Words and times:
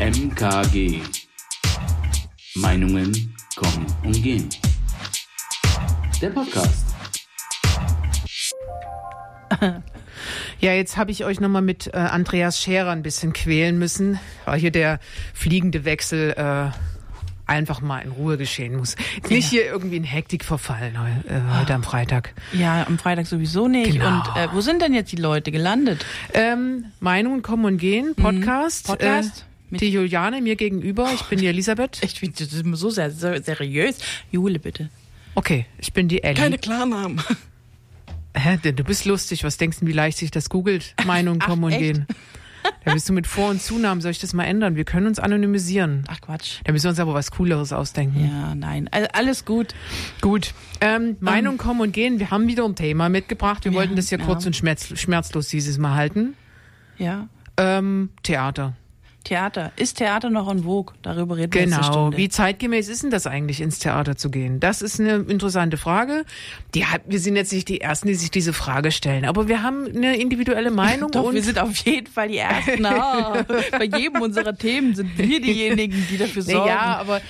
MKG. 0.00 1.00
Meinungen 2.56 3.34
kommen 3.54 3.86
und 4.02 4.22
gehen. 4.22 4.48
Der 6.20 6.30
Podcast. 6.30 6.84
Ja, 10.60 10.72
jetzt 10.72 10.96
habe 10.96 11.10
ich 11.10 11.24
euch 11.26 11.40
nochmal 11.40 11.60
mit 11.60 11.88
äh, 11.88 11.96
Andreas 11.96 12.58
Scherer 12.58 12.90
ein 12.90 13.02
bisschen 13.02 13.34
quälen 13.34 13.78
müssen, 13.78 14.18
weil 14.46 14.58
hier 14.58 14.70
der 14.70 14.98
fliegende 15.34 15.84
Wechsel 15.84 16.30
äh, 16.30 16.70
einfach 17.46 17.82
mal 17.82 17.98
in 17.98 18.12
Ruhe 18.12 18.38
geschehen 18.38 18.76
muss. 18.76 18.96
Nicht 19.28 19.50
hier 19.50 19.66
irgendwie 19.66 19.96
in 19.96 20.04
Hektik 20.04 20.42
verfallen 20.42 20.96
äh, 21.28 21.58
heute 21.58 21.74
am 21.74 21.82
Freitag. 21.82 22.32
Ja, 22.52 22.86
am 22.86 22.98
Freitag 22.98 23.26
sowieso 23.26 23.68
nicht. 23.68 23.92
Genau. 23.92 24.06
Und 24.06 24.36
äh, 24.36 24.48
wo 24.52 24.62
sind 24.62 24.80
denn 24.80 24.94
jetzt 24.94 25.12
die 25.12 25.16
Leute 25.16 25.52
gelandet? 25.52 26.06
Ähm, 26.32 26.86
Meinungen 27.00 27.42
kommen 27.42 27.66
und 27.66 27.76
gehen, 27.76 28.14
Podcast. 28.14 28.88
Mhm. 28.88 28.92
Podcast? 28.92 29.40
Äh, 29.40 29.53
die 29.70 29.90
Juliane 29.90 30.40
mir 30.40 30.56
gegenüber, 30.56 31.10
ich 31.14 31.22
bin 31.24 31.38
die 31.38 31.46
Elisabeth. 31.46 32.00
Ich 32.02 32.22
ist 32.22 32.64
so 32.74 32.90
sehr, 32.90 33.10
sehr 33.10 33.42
seriös. 33.42 33.98
Jule, 34.30 34.58
bitte. 34.58 34.90
Okay, 35.34 35.66
ich 35.78 35.92
bin 35.92 36.08
die 36.08 36.22
Ellie. 36.22 36.58
Klarnamen. 36.58 37.20
Hä, 38.36 38.58
denn 38.62 38.76
du 38.76 38.84
bist 38.84 39.04
lustig. 39.04 39.44
Was 39.44 39.56
denkst 39.56 39.80
du, 39.80 39.86
wie 39.86 39.92
leicht 39.92 40.18
sich 40.18 40.30
das 40.30 40.48
googelt? 40.48 40.94
Meinungen 41.06 41.40
kommen 41.40 41.64
und 41.64 41.70
gehen. 41.78 42.06
Da 42.84 42.94
bist 42.94 43.08
du 43.08 43.12
mit 43.12 43.26
Vor- 43.26 43.50
und 43.50 43.60
Zunamen. 43.60 44.00
Soll 44.00 44.10
ich 44.10 44.20
das 44.20 44.32
mal 44.32 44.44
ändern? 44.44 44.74
Wir 44.74 44.84
können 44.84 45.06
uns 45.06 45.18
anonymisieren. 45.18 46.04
Ach 46.08 46.20
Quatsch. 46.20 46.60
Da 46.64 46.72
müssen 46.72 46.84
wir 46.84 46.90
uns 46.90 46.98
aber 46.98 47.14
was 47.14 47.30
Cooleres 47.30 47.72
ausdenken. 47.72 48.24
Ja, 48.26 48.54
nein. 48.54 48.88
Also, 48.90 49.08
alles 49.12 49.44
gut. 49.44 49.74
Gut. 50.20 50.54
Ähm, 50.80 51.16
Meinungen 51.20 51.58
kommen 51.58 51.80
und 51.80 51.92
gehen. 51.92 52.18
Wir 52.20 52.30
haben 52.30 52.48
wieder 52.48 52.64
ein 52.64 52.74
Thema 52.74 53.08
mitgebracht. 53.08 53.64
Wir 53.64 53.72
Ja, 53.72 53.78
wollten 53.78 53.96
das 53.96 54.10
ja 54.10 54.18
ja. 54.18 54.24
kurz 54.24 54.46
und 54.46 54.56
schmerz, 54.56 54.98
schmerzlos 54.98 55.48
dieses 55.48 55.78
Mal 55.78 55.94
halten. 55.94 56.34
Ja. 56.98 57.28
Ähm, 57.56 58.10
Theater. 58.22 58.74
Theater. 59.24 59.72
Ist 59.76 59.98
Theater 59.98 60.30
noch 60.30 60.50
en 60.50 60.64
vogue? 60.64 60.94
Darüber 61.02 61.36
reden 61.36 61.52
wir 61.52 61.62
jetzt 61.62 61.70
Genau. 61.74 62.16
Wie 62.16 62.28
zeitgemäß 62.28 62.88
ist 62.88 63.02
denn 63.02 63.10
das 63.10 63.26
eigentlich, 63.26 63.60
ins 63.60 63.78
Theater 63.78 64.16
zu 64.16 64.30
gehen? 64.30 64.60
Das 64.60 64.82
ist 64.82 65.00
eine 65.00 65.16
interessante 65.16 65.76
Frage. 65.76 66.24
Die 66.74 66.86
hat, 66.86 67.02
wir 67.06 67.18
sind 67.18 67.36
jetzt 67.36 67.52
nicht 67.52 67.68
die 67.68 67.80
Ersten, 67.80 68.08
die 68.08 68.14
sich 68.14 68.30
diese 68.30 68.52
Frage 68.52 68.92
stellen, 68.92 69.24
aber 69.24 69.48
wir 69.48 69.62
haben 69.62 69.86
eine 69.86 70.16
individuelle 70.16 70.70
Meinung. 70.70 71.10
Doch, 71.10 71.24
und 71.24 71.34
wir 71.34 71.42
sind 71.42 71.58
auf 71.58 71.74
jeden 71.78 72.06
Fall 72.06 72.28
die 72.28 72.38
Ersten. 72.38 72.84
Ah, 72.94 73.44
bei 73.72 73.84
jedem 73.84 74.20
unserer 74.22 74.54
Themen 74.56 74.94
sind 74.94 75.18
wir 75.18 75.40
diejenigen, 75.42 76.06
die 76.10 76.16
dafür 76.16 76.42
sorgen. 76.42 76.68
Ja, 76.68 76.98
aber 76.98 77.20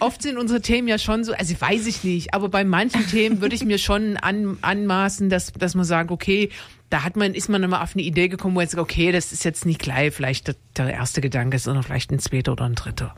oft 0.00 0.20
sind 0.22 0.36
unsere 0.38 0.60
Themen 0.60 0.86
ja 0.88 0.98
schon 0.98 1.24
so, 1.24 1.32
also 1.32 1.54
weiß 1.58 1.86
ich 1.86 2.04
nicht, 2.04 2.34
aber 2.34 2.48
bei 2.48 2.64
manchen 2.64 3.06
Themen 3.06 3.40
würde 3.40 3.54
ich 3.54 3.64
mir 3.64 3.78
schon 3.78 4.16
an, 4.16 4.58
anmaßen, 4.60 5.30
dass, 5.30 5.52
dass 5.52 5.74
man 5.74 5.84
sagt, 5.84 6.10
okay, 6.10 6.50
da 6.94 7.02
hat 7.02 7.16
man, 7.16 7.34
ist 7.34 7.48
man 7.48 7.60
nochmal 7.60 7.82
auf 7.82 7.96
eine 7.96 8.02
Idee 8.02 8.28
gekommen, 8.28 8.54
wo 8.54 8.60
man 8.60 8.68
sagt, 8.68 8.80
okay, 8.80 9.10
das 9.10 9.32
ist 9.32 9.44
jetzt 9.44 9.66
nicht 9.66 9.80
gleich 9.80 10.14
vielleicht 10.14 10.46
der, 10.46 10.54
der 10.76 10.92
erste 10.92 11.20
Gedanke, 11.20 11.58
sondern 11.58 11.82
vielleicht 11.82 12.12
ein 12.12 12.20
zweiter 12.20 12.52
oder 12.52 12.66
ein 12.66 12.76
dritter. 12.76 13.16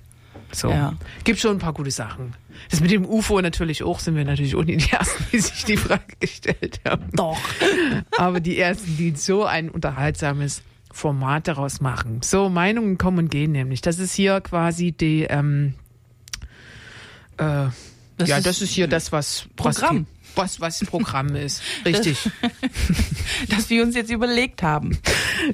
So. 0.51 0.71
Ja. 0.71 0.95
Gibt 1.25 1.41
schon 1.41 1.57
ein 1.57 1.59
paar 1.59 1.75
gute 1.75 1.91
Sachen. 1.91 2.33
Das 2.71 2.81
mit 2.81 2.91
dem 2.91 3.05
UFO 3.05 3.39
natürlich 3.43 3.83
auch, 3.83 3.99
sind 3.99 4.17
wir 4.17 4.25
natürlich 4.25 4.57
auch 4.57 4.65
nicht 4.65 4.87
die 4.87 4.93
Ersten, 4.93 5.27
die 5.31 5.41
sich 5.41 5.67
die 5.67 5.77
Frage 5.77 6.05
gestellt 6.21 6.81
haben. 6.87 7.11
Doch. 7.13 7.37
Aber 8.17 8.41
die 8.41 8.59
Ersten, 8.59 8.97
die 8.97 9.11
so 9.15 9.45
ein 9.45 9.69
unterhaltsames 9.69 10.63
Format 10.91 11.47
daraus 11.47 11.83
machen. 11.83 12.23
So, 12.23 12.49
Meinungen 12.49 12.97
kommen 12.97 13.19
und 13.19 13.31
gehen 13.31 13.53
nämlich. 13.53 13.83
Das 13.83 13.99
ist 13.99 14.15
hier 14.15 14.41
quasi 14.41 14.93
die, 14.93 15.25
ähm, 15.25 15.75
äh, 17.37 17.69
Das 18.17 18.27
ja, 18.31 18.39
ist 18.39 18.47
das 18.47 18.63
ist 18.63 18.71
hier 18.71 18.89
das, 18.89 19.13
was 19.13 19.49
Programm. 19.55 20.07
Was, 20.37 20.61
was, 20.61 20.81
Programm 20.85 21.35
ist. 21.35 21.63
Richtig. 21.85 22.19
Dass 23.49 23.69
wir 23.71 23.83
uns 23.83 23.95
jetzt 23.95 24.11
überlegt 24.11 24.63
haben. 24.63 24.97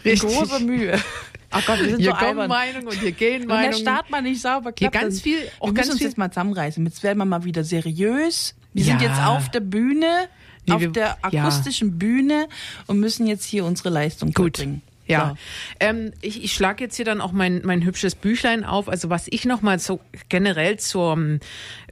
Richtig. 0.04 0.20
großer 0.20 0.60
Mühe. 0.60 1.00
Ach 1.50 1.64
Gott, 1.66 1.80
wir 1.80 1.90
sind 1.90 2.00
Hier 2.00 2.12
so 2.12 2.16
kommen. 2.16 2.48
Meinungen 2.48 2.86
und 2.88 2.98
hier 2.98 3.12
gehen 3.12 3.42
Wenn 3.42 3.48
der 3.48 3.56
Meinungen. 3.56 3.78
Start 3.82 4.10
mal 4.10 4.22
nicht 4.22 4.40
sauber 4.40 4.72
Hier 4.76 4.88
klappt, 4.90 5.02
ganz 5.04 5.14
dann- 5.16 5.22
viel- 5.22 5.48
auch 5.60 5.66
wir 5.68 5.74
ganz 5.74 5.76
müssen 5.86 5.90
uns 5.92 5.98
viel- 5.98 6.06
jetzt 6.08 6.18
mal 6.18 6.30
zusammenreißen. 6.30 6.84
Jetzt 6.86 7.02
werden 7.02 7.18
wir 7.18 7.24
mal 7.26 7.44
wieder 7.44 7.62
seriös. 7.62 8.54
Wir 8.72 8.84
Ja. 8.84 8.98
sind 8.98 9.02
jetzt 9.08 9.20
auf 9.22 9.50
der 9.50 9.60
Bühne, 9.60 10.28
Nee, 10.66 10.72
auf 10.74 10.80
wir- 10.80 10.88
der 10.88 11.18
ja. 11.30 11.42
akustischen 11.44 11.98
Bühne 11.98 12.48
und 12.86 13.00
müssen 13.00 13.26
jetzt 13.26 13.44
hier 13.44 13.64
unsere 13.66 13.90
Leistung 13.90 14.28
Gut. 14.32 14.56
vollbringen. 14.56 14.82
Ja, 15.06 15.36
ähm, 15.80 16.12
ich, 16.20 16.44
ich 16.44 16.52
schlage 16.52 16.84
jetzt 16.84 16.96
hier 16.96 17.04
dann 17.04 17.20
auch 17.20 17.32
mein, 17.32 17.62
mein 17.64 17.84
hübsches 17.84 18.14
Büchlein 18.14 18.64
auf. 18.64 18.88
Also 18.88 19.10
was 19.10 19.26
ich 19.28 19.44
nochmal 19.44 19.78
so 19.78 20.00
generell 20.28 20.78
zur, 20.78 21.38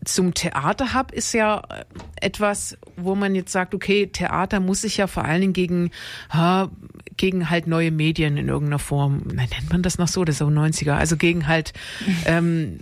zum 0.05 0.35
Theater 0.35 0.95
hab, 0.95 1.13
ist 1.13 1.33
ja 1.33 1.63
äh, 1.69 1.85
etwas, 2.21 2.79
wo 2.97 3.15
man 3.15 3.35
jetzt 3.35 3.53
sagt, 3.53 3.75
okay, 3.75 4.07
Theater 4.07 4.61
muss 4.61 4.83
sich 4.83 4.97
ja 4.97 5.07
vor 5.07 5.25
allen 5.25 5.41
Dingen 5.41 5.53
gegen, 5.53 5.91
ha, 6.31 6.71
gegen 7.17 7.51
halt 7.51 7.67
neue 7.67 7.91
Medien 7.91 8.37
in 8.37 8.49
irgendeiner 8.49 8.79
Form, 8.79 9.19
nennt 9.27 9.71
man 9.71 9.83
das 9.83 9.99
noch 9.99 10.09
so, 10.09 10.25
das 10.25 10.37
ist 10.37 10.39
so 10.39 10.47
90er, 10.47 10.93
also 10.93 11.17
gegen 11.17 11.47
halt 11.47 11.73
ähm, 12.27 12.79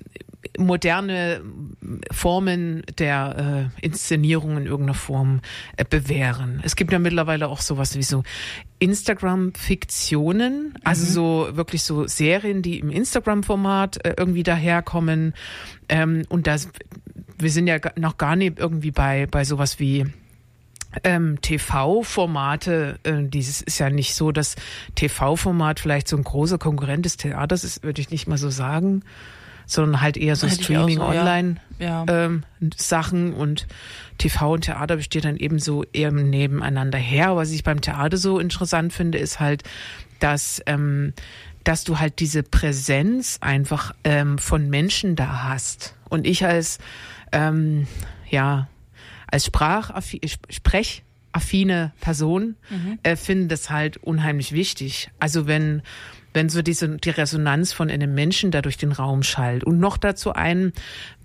moderne 0.59 1.41
Formen 2.13 2.83
der 2.99 3.71
äh, 3.81 3.85
Inszenierung 3.85 4.57
in 4.59 4.67
irgendeiner 4.67 4.99
Form 4.99 5.41
äh, 5.77 5.85
bewähren. 5.89 6.61
Es 6.65 6.77
gibt 6.77 6.93
ja 6.93 6.99
mittlerweile 6.99 7.49
auch 7.49 7.61
sowas 7.61 7.97
wie 7.97 8.03
so 8.03 8.23
Instagram-Fiktionen, 8.81 10.75
also 10.85 11.07
so 11.07 11.57
wirklich 11.57 11.83
so 11.83 12.07
Serien, 12.07 12.63
die 12.63 12.79
im 12.79 12.91
Instagram-Format 12.91 14.05
äh, 14.05 14.15
irgendwie 14.17 14.43
daherkommen. 14.43 15.35
Ähm, 15.89 16.25
und 16.29 16.47
das, 16.47 16.69
wir 17.39 17.51
sind 17.51 17.67
ja 17.67 17.79
noch 17.97 18.19
gar 18.19 18.37
nicht 18.37 18.59
irgendwie 18.59 18.91
bei, 18.91 19.27
bei 19.27 19.45
sowas 19.45 19.79
wie 19.79 20.07
ähm, 21.05 21.41
TV-Formate, 21.41 22.99
äh, 23.03 23.23
dieses 23.25 23.61
ist 23.61 23.79
ja 23.79 23.91
nicht 23.91 24.15
so, 24.15 24.33
dass 24.33 24.57
TV-Format 24.95 25.81
vielleicht 25.81 26.09
so 26.09 26.17
ein 26.17 26.25
großer 26.25 26.59
Konkurrent 26.59 27.05
des 27.05 27.17
Theaters 27.17 27.65
ist, 27.65 27.83
würde 27.83 28.01
ich 28.01 28.11
nicht 28.11 28.27
mal 28.27 28.39
so 28.39 28.51
sagen, 28.51 29.03
sondern 29.69 30.01
halt 30.01 30.17
eher 30.17 30.35
so 30.35 30.49
Hätte 30.49 30.65
Streaming, 30.65 30.97
so. 30.99 31.05
Online 31.05 31.57
Ja. 31.79 32.05
ähm, 32.09 32.43
Sachen 32.77 33.35
und 33.35 33.69
TV 34.17 34.55
und 34.55 34.63
Theater 34.63 34.97
besteht 34.97 35.25
dann 35.25 35.37
eben 35.37 35.61
so 35.61 35.85
eher 35.93 36.11
nebeneinander 36.11 36.99
her. 36.99 37.37
Was 37.37 37.53
ich 37.53 37.63
beim 37.63 37.81
Theater 37.81 38.17
so 38.17 38.41
interessant 38.41 38.93
finde, 38.93 39.19
ist 39.19 39.39
halt, 39.39 39.63
dass 40.19 40.61
ähm, 40.67 41.13
dass 41.65 41.85
du 41.85 41.99
halt 41.99 42.19
diese 42.19 42.43
Präsenz 42.43 43.39
einfach 43.43 43.95
ähm, 44.03 44.39
von 44.39 44.71
Menschen 44.71 45.17
da 45.17 45.45
hast. 45.45 45.95
Und 46.09 46.27
ich 46.27 46.45
als 46.45 46.79
ähm, 47.31 47.87
ja 48.31 48.69
als 49.31 49.45
Sprachaffi 49.45 50.21
sprechaffine 50.49 51.93
Person 52.01 52.57
äh, 53.03 53.17
finde 53.17 53.49
das 53.49 53.69
halt 53.69 53.99
unheimlich 53.99 54.53
wichtig. 54.53 55.11
Also 55.21 55.47
wenn 55.47 55.83
wenn 56.35 56.49
so 56.49 56.63
diese 56.63 56.89
die 56.99 57.11
Resonanz 57.11 57.73
von 57.73 57.91
einem 57.91 58.15
Menschen 58.15 58.51
da 58.51 58.63
durch 58.63 58.77
den 58.77 58.93
Raum 58.93 59.23
schallt 59.23 59.65
und 59.65 59.79
noch 59.79 59.97
dazu 59.97 60.33
einen, 60.33 60.73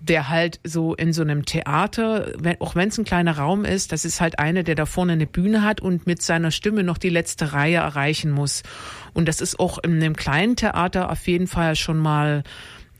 der 0.00 0.28
halt 0.28 0.60
so 0.64 0.94
in 0.94 1.12
so 1.12 1.22
einem 1.22 1.44
Theater, 1.44 2.32
wenn, 2.38 2.60
auch 2.60 2.74
wenn 2.74 2.88
es 2.88 2.98
ein 2.98 3.04
kleiner 3.04 3.38
Raum 3.38 3.64
ist, 3.64 3.92
das 3.92 4.04
ist 4.04 4.20
halt 4.20 4.38
einer, 4.38 4.62
der 4.62 4.74
da 4.74 4.86
vorne 4.86 5.12
eine 5.12 5.26
Bühne 5.26 5.62
hat 5.62 5.80
und 5.80 6.06
mit 6.06 6.22
seiner 6.22 6.50
Stimme 6.50 6.82
noch 6.82 6.98
die 6.98 7.10
letzte 7.10 7.52
Reihe 7.52 7.76
erreichen 7.76 8.30
muss. 8.30 8.62
Und 9.12 9.28
das 9.28 9.40
ist 9.40 9.60
auch 9.60 9.78
in 9.78 9.94
einem 9.94 10.16
kleinen 10.16 10.56
Theater 10.56 11.10
auf 11.10 11.26
jeden 11.26 11.46
Fall 11.46 11.76
schon 11.76 11.98
mal 11.98 12.42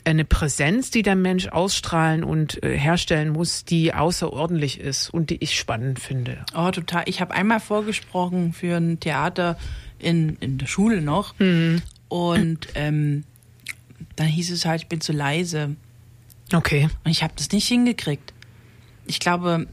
eine 0.05 0.25
Präsenz, 0.25 0.91
die 0.91 1.03
der 1.03 1.17
Mensch 1.17 1.49
ausstrahlen 1.49 2.25
und 2.25 2.63
äh, 2.63 2.79
herstellen 2.79 3.31
muss, 3.31 3.65
die 3.65 3.95
außerordentlich 3.95 4.79
ist 4.79 5.09
und 5.09 5.31
die 5.31 5.43
ich 5.43 5.59
spannend 5.59 5.99
finde. 5.99 6.45
Oh, 6.55 6.71
total. 6.71 7.05
Ich 7.07 7.21
habe 7.21 7.35
einmal 7.35 7.61
vorgesprochen 7.61 8.53
für 8.53 8.77
ein 8.77 9.01
Theater 9.01 9.57
in, 9.99 10.37
in 10.41 10.59
der 10.59 10.67
Schule 10.67 11.01
noch. 11.01 11.39
Mhm. 11.39 11.83
Und 12.15 12.69
ähm, 12.77 13.25
dann 14.15 14.29
hieß 14.29 14.53
es 14.53 14.65
halt, 14.67 14.83
ich 14.83 14.87
bin 14.87 15.01
zu 15.01 15.13
leise. 15.13 15.75
Okay. 16.53 16.89
Und 17.03 17.11
ich 17.11 17.25
habe 17.25 17.33
das 17.35 17.51
nicht 17.51 17.67
hingekriegt. 17.67 18.33
Ich 19.05 19.19
glaube, 19.19 19.67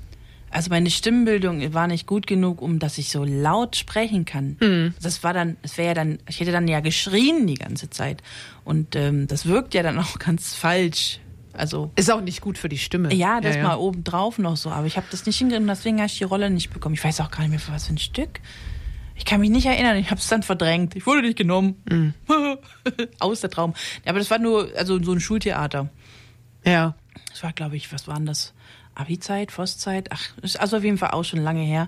also 0.49 0.71
meine 0.71 0.89
Stimmbildung 0.89 1.71
war 1.75 1.85
nicht 1.85 2.07
gut 2.07 2.25
genug, 2.25 2.63
um 2.63 2.79
dass 2.79 2.97
ich 2.97 3.11
so 3.11 3.23
laut 3.23 3.75
sprechen 3.75 4.25
kann. 4.25 4.57
Mhm. 4.59 4.95
Das 5.03 5.23
war 5.23 5.33
dann, 5.33 5.57
das 5.61 5.77
wäre 5.77 5.89
ja 5.89 5.93
dann, 5.93 6.17
ich 6.27 6.39
hätte 6.39 6.51
dann 6.51 6.67
ja 6.67 6.79
geschrien 6.79 7.45
die 7.45 7.59
ganze 7.59 7.91
Zeit. 7.91 8.23
Und 8.65 8.95
ähm, 8.95 9.27
das 9.27 9.45
wirkt 9.45 9.75
ja 9.75 9.83
dann 9.83 9.99
auch 9.99 10.17
ganz 10.19 10.55
falsch. 10.55 11.19
Also 11.53 11.91
Ist 11.95 12.09
auch 12.09 12.21
nicht 12.21 12.41
gut 12.41 12.57
für 12.57 12.69
die 12.69 12.79
Stimme. 12.79 13.13
ja, 13.13 13.39
das 13.39 13.57
mal 13.57 13.75
oben 13.75 14.03
drauf 14.03 14.39
noch 14.39 14.57
so, 14.57 14.71
aber 14.71 14.87
ich 14.87 14.97
habe 14.97 15.05
das 15.11 15.27
nicht 15.27 15.37
hingekriegt 15.37 15.61
und 15.61 15.67
deswegen 15.67 15.97
habe 15.97 16.07
ich 16.07 16.17
die 16.17 16.23
Rolle 16.23 16.49
nicht 16.49 16.71
bekommen. 16.71 16.95
Ich 16.95 17.03
weiß 17.03 17.19
auch 17.21 17.29
gar 17.29 17.41
nicht 17.41 17.51
mehr, 17.51 17.59
für 17.59 17.71
was 17.71 17.85
für 17.85 17.93
ein 17.93 17.99
Stück. 17.99 18.39
Ich 19.21 19.25
kann 19.25 19.39
mich 19.39 19.51
nicht 19.51 19.67
erinnern, 19.67 19.97
ich 19.97 20.09
habe 20.09 20.19
es 20.19 20.27
dann 20.29 20.41
verdrängt. 20.41 20.95
Ich 20.95 21.05
wurde 21.05 21.21
nicht 21.21 21.37
genommen. 21.37 21.75
Mhm. 21.87 22.15
Aus 23.19 23.41
der 23.41 23.51
Traum. 23.51 23.75
Aber 24.03 24.17
das 24.17 24.31
war 24.31 24.39
nur 24.39 24.67
also 24.75 25.01
so 25.01 25.11
ein 25.11 25.19
Schultheater. 25.19 25.89
Ja. 26.65 26.95
Das 27.29 27.43
war, 27.43 27.53
glaube 27.53 27.75
ich, 27.75 27.93
was 27.93 28.07
war 28.07 28.15
denn 28.15 28.25
das? 28.25 28.55
Abi-Zeit, 28.95 29.55
Vosszeit? 29.55 30.09
Ach, 30.11 30.21
ist 30.41 30.59
also 30.59 30.77
auf 30.77 30.83
jeden 30.83 30.97
Fall 30.97 31.11
auch 31.11 31.23
schon 31.23 31.39
lange 31.39 31.61
her. 31.61 31.87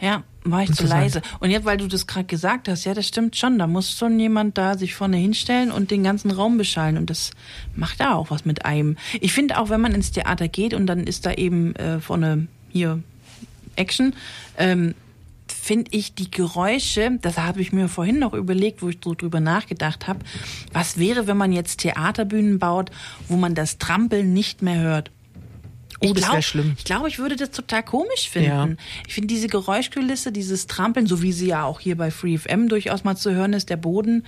Ja, 0.00 0.22
war 0.44 0.62
ich 0.62 0.72
zu 0.72 0.86
leise. 0.86 1.22
Und 1.40 1.50
jetzt, 1.50 1.64
weil 1.64 1.76
du 1.76 1.88
das 1.88 2.06
gerade 2.06 2.26
gesagt 2.26 2.68
hast, 2.68 2.84
ja, 2.84 2.94
das 2.94 3.08
stimmt 3.08 3.34
schon. 3.34 3.58
Da 3.58 3.66
muss 3.66 3.90
schon 3.90 4.20
jemand 4.20 4.56
da 4.56 4.78
sich 4.78 4.94
vorne 4.94 5.16
hinstellen 5.16 5.72
und 5.72 5.90
den 5.90 6.04
ganzen 6.04 6.30
Raum 6.30 6.56
beschallen. 6.56 6.96
Und 6.96 7.10
das 7.10 7.32
macht 7.74 7.98
da 7.98 8.14
auch 8.14 8.30
was 8.30 8.44
mit 8.44 8.64
einem. 8.64 8.96
Ich 9.20 9.32
finde 9.32 9.58
auch, 9.58 9.70
wenn 9.70 9.80
man 9.80 9.92
ins 9.92 10.12
Theater 10.12 10.46
geht 10.46 10.72
und 10.72 10.86
dann 10.86 11.04
ist 11.04 11.26
da 11.26 11.32
eben 11.32 11.74
äh, 11.74 11.98
vorne 11.98 12.46
hier 12.70 13.02
Action, 13.74 14.14
ähm, 14.56 14.94
finde 15.48 15.90
ich 15.92 16.14
die 16.14 16.30
Geräusche, 16.30 17.18
das 17.20 17.38
habe 17.38 17.60
ich 17.60 17.72
mir 17.72 17.88
vorhin 17.88 18.18
noch 18.18 18.32
überlegt, 18.34 18.82
wo 18.82 18.88
ich 18.88 18.98
so 19.02 19.14
drüber 19.14 19.40
nachgedacht 19.40 20.06
habe, 20.06 20.20
was 20.72 20.98
wäre, 20.98 21.26
wenn 21.26 21.36
man 21.36 21.52
jetzt 21.52 21.80
Theaterbühnen 21.80 22.58
baut, 22.58 22.90
wo 23.28 23.36
man 23.36 23.54
das 23.54 23.78
Trampeln 23.78 24.32
nicht 24.32 24.62
mehr 24.62 24.80
hört? 24.80 25.10
Oh, 26.00 26.06
ich 26.06 26.14
glaub- 26.14 26.42
schlimm. 26.42 26.74
Ich 26.76 26.84
glaube, 26.84 27.08
ich 27.08 27.18
würde 27.18 27.36
das 27.36 27.50
total 27.50 27.82
komisch 27.82 28.28
finden. 28.28 28.48
Ja. 28.48 28.68
Ich 29.06 29.14
finde 29.14 29.28
diese 29.28 29.48
Geräuschkulisse, 29.48 30.32
dieses 30.32 30.66
Trampeln, 30.66 31.06
so 31.06 31.22
wie 31.22 31.32
sie 31.32 31.48
ja 31.48 31.64
auch 31.64 31.80
hier 31.80 31.96
bei 31.96 32.10
Free 32.10 32.36
FM 32.36 32.68
durchaus 32.68 33.04
mal 33.04 33.16
zu 33.16 33.32
hören 33.32 33.52
ist, 33.52 33.70
der 33.70 33.76
Boden, 33.76 34.24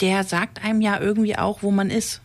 der 0.00 0.24
sagt 0.24 0.64
einem 0.64 0.80
ja 0.80 1.00
irgendwie 1.00 1.36
auch, 1.36 1.62
wo 1.62 1.70
man 1.70 1.90
ist. 1.90 2.20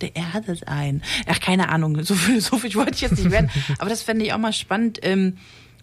Der 0.00 0.14
erdet 0.14 0.68
ein. 0.68 1.02
Ach, 1.26 1.40
keine 1.40 1.70
Ahnung, 1.70 2.02
so 2.04 2.14
viel, 2.14 2.40
so 2.40 2.58
viel 2.58 2.74
wollte 2.74 2.94
ich 2.94 3.00
jetzt 3.00 3.18
nicht 3.18 3.30
werden. 3.30 3.50
Aber 3.78 3.90
das 3.90 4.02
fände 4.02 4.24
ich 4.24 4.32
auch 4.32 4.38
mal 4.38 4.52
spannend. 4.52 5.00
Ähm, 5.02 5.38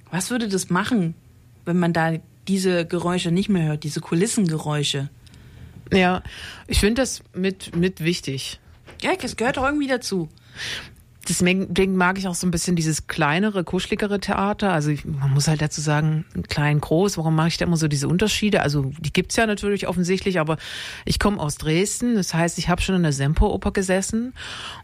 was 0.10 0.30
würde 0.30 0.48
das 0.48 0.70
machen, 0.70 1.16
wenn 1.66 1.80
man 1.80 1.94
da 1.94 2.14
diese 2.48 2.86
Geräusche 2.86 3.32
nicht 3.32 3.50
mehr 3.50 3.68
hört, 3.68 3.84
diese 3.84 4.02
Kulissengeräusche? 4.02 5.10
Ja, 5.92 6.24
ich 6.68 6.80
finde 6.80 7.02
das 7.02 7.24
mit, 7.34 7.76
mit 7.76 8.04
wichtig. 8.04 8.60
Ja, 9.02 9.16
das 9.16 9.36
gehört 9.36 9.58
doch 9.58 9.66
irgendwie 9.66 9.88
dazu. 9.88 10.30
Deswegen 11.28 11.96
mag 11.96 12.18
ich 12.18 12.28
auch 12.28 12.36
so 12.36 12.46
ein 12.46 12.52
bisschen 12.52 12.76
dieses 12.76 13.08
kleinere, 13.08 13.64
kuscheligere 13.64 14.20
Theater. 14.20 14.72
Also 14.72 14.90
ich, 14.92 15.06
man 15.06 15.32
muss 15.34 15.48
halt 15.48 15.62
dazu 15.62 15.82
sagen, 15.82 16.26
klein, 16.50 16.80
groß. 16.80 17.18
Warum 17.18 17.36
mache 17.36 17.48
ich 17.48 17.58
da 17.58 17.66
immer 17.66 17.78
so 17.78 17.88
diese 17.88 18.08
Unterschiede? 18.08 18.62
Also 18.62 18.92
die 19.00 19.12
gibt's 19.12 19.36
ja 19.36 19.46
natürlich 19.46 19.88
offensichtlich, 19.88 20.40
aber 20.40 20.58
ich 21.06 21.20
komme 21.20 21.40
aus 21.40 21.56
Dresden. 21.56 22.16
Das 22.16 22.34
heißt, 22.34 22.58
ich 22.58 22.70
habe 22.70 22.82
schon 22.82 22.96
in 22.96 23.04
der 23.04 23.14
Semperoper 23.14 23.72
gesessen. 23.72 24.34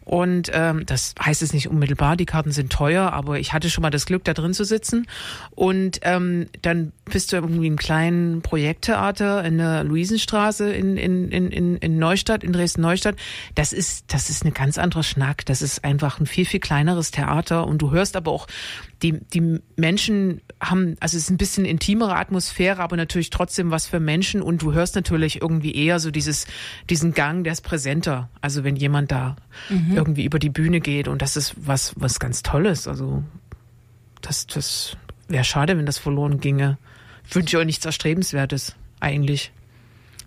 Und 0.04 0.50
ähm, 0.54 0.86
das 0.86 1.14
heißt 1.24 1.42
es 1.42 1.54
nicht 1.54 1.70
unmittelbar, 1.70 2.18
die 2.18 2.26
Karten 2.26 2.52
sind 2.52 2.72
teuer, 2.72 3.14
aber 3.14 3.40
ich 3.40 3.54
hatte 3.54 3.70
schon 3.70 3.84
mal 3.84 3.92
das 3.92 4.06
Glück, 4.06 4.24
da 4.24 4.34
drin 4.34 4.54
zu 4.54 4.64
sitzen. 4.64 5.08
Und 5.52 6.00
ähm, 6.02 6.48
dann 6.62 6.92
bist 7.06 7.32
du 7.32 7.36
irgendwie 7.38 7.68
im 7.68 7.78
kleinen 7.78 8.42
Projekttheater 8.42 9.44
in 9.44 9.58
der 9.58 9.84
Luisenstraße 9.84 10.72
in, 10.72 10.98
in, 10.98 11.30
in, 11.30 11.78
in, 11.78 12.00
Neustadt, 12.00 12.44
in 12.44 12.52
Dresden-Neustadt. 12.52 13.16
Das 13.56 13.74
ist, 13.74 14.14
das 14.14 14.30
ist 14.30 14.44
eine 14.44 14.52
ganz 14.52 14.78
andere 14.78 15.04
Schnack. 15.04 15.46
Das 15.46 15.62
ist 15.62 15.84
einfach 15.84 16.20
ein 16.20 16.26
viel, 16.32 16.46
viel 16.46 16.60
kleineres 16.60 17.12
Theater. 17.12 17.68
Und 17.68 17.82
du 17.82 17.92
hörst 17.92 18.16
aber 18.16 18.32
auch, 18.32 18.48
die, 19.02 19.20
die 19.34 19.60
Menschen 19.76 20.42
haben, 20.62 20.96
also 21.00 21.18
es 21.18 21.24
ist 21.24 21.30
ein 21.30 21.38
bisschen 21.38 21.66
intimere 21.66 22.16
Atmosphäre, 22.16 22.82
aber 22.82 22.98
natürlich 22.98 23.30
trotzdem 23.30 23.72
was 23.72 23.88
für 23.88 24.00
Menschen. 24.00 24.42
Und 24.42 24.62
du 24.62 24.74
hörst 24.74 24.96
natürlich 24.96 25.42
irgendwie 25.42 25.76
eher 25.76 26.00
so 26.00 26.12
dieses, 26.12 26.48
diesen 26.90 27.14
Gang, 27.14 27.44
der 27.44 27.54
ist 27.54 27.62
präsenter. 27.62 28.30
Also 28.42 28.64
wenn 28.64 28.76
jemand 28.76 29.12
da 29.12 29.36
irgendwie 29.96 30.26
über 30.26 30.40
die 30.40 30.50
Bühne 30.50 30.80
geht. 30.80 31.08
Und 31.08 31.22
das 31.22 31.36
ist 31.36 31.54
was, 31.58 31.94
was 31.98 32.20
ganz 32.20 32.44
Tolles. 32.44 32.88
Also 32.88 33.24
das, 34.22 34.48
das 34.48 34.98
wäre 35.28 35.44
schade, 35.44 35.78
wenn 35.78 35.86
das 35.86 35.98
verloren 35.98 36.40
ginge. 36.40 36.78
Wünsche 37.30 37.56
ich 37.56 37.62
euch 37.62 37.66
nichts 37.66 37.86
Erstrebenswertes, 37.86 38.76
eigentlich. 39.00 39.52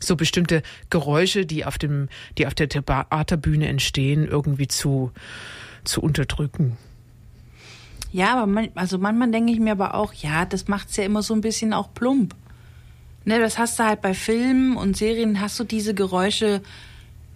So 0.00 0.16
bestimmte 0.16 0.62
Geräusche, 0.90 1.46
die 1.46 1.64
auf 1.64 1.78
dem, 1.78 2.08
die 2.36 2.46
auf 2.46 2.54
der 2.54 2.68
Theaterbühne 2.68 3.68
entstehen, 3.68 4.26
irgendwie 4.26 4.68
zu, 4.68 5.12
zu 5.84 6.00
unterdrücken. 6.00 6.76
Ja, 8.12 8.34
aber 8.34 8.46
man, 8.46 8.68
also 8.74 8.98
manchmal 8.98 9.30
denke 9.30 9.52
ich 9.52 9.58
mir 9.58 9.72
aber 9.72 9.94
auch, 9.94 10.12
ja, 10.12 10.44
das 10.44 10.68
macht's 10.68 10.96
ja 10.96 11.04
immer 11.04 11.22
so 11.22 11.34
ein 11.34 11.40
bisschen 11.40 11.72
auch 11.72 11.92
plump. 11.94 12.34
Ne, 13.24 13.40
das 13.40 13.58
hast 13.58 13.78
du 13.78 13.84
halt 13.84 14.02
bei 14.02 14.14
Filmen 14.14 14.76
und 14.76 14.96
Serien, 14.96 15.40
hast 15.40 15.58
du 15.58 15.64
diese 15.64 15.94
Geräusche 15.94 16.62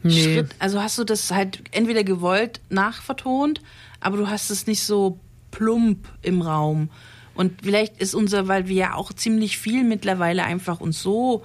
Nee. 0.02 0.22
Schritt, 0.22 0.54
also 0.58 0.80
hast 0.80 0.98
du 0.98 1.04
das 1.04 1.30
halt 1.30 1.62
entweder 1.72 2.04
gewollt 2.04 2.60
nachvertont, 2.70 3.60
aber 4.00 4.16
du 4.16 4.28
hast 4.28 4.50
es 4.50 4.66
nicht 4.66 4.82
so 4.82 5.18
plump 5.50 6.08
im 6.22 6.42
Raum. 6.42 6.90
Und 7.34 7.62
vielleicht 7.62 8.00
ist 8.00 8.14
unser, 8.14 8.48
weil 8.48 8.68
wir 8.68 8.76
ja 8.76 8.94
auch 8.94 9.12
ziemlich 9.12 9.58
viel 9.58 9.84
mittlerweile 9.84 10.44
einfach 10.44 10.80
uns 10.80 11.02
so, 11.02 11.44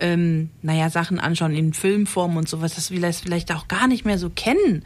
ähm, 0.00 0.50
naja, 0.62 0.90
Sachen 0.90 1.18
anschauen 1.18 1.54
in 1.54 1.72
Filmform 1.72 2.36
und 2.36 2.48
sowas, 2.48 2.74
dass 2.74 2.90
wir 2.90 3.00
das 3.00 3.20
vielleicht 3.20 3.52
auch 3.52 3.68
gar 3.68 3.86
nicht 3.86 4.04
mehr 4.04 4.18
so 4.18 4.30
kennen, 4.30 4.84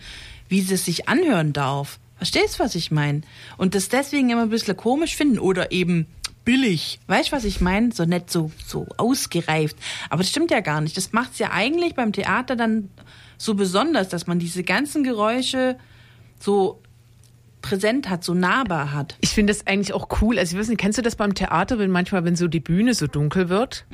wie 0.49 0.61
es 0.61 0.85
sich 0.85 1.09
anhören 1.09 1.53
darf. 1.53 1.99
Verstehst 2.17 2.59
du, 2.59 2.65
was 2.65 2.75
ich 2.75 2.91
meine? 2.91 3.23
Und 3.56 3.75
das 3.75 3.89
deswegen 3.89 4.31
immer 4.31 4.43
ein 4.43 4.50
bisschen 4.50 4.77
komisch 4.77 5.15
finden 5.15 5.39
oder 5.39 5.71
eben 5.71 6.06
billig. 6.45 6.99
Weißt 7.06 7.29
du, 7.29 7.37
was 7.37 7.45
ich 7.45 7.61
meine? 7.61 7.93
So 7.93 8.05
nett 8.05 8.31
so, 8.31 8.50
so 8.67 8.87
ausgereift. 8.97 9.77
Aber 10.11 10.23
das 10.23 10.31
stimmt 10.31 10.50
ja 10.50 10.61
gar 10.61 10.81
nicht. 10.81 10.97
Das 10.97 11.12
macht's 11.12 11.39
ja 11.39 11.50
eigentlich 11.53 11.95
beim 11.95 12.12
Theater 12.12 12.56
dann 12.56 12.91
so 13.37 13.55
besonders, 13.55 14.09
dass 14.09 14.27
man 14.27 14.39
diese 14.39 14.65
ganzen 14.65 15.05
Geräusche 15.05 15.79
so 16.41 16.81
präsent 17.62 18.08
hat, 18.08 18.25
so 18.25 18.34
nahbar 18.34 18.93
hat. 18.93 19.16
Ich 19.20 19.31
finde 19.31 19.52
das 19.52 19.66
eigentlich 19.66 19.93
auch 19.93 20.08
cool. 20.20 20.38
Also 20.38 20.55
ich 20.55 20.60
weiß 20.60 20.69
nicht, 20.69 20.81
kennst 20.81 20.99
du 20.99 21.02
das 21.02 21.16
beim 21.16 21.34
Theater, 21.34 21.78
wenn 21.78 21.90
manchmal, 21.90 22.25
wenn 22.25 22.37
so 22.37 22.49
die 22.49 22.60
Bühne 22.60 22.94
so 22.94 23.06
dunkel 23.06 23.49
wird 23.49 23.87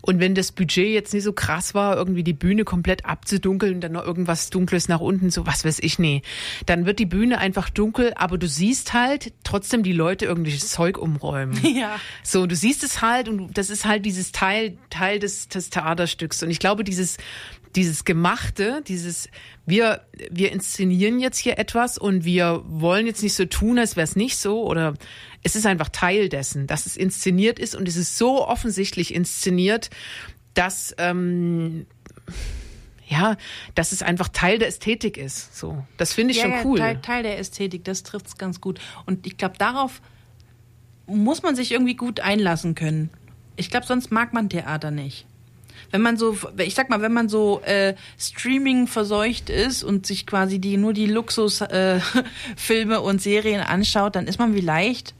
und 0.00 0.20
wenn 0.20 0.34
das 0.34 0.52
Budget 0.52 0.92
jetzt 0.92 1.14
nicht 1.14 1.24
so 1.24 1.32
krass 1.32 1.74
war, 1.74 1.96
irgendwie 1.96 2.22
die 2.24 2.32
Bühne 2.32 2.64
komplett 2.64 3.04
abzudunkeln 3.04 3.74
und 3.76 3.80
dann 3.80 3.92
noch 3.92 4.04
irgendwas 4.04 4.50
Dunkles 4.50 4.88
nach 4.88 5.00
unten, 5.00 5.30
so 5.30 5.46
was 5.46 5.64
weiß 5.64 5.78
ich, 5.80 5.98
nee. 5.98 6.22
Dann 6.66 6.86
wird 6.86 6.98
die 6.98 7.06
Bühne 7.06 7.38
einfach 7.38 7.70
dunkel, 7.70 8.12
aber 8.16 8.38
du 8.38 8.48
siehst 8.48 8.92
halt 8.92 9.32
trotzdem 9.44 9.82
die 9.82 9.92
Leute 9.92 10.24
irgendwelches 10.24 10.70
Zeug 10.70 10.98
umräumen. 10.98 11.58
Ja. 11.74 11.96
So, 12.22 12.46
du 12.46 12.54
siehst 12.54 12.84
es 12.84 13.02
halt 13.02 13.28
und 13.28 13.58
das 13.58 13.68
ist 13.68 13.84
halt 13.84 14.06
dieses 14.06 14.30
Teil, 14.30 14.78
Teil 14.90 15.18
des, 15.18 15.48
des 15.48 15.70
Theaterstücks. 15.70 16.42
Und 16.42 16.50
ich 16.50 16.60
glaube, 16.60 16.84
dieses, 16.84 17.16
dieses 17.76 18.04
Gemachte, 18.04 18.82
dieses, 18.86 19.28
wir, 19.66 20.02
wir 20.30 20.52
inszenieren 20.52 21.18
jetzt 21.18 21.38
hier 21.38 21.58
etwas 21.58 21.98
und 21.98 22.24
wir 22.24 22.62
wollen 22.66 23.06
jetzt 23.06 23.22
nicht 23.22 23.34
so 23.34 23.44
tun, 23.44 23.78
als 23.78 23.96
wäre 23.96 24.04
es 24.04 24.16
nicht 24.16 24.36
so 24.36 24.64
oder 24.64 24.94
es 25.42 25.56
ist 25.56 25.66
einfach 25.66 25.88
Teil 25.88 26.28
dessen, 26.28 26.66
dass 26.66 26.86
es 26.86 26.96
inszeniert 26.96 27.58
ist 27.58 27.74
und 27.74 27.88
es 27.88 27.96
ist 27.96 28.16
so 28.16 28.46
offensichtlich 28.46 29.14
inszeniert, 29.14 29.90
dass, 30.54 30.94
ähm, 30.98 31.86
ja, 33.06 33.36
dass 33.74 33.92
es 33.92 34.02
einfach 34.02 34.28
Teil 34.28 34.58
der 34.58 34.68
Ästhetik 34.68 35.16
ist. 35.16 35.56
So, 35.56 35.84
das 35.96 36.12
finde 36.12 36.32
ich 36.32 36.38
ja, 36.38 36.44
schon 36.44 36.64
cool. 36.64 36.78
Teil, 36.78 37.00
Teil 37.00 37.22
der 37.24 37.38
Ästhetik, 37.38 37.84
das 37.84 38.04
trifft's 38.04 38.38
ganz 38.38 38.60
gut. 38.60 38.80
Und 39.04 39.26
ich 39.26 39.36
glaube, 39.36 39.58
darauf 39.58 40.00
muss 41.06 41.42
man 41.42 41.56
sich 41.56 41.72
irgendwie 41.72 41.96
gut 41.96 42.20
einlassen 42.20 42.74
können. 42.74 43.10
Ich 43.56 43.70
glaube, 43.70 43.86
sonst 43.86 44.10
mag 44.10 44.32
man 44.32 44.48
Theater 44.48 44.90
nicht. 44.90 45.26
Wenn 45.94 46.02
man 46.02 46.16
so, 46.16 46.36
ich 46.58 46.74
sag 46.74 46.90
mal, 46.90 47.02
wenn 47.02 47.12
man 47.12 47.28
so 47.28 47.60
äh, 47.60 47.94
Streaming 48.18 48.88
verseucht 48.88 49.48
ist 49.48 49.84
und 49.84 50.06
sich 50.06 50.26
quasi 50.26 50.58
die 50.58 50.76
nur 50.76 50.92
die 50.92 51.06
Luxusfilme 51.06 52.02
äh, 52.68 52.98
und 53.00 53.22
Serien 53.22 53.60
anschaut, 53.60 54.16
dann 54.16 54.26
ist 54.26 54.40
man 54.40 54.54
vielleicht, 54.54 55.14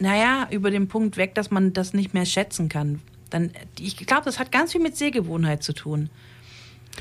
naja, 0.00 0.48
über 0.50 0.72
den 0.72 0.88
Punkt 0.88 1.16
weg, 1.16 1.36
dass 1.36 1.52
man 1.52 1.72
das 1.72 1.94
nicht 1.94 2.14
mehr 2.14 2.26
schätzen 2.26 2.68
kann. 2.68 3.00
Dann, 3.30 3.52
ich 3.78 3.96
glaube, 3.96 4.24
das 4.24 4.40
hat 4.40 4.50
ganz 4.50 4.72
viel 4.72 4.80
mit 4.80 4.96
Sehgewohnheit 4.96 5.62
zu 5.62 5.72
tun. 5.72 6.10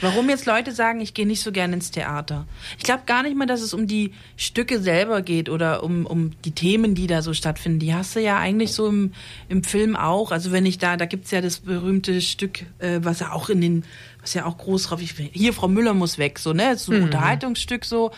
Warum 0.02 0.30
jetzt 0.30 0.46
Leute 0.46 0.72
sagen, 0.72 1.02
ich 1.02 1.14
gehe 1.14 1.26
nicht 1.26 1.42
so 1.42 1.52
gerne 1.52 1.74
ins 1.74 1.92
Theater? 1.92 2.46
Ich 2.78 2.84
glaube 2.84 3.04
gar 3.06 3.24
nicht 3.24 3.36
mal, 3.36 3.46
dass 3.46 3.62
es 3.62 3.74
um 3.74 3.88
die 3.88 4.14
Stücke 4.36 4.80
selber 4.80 5.22
geht 5.22 5.50
oder 5.50 5.84
um, 5.84 6.06
um 6.06 6.32
die 6.46 6.52
Themen, 6.52 6.96
die 6.96 7.08
da 7.08 7.22
so 7.22 7.34
stattfinden. 7.34 7.80
Die 7.80 7.94
hast 7.94 8.16
du 8.16 8.22
ja 8.22 8.38
eigentlich 8.38 8.74
so 8.74 8.88
im, 8.88 9.14
im 9.50 9.64
Film 9.64 9.96
auch. 9.96 10.32
Also 10.32 10.52
wenn 10.52 10.66
ich 10.66 10.78
da, 10.78 10.98
da 10.98 11.06
gibt's 11.06 11.32
ja 11.32 11.42
das 11.42 11.60
berühmte 11.60 12.22
Stück, 12.22 12.66
äh, 12.80 13.00
was 13.02 13.20
ja 13.20 13.32
auch 13.32 13.50
in 13.50 13.62
den, 13.62 13.84
was 14.22 14.34
ja 14.34 14.46
auch 14.46 14.58
groß 14.58 14.84
drauf, 14.84 15.02
ich, 15.02 15.14
hier 15.34 15.54
Frau 15.54 15.68
Müller 15.68 15.94
muss 15.94 16.18
weg, 16.18 16.40
so, 16.40 16.54
ne? 16.54 16.78
So 16.78 16.92
ein 16.92 17.04
Unterhaltungsstück 17.04 17.86
so. 17.86 18.12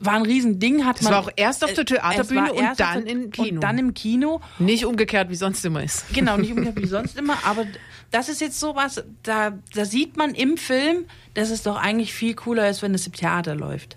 War 0.00 0.14
ein 0.14 0.22
Riesending, 0.22 0.84
hat 0.84 0.96
Das 0.98 1.04
man. 1.04 1.12
war 1.14 1.20
auch 1.20 1.30
erst 1.34 1.64
auf 1.64 1.72
der 1.72 1.84
Theaterbühne 1.84 2.52
und 2.52 2.78
dann 2.78 3.06
im 3.06 3.30
Kino. 3.30 3.54
Und 3.56 3.60
dann 3.60 3.78
im 3.78 3.94
Kino. 3.94 4.40
Nicht 4.58 4.84
umgekehrt, 4.84 5.28
wie 5.28 5.34
sonst 5.34 5.64
immer 5.64 5.82
ist. 5.82 6.04
Genau, 6.14 6.36
nicht 6.36 6.50
umgekehrt 6.56 6.80
wie 6.80 6.86
sonst 6.86 7.18
immer, 7.18 7.36
aber 7.44 7.66
das 8.10 8.28
ist 8.28 8.40
jetzt 8.40 8.60
sowas, 8.60 9.02
da, 9.22 9.58
da 9.74 9.84
sieht 9.84 10.16
man 10.16 10.34
im 10.34 10.56
Film, 10.56 11.04
dass 11.34 11.50
es 11.50 11.62
doch 11.62 11.76
eigentlich 11.76 12.14
viel 12.14 12.34
cooler 12.34 12.68
ist, 12.68 12.80
wenn 12.82 12.94
es 12.94 13.06
im 13.06 13.12
Theater 13.12 13.54
läuft. 13.54 13.96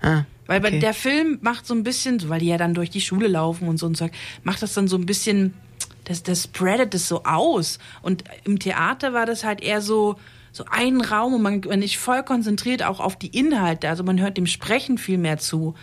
Ah, 0.00 0.22
Weil 0.46 0.64
okay. 0.64 0.78
der 0.78 0.94
Film 0.94 1.38
macht 1.42 1.66
so 1.66 1.74
ein 1.74 1.82
bisschen, 1.82 2.28
weil 2.28 2.40
die 2.40 2.46
ja 2.46 2.56
dann 2.56 2.74
durch 2.74 2.90
die 2.90 3.00
Schule 3.00 3.26
laufen 3.26 3.68
und 3.68 3.78
so 3.78 3.86
und 3.86 3.96
so, 3.96 4.08
macht 4.44 4.62
das 4.62 4.74
dann 4.74 4.86
so 4.86 4.96
ein 4.96 5.04
bisschen, 5.04 5.54
das, 6.04 6.22
das 6.22 6.44
spreadet 6.44 6.94
das 6.94 7.08
so 7.08 7.24
aus. 7.24 7.78
Und 8.02 8.24
im 8.44 8.58
Theater 8.60 9.12
war 9.12 9.26
das 9.26 9.44
halt 9.44 9.60
eher 9.60 9.82
so, 9.82 10.16
so 10.58 10.64
ein 10.70 11.00
Raum 11.00 11.32
und 11.34 11.42
man, 11.42 11.60
man 11.66 11.80
ist 11.82 11.96
voll 11.96 12.22
konzentriert 12.22 12.82
auch 12.82 13.00
auf 13.00 13.16
die 13.16 13.28
Inhalte. 13.36 13.88
Also 13.88 14.04
man 14.04 14.20
hört 14.20 14.36
dem 14.36 14.46
Sprechen 14.46 14.98
viel 14.98 15.16
mehr 15.18 15.38
zu. 15.38 15.74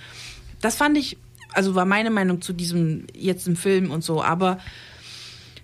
Das 0.62 0.76
fand 0.76 0.98
ich, 0.98 1.18
also 1.54 1.74
war 1.76 1.86
meine 1.86 2.12
Meinung 2.12 2.42
zu 2.42 2.54
diesem 2.54 3.08
jetzt 3.14 3.48
im 3.48 3.56
Film 3.56 3.90
und 3.92 4.04
so, 4.04 4.22
aber 4.24 4.60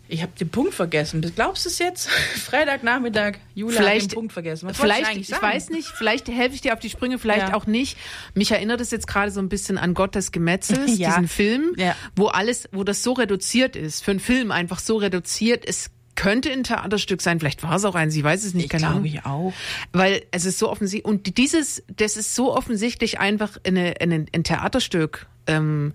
ich 0.07 0.21
habe 0.23 0.33
den 0.37 0.49
Punkt 0.49 0.73
vergessen. 0.73 1.21
Glaubst 1.35 1.63
du 1.65 1.69
es 1.69 1.79
jetzt? 1.79 2.09
Freitagnachmittag, 2.35 3.37
Jula 3.55 3.77
hat 3.79 3.83
Vielleicht- 3.85 4.11
den 4.11 4.15
Punkt 4.15 4.33
vergessen. 4.33 4.67
Was 4.67 4.77
Vielleicht, 4.77 5.15
ich 5.15 5.27
sagen? 5.27 5.41
weiß 5.41 5.69
nicht, 5.69 5.87
vielleicht 5.87 6.27
helfe 6.27 6.53
ich 6.55 6.61
dir 6.61 6.73
auf 6.73 6.79
die 6.79 6.89
Sprünge, 6.89 7.17
vielleicht 7.17 7.49
Ja. 7.49 7.53
auch 7.55 7.65
nicht. 7.65 7.97
Mich 8.33 8.51
erinnert 8.51 8.81
es 8.81 8.91
jetzt 8.91 9.07
gerade 9.07 9.31
so 9.31 9.39
ein 9.39 9.47
bisschen 9.47 9.77
an 9.77 9.93
Gott 9.93 10.15
des 10.15 10.31
Gemetzels, 10.33 10.97
Ja. 10.97 11.09
diesen 11.11 11.27
Film, 11.29 11.73
Ja. 11.77 11.95
wo 12.15 12.27
alles, 12.27 12.67
wo 12.73 12.83
das 12.83 13.03
so 13.03 13.13
reduziert 13.13 13.75
ist, 13.77 14.03
für 14.03 14.11
einen 14.11 14.19
Film 14.19 14.51
einfach 14.51 14.79
so 14.79 14.97
reduziert. 14.97 15.63
Es 15.65 15.89
könnte 16.15 16.51
ein 16.51 16.63
Theaterstück 16.63 17.21
sein, 17.21 17.39
vielleicht 17.39 17.63
war 17.63 17.75
es 17.75 17.85
auch 17.85 17.95
eins, 17.95 18.15
ich 18.15 18.23
weiß 18.23 18.43
es 18.43 18.53
nicht, 18.53 18.73
Ich 18.73 18.83
Ahnung. 18.83 19.03
glaube 19.03 19.07
ich 19.07 19.25
auch. 19.25 19.53
Weil 19.91 20.23
es 20.31 20.45
ist 20.45 20.59
so 20.59 20.69
offensichtlich, 20.69 21.05
und 21.05 21.37
dieses, 21.37 21.83
das 21.95 22.17
ist 22.17 22.35
so 22.35 22.55
offensichtlich 22.55 23.19
einfach 23.19 23.57
eine, 23.65 23.95
eine, 24.01 24.25
ein 24.33 24.43
Theaterstück, 24.43 25.27
ähm, 25.47 25.93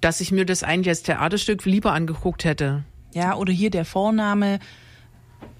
dass 0.00 0.20
ich 0.20 0.32
mir 0.32 0.44
das 0.46 0.62
eigentlich 0.62 0.88
als 0.88 1.02
Theaterstück 1.02 1.64
lieber 1.64 1.92
angeguckt 1.92 2.44
hätte. 2.44 2.84
Ja, 3.14 3.34
oder 3.36 3.52
hier 3.52 3.70
der 3.70 3.84
Vorname, 3.84 4.58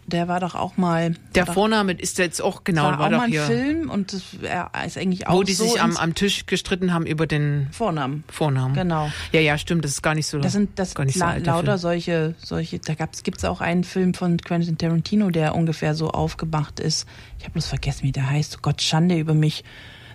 der 0.08 0.26
war 0.26 0.40
doch 0.40 0.54
auch 0.54 0.76
mal. 0.76 1.14
Der 1.34 1.46
Vorname 1.46 1.92
ist 1.92 2.18
jetzt 2.18 2.40
auch 2.40 2.64
genau, 2.64 2.84
war, 2.84 2.98
war 2.98 3.06
auch 3.06 3.10
doch 3.10 3.18
mal 3.18 3.24
ein 3.24 3.30
hier, 3.30 3.42
Film 3.42 3.90
und 3.90 4.12
das 4.12 4.22
er 4.42 4.70
ist 4.86 4.96
eigentlich 4.96 5.26
auch 5.26 5.34
wo 5.34 5.42
die 5.42 5.52
so 5.52 5.64
sich 5.64 5.80
am, 5.80 5.96
am 5.96 6.14
Tisch 6.14 6.46
gestritten 6.46 6.92
haben 6.92 7.06
über 7.06 7.26
den 7.26 7.68
Vornamen. 7.70 8.24
Vornamen. 8.28 8.74
Genau. 8.74 9.10
Ja, 9.32 9.40
ja, 9.40 9.58
stimmt, 9.58 9.84
das 9.84 9.92
ist 9.92 10.02
gar 10.02 10.14
nicht 10.14 10.26
so. 10.26 10.38
Das 10.38 10.52
sind 10.52 10.78
das 10.78 10.94
gar 10.94 11.04
nicht 11.04 11.18
so 11.18 11.24
la 11.24 11.32
alter 11.32 11.52
lauter 11.52 11.64
Film. 11.66 11.78
solche, 11.78 12.34
solche, 12.38 12.78
da 12.78 12.94
gab's, 12.94 13.22
gibt's 13.22 13.44
auch 13.44 13.60
einen 13.60 13.84
Film 13.84 14.14
von 14.14 14.38
Quentin 14.38 14.78
Tarantino, 14.78 15.30
der 15.30 15.54
ungefähr 15.54 15.94
so 15.94 16.10
aufgemacht 16.10 16.80
ist. 16.80 17.06
Ich 17.38 17.44
habe 17.44 17.52
bloß 17.52 17.66
vergessen, 17.66 18.04
wie 18.04 18.12
der 18.12 18.30
heißt. 18.30 18.56
Oh 18.56 18.60
Gott, 18.62 18.80
Schande 18.80 19.18
über 19.18 19.34
mich. 19.34 19.62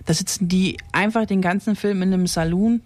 Da 0.06 0.12
sitzen 0.12 0.48
die 0.48 0.76
einfach 0.92 1.24
den 1.24 1.40
ganzen 1.40 1.76
Film 1.76 2.02
in 2.02 2.12
einem 2.12 2.26
Saloon 2.26 2.82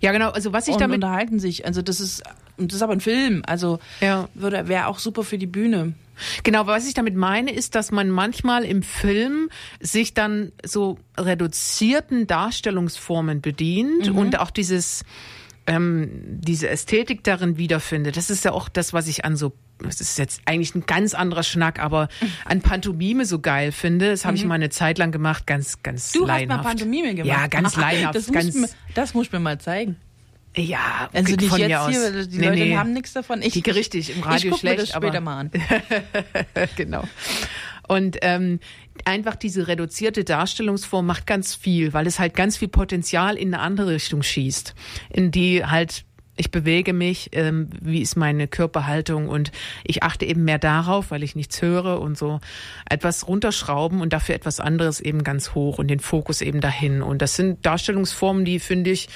Ja, 0.00 0.12
genau, 0.12 0.30
also 0.30 0.52
was 0.52 0.68
ich 0.68 0.74
und 0.74 0.80
damit 0.80 0.96
unterhalten 0.96 1.38
sich. 1.38 1.66
Also 1.66 1.82
das 1.82 2.00
ist, 2.00 2.22
und 2.56 2.72
das 2.72 2.76
ist 2.76 2.82
aber 2.82 2.92
ein 2.92 3.00
Film. 3.00 3.42
Also 3.46 3.78
Ja. 4.00 4.28
würde, 4.34 4.68
wäre 4.68 4.86
auch 4.86 4.98
super 4.98 5.22
für 5.22 5.38
die 5.38 5.46
Bühne. 5.46 5.94
Genau, 6.44 6.66
was 6.66 6.86
ich 6.88 6.94
damit 6.94 7.14
meine, 7.14 7.52
ist, 7.52 7.74
dass 7.74 7.92
man 7.92 8.08
manchmal 8.08 8.64
im 8.64 8.82
Film 8.82 9.50
sich 9.80 10.14
dann 10.14 10.50
so 10.64 10.98
reduzierten 11.18 12.26
Darstellungsformen 12.26 13.40
bedient 13.42 14.10
Mhm. 14.10 14.18
und 14.18 14.38
auch 14.38 14.50
dieses 14.50 15.04
ähm, 15.66 16.10
diese 16.24 16.68
Ästhetik 16.68 17.24
darin 17.24 17.56
wiederfindet. 17.58 18.16
Das 18.16 18.30
ist 18.30 18.44
ja 18.44 18.52
auch 18.52 18.68
das, 18.68 18.92
was 18.92 19.08
ich 19.08 19.24
an 19.24 19.36
so 19.36 19.52
das 19.78 20.00
ist 20.00 20.16
jetzt 20.18 20.40
eigentlich 20.46 20.74
ein 20.74 20.86
ganz 20.86 21.12
anderer 21.12 21.42
Schnack, 21.42 21.80
aber 21.80 22.08
an 22.46 22.62
Pantomime 22.62 23.26
so 23.26 23.40
geil 23.40 23.72
finde. 23.72 24.08
Das 24.08 24.24
habe 24.24 24.34
ich 24.34 24.44
mal 24.46 24.54
eine 24.54 24.70
Zeit 24.70 24.96
lang 24.96 25.12
gemacht, 25.12 25.46
ganz, 25.46 25.82
ganz 25.82 26.14
Mhm. 26.14 26.18
Du 26.20 26.24
laienhaft. 26.24 26.58
hast 26.60 26.64
mal 26.64 26.70
Pantomime 26.70 27.14
gemacht. 27.14 27.40
Ja, 27.40 27.46
ganz 27.46 27.76
laienhaft. 27.76 28.14
Das, 28.14 28.32
ganz, 28.32 28.54
mir, 28.54 28.68
das 28.94 29.12
musst 29.12 29.34
du 29.34 29.36
mir 29.36 29.40
mal 29.42 29.60
zeigen. 29.60 29.96
ja, 30.56 31.10
Also 31.12 31.36
nicht 31.36 31.48
von 31.50 31.58
jetzt 31.60 31.74
aus. 31.76 31.90
hier, 31.90 32.24
die 32.26 32.38
Nee, 32.38 32.46
Leute 32.46 32.58
nee. 32.62 32.76
haben 32.78 32.94
nichts 32.94 33.12
davon. 33.12 33.42
Ich, 33.42 33.52
Die 33.52 33.68
richtig, 33.70 34.16
im 34.16 34.22
Radio 34.22 34.46
ich 34.46 34.50
guck 34.52 34.60
schlecht, 34.60 34.76
mir 34.78 34.82
das 34.84 34.88
später 34.94 35.06
aber- 35.18 35.20
mal 35.20 35.40
an. 35.40 35.50
genau. 36.76 37.04
Und 37.88 38.16
ähm, 38.22 38.60
einfach 39.04 39.36
diese 39.36 39.68
reduzierte 39.68 40.24
Darstellungsform 40.24 41.06
macht 41.06 41.26
ganz 41.26 41.54
viel, 41.54 41.92
weil 41.92 42.06
es 42.06 42.18
halt 42.18 42.34
ganz 42.34 42.56
viel 42.56 42.68
Potenzial 42.68 43.36
in 43.36 43.52
eine 43.52 43.62
andere 43.62 43.92
Richtung 43.92 44.22
schießt, 44.22 44.74
in 45.10 45.30
die 45.30 45.64
halt 45.64 46.04
ich 46.36 46.50
bewege 46.50 46.92
mich, 46.92 47.30
ähm, 47.32 47.70
wie 47.80 48.02
ist 48.02 48.16
meine 48.16 48.46
Körperhaltung 48.46 49.28
und 49.28 49.52
ich 49.84 50.02
achte 50.02 50.26
eben 50.26 50.44
mehr 50.44 50.58
darauf, 50.58 51.10
weil 51.10 51.22
ich 51.22 51.34
nichts 51.34 51.62
höre 51.62 52.00
und 52.00 52.18
so 52.18 52.40
etwas 52.88 53.26
runterschrauben 53.26 54.00
und 54.00 54.12
dafür 54.12 54.34
etwas 54.34 54.60
anderes 54.60 55.00
eben 55.00 55.24
ganz 55.24 55.54
hoch 55.54 55.78
und 55.78 55.88
den 55.88 56.00
Fokus 56.00 56.42
eben 56.42 56.60
dahin. 56.60 57.00
Und 57.00 57.22
das 57.22 57.36
sind 57.36 57.64
Darstellungsformen, 57.64 58.44
die 58.44 58.60
finde 58.60 58.90
ich 58.90 59.08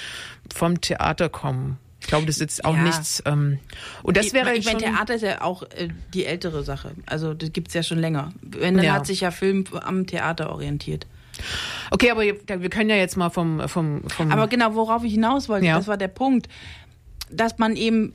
vom 0.52 0.80
Theater 0.80 1.28
kommen. 1.28 1.78
Ich 2.00 2.06
glaube, 2.06 2.26
das 2.26 2.36
ist 2.36 2.40
jetzt 2.40 2.64
auch 2.64 2.74
Ja. 2.74 2.82
nichts. 2.82 3.22
Ähm, 3.26 3.58
und 4.02 4.16
das 4.16 4.32
wäre 4.32 4.54
ich 4.54 4.64
meine, 4.64 4.80
schon, 4.80 4.92
Theater 4.94 5.14
ist 5.14 5.22
ja 5.22 5.42
auch 5.42 5.62
äh, 5.62 5.88
die 6.14 6.24
ältere 6.24 6.64
Sache. 6.64 6.92
Also 7.06 7.34
das 7.34 7.52
gibt's 7.52 7.74
ja 7.74 7.82
schon 7.82 7.98
länger. 7.98 8.32
Wenn 8.42 8.76
dann 8.76 8.84
Ja. 8.86 8.94
hat 8.94 9.06
sich 9.06 9.20
ja 9.20 9.30
Film 9.30 9.64
am 9.82 10.06
Theater 10.06 10.50
orientiert. 10.50 11.06
Okay, 11.90 12.10
aber 12.10 12.22
wir 12.22 12.70
können 12.70 12.90
ja 12.90 12.96
jetzt 12.96 13.16
mal 13.16 13.30
vom 13.30 13.66
vom 13.68 14.02
vom 14.08 14.30
Aber 14.32 14.46
genau, 14.48 14.74
worauf 14.74 15.04
ich 15.04 15.12
hinaus 15.12 15.48
wollte, 15.48 15.66
Ja. 15.66 15.76
das 15.76 15.86
war 15.86 15.96
der 15.96 16.08
Punkt, 16.08 16.48
dass 17.30 17.58
man 17.58 17.76
eben, 17.76 18.12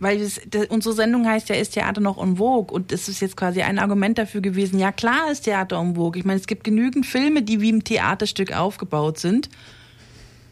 weil 0.00 0.18
das, 0.18 0.40
das, 0.48 0.66
unsere 0.66 0.94
Sendung 0.94 1.26
heißt 1.26 1.48
ja, 1.50 1.54
ist 1.56 1.74
Theater 1.74 2.00
noch 2.00 2.20
en 2.22 2.36
vogue? 2.36 2.72
Und 2.74 2.90
das 2.92 3.08
ist 3.08 3.20
jetzt 3.20 3.36
quasi 3.36 3.62
ein 3.62 3.78
Argument 3.78 4.16
dafür 4.18 4.40
gewesen, 4.40 4.78
ja 4.78 4.90
klar 4.92 5.30
ist 5.30 5.42
Theater 5.42 5.76
en 5.78 5.94
vogue. 5.96 6.18
Ich 6.18 6.24
meine, 6.24 6.40
es 6.40 6.46
gibt 6.46 6.64
genügend 6.64 7.04
Filme, 7.06 7.42
die 7.42 7.60
wie 7.60 7.70
ein 7.72 7.84
Theaterstück 7.84 8.52
aufgebaut 8.56 9.18
sind. 9.18 9.48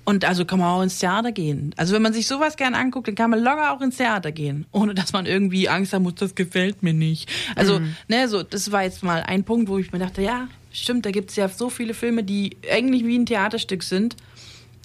Und 0.06 0.24
also 0.24 0.44
kann 0.44 0.60
man 0.60 0.68
auch 0.68 0.82
ins 0.82 1.00
Theater 1.00 1.32
gehen. 1.32 1.74
Also 1.76 1.92
wenn 1.92 2.00
man 2.00 2.12
sich 2.12 2.28
sowas 2.28 2.56
gern 2.56 2.74
anguckt, 2.74 3.08
dann 3.08 3.16
kann 3.16 3.28
man 3.28 3.40
locker 3.40 3.72
auch 3.72 3.80
ins 3.80 3.96
Theater 3.96 4.30
gehen, 4.30 4.64
ohne 4.70 4.94
dass 4.94 5.12
man 5.12 5.26
irgendwie 5.26 5.68
Angst 5.68 5.92
haben 5.92 6.04
muss, 6.04 6.14
das 6.14 6.36
gefällt 6.36 6.84
mir 6.84 6.94
nicht. 6.94 7.28
Also, 7.56 7.80
ne, 8.06 8.28
so, 8.28 8.44
das 8.44 8.70
war 8.70 8.84
jetzt 8.84 9.02
mal 9.02 9.24
ein 9.24 9.42
Punkt, 9.42 9.68
wo 9.68 9.78
ich 9.78 9.90
mir 9.92 9.98
dachte, 9.98 10.22
ja, 10.22 10.46
stimmt, 10.72 11.06
da 11.06 11.10
gibt's 11.10 11.34
ja 11.34 11.48
so 11.48 11.70
viele 11.70 11.92
Filme, 11.92 12.22
die 12.22 12.56
eigentlich 12.70 13.04
wie 13.04 13.18
ein 13.18 13.26
Theaterstück 13.26 13.82
sind. 13.82 14.16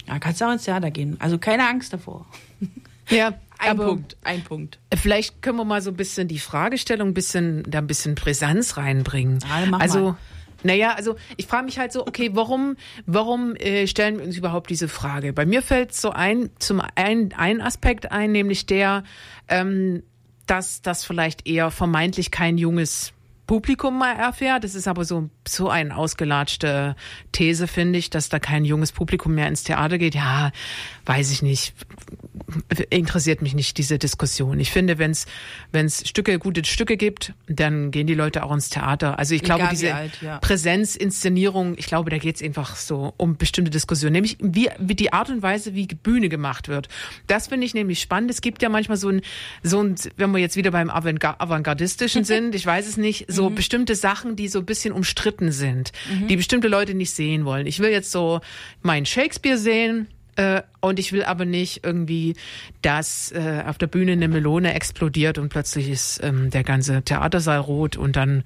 Ja, 0.08 0.18
kannst 0.18 0.40
du 0.40 0.46
auch 0.46 0.52
ins 0.52 0.64
Theater 0.64 0.90
gehen. 0.90 1.16
Also 1.20 1.38
keine 1.38 1.68
Angst 1.68 1.92
davor. 1.92 2.26
ja, 3.08 3.32
Ein 3.62 3.70
aber 3.70 3.86
Punkt, 3.86 4.16
ein 4.24 4.42
Punkt. 4.42 4.80
Vielleicht 4.92 5.40
können 5.40 5.56
wir 5.56 5.64
mal 5.64 5.80
so 5.80 5.90
ein 5.90 5.96
bisschen 5.96 6.26
die 6.26 6.40
Fragestellung, 6.40 7.10
ein 7.10 7.14
bisschen 7.14 7.62
da 7.68 7.78
ein 7.78 7.86
bisschen 7.86 8.16
Brisanz 8.16 8.76
reinbringen. 8.76 9.38
Ja, 9.40 9.78
also 9.78 10.00
mal. 10.00 10.16
Naja, 10.62 10.94
also 10.94 11.16
ich 11.36 11.46
frage 11.46 11.64
mich 11.64 11.78
halt 11.78 11.92
so, 11.92 12.06
okay, 12.06 12.30
warum, 12.32 12.76
warum 13.06 13.54
äh, 13.56 13.86
stellen 13.86 14.18
wir 14.18 14.24
uns 14.24 14.36
überhaupt 14.36 14.70
diese 14.70 14.88
Frage? 14.88 15.32
Bei 15.32 15.46
mir 15.46 15.62
fällt 15.62 15.94
so 15.94 16.10
ein, 16.10 16.50
zum 16.58 16.82
einen 16.94 17.32
ein 17.32 17.60
Aspekt 17.60 18.12
ein, 18.12 18.32
nämlich 18.32 18.66
der, 18.66 19.04
ähm, 19.48 20.02
dass 20.46 20.82
das 20.82 21.04
vielleicht 21.04 21.46
eher 21.46 21.70
vermeintlich 21.70 22.30
kein 22.30 22.58
junges 22.58 23.12
Publikum 23.46 23.98
mal 23.98 24.14
erfährt. 24.14 24.64
Das 24.64 24.74
ist 24.74 24.88
aber 24.88 25.04
so, 25.04 25.28
so 25.46 25.68
eine 25.68 25.96
ausgelatschte 25.96 26.96
These, 27.32 27.66
finde 27.66 27.98
ich, 27.98 28.08
dass 28.08 28.28
da 28.28 28.38
kein 28.38 28.64
junges 28.64 28.92
Publikum 28.92 29.34
mehr 29.34 29.48
ins 29.48 29.64
Theater 29.64 29.98
geht. 29.98 30.14
Ja, 30.14 30.52
weiß 31.06 31.30
ich 31.32 31.42
nicht. 31.42 31.74
Interessiert 32.90 33.42
mich 33.42 33.54
nicht 33.54 33.78
diese 33.78 33.98
Diskussion. 33.98 34.58
Ich 34.60 34.70
finde, 34.70 34.98
wenn 34.98 35.10
es 35.10 36.08
Stücke, 36.08 36.38
gute 36.38 36.64
Stücke 36.64 36.96
gibt, 36.96 37.32
dann 37.46 37.90
gehen 37.90 38.06
die 38.06 38.14
Leute 38.14 38.42
auch 38.44 38.52
ins 38.52 38.70
Theater. 38.70 39.18
Also 39.18 39.34
ich 39.34 39.42
glaube, 39.42 39.62
Egal 39.62 39.72
wie 39.72 39.76
diese 39.76 39.94
alt, 39.94 40.22
ja. 40.22 40.38
Präsenzinszenierung, 40.38 41.74
ich 41.78 41.86
glaube, 41.86 42.10
da 42.10 42.18
geht 42.18 42.36
es 42.36 42.42
einfach 42.42 42.76
so 42.76 43.14
um 43.16 43.36
bestimmte 43.36 43.70
Diskussionen, 43.70 44.12
nämlich 44.14 44.36
wie, 44.40 44.68
wie 44.78 44.94
die 44.94 45.12
Art 45.12 45.30
und 45.30 45.42
Weise, 45.42 45.74
wie 45.74 45.86
Bühne 45.86 46.28
gemacht 46.28 46.68
wird. 46.68 46.88
Das 47.26 47.48
finde 47.48 47.66
ich 47.66 47.74
nämlich 47.74 48.00
spannend. 48.00 48.30
Es 48.30 48.40
gibt 48.40 48.62
ja 48.62 48.68
manchmal 48.68 48.96
so 48.96 49.08
ein, 49.08 49.22
so 49.62 49.82
ein 49.82 49.94
wenn 50.16 50.30
wir 50.32 50.38
jetzt 50.38 50.56
wieder 50.56 50.70
beim 50.70 50.90
Avantga- 50.90 51.36
Avantgardistischen 51.38 52.24
sind, 52.24 52.54
ich 52.54 52.66
weiß 52.66 52.86
es 52.88 52.96
nicht, 52.96 53.26
so 53.28 53.50
Mhm. 53.50 53.54
bestimmte 53.54 53.94
Sachen, 53.94 54.36
die 54.36 54.48
so 54.48 54.58
ein 54.60 54.66
bisschen 54.66 54.92
umstritten 54.92 55.52
sind, 55.52 55.92
die 56.28 56.36
bestimmte 56.36 56.68
Leute 56.68 56.94
nicht 56.94 57.10
sehen 57.12 57.44
wollen. 57.44 57.66
Ich 57.66 57.78
will 57.80 57.90
jetzt 57.90 58.10
so 58.10 58.40
meinen 58.82 59.06
Shakespeare 59.06 59.58
sehen, 59.58 60.08
äh, 60.36 60.62
und 60.80 60.98
ich 60.98 61.12
will 61.12 61.24
aber 61.24 61.44
nicht 61.44 61.84
irgendwie, 61.84 62.34
dass 62.80 63.32
äh, 63.32 63.64
auf 63.66 63.78
der 63.78 63.86
Bühne 63.86 64.12
eine 64.12 64.28
Melone 64.28 64.74
explodiert 64.74 65.38
und 65.38 65.50
plötzlich 65.50 65.90
ist 65.90 66.20
ähm, 66.22 66.50
der 66.50 66.64
ganze 66.64 67.02
Theatersaal 67.02 67.58
rot 67.58 67.96
und 67.96 68.16
dann, 68.16 68.42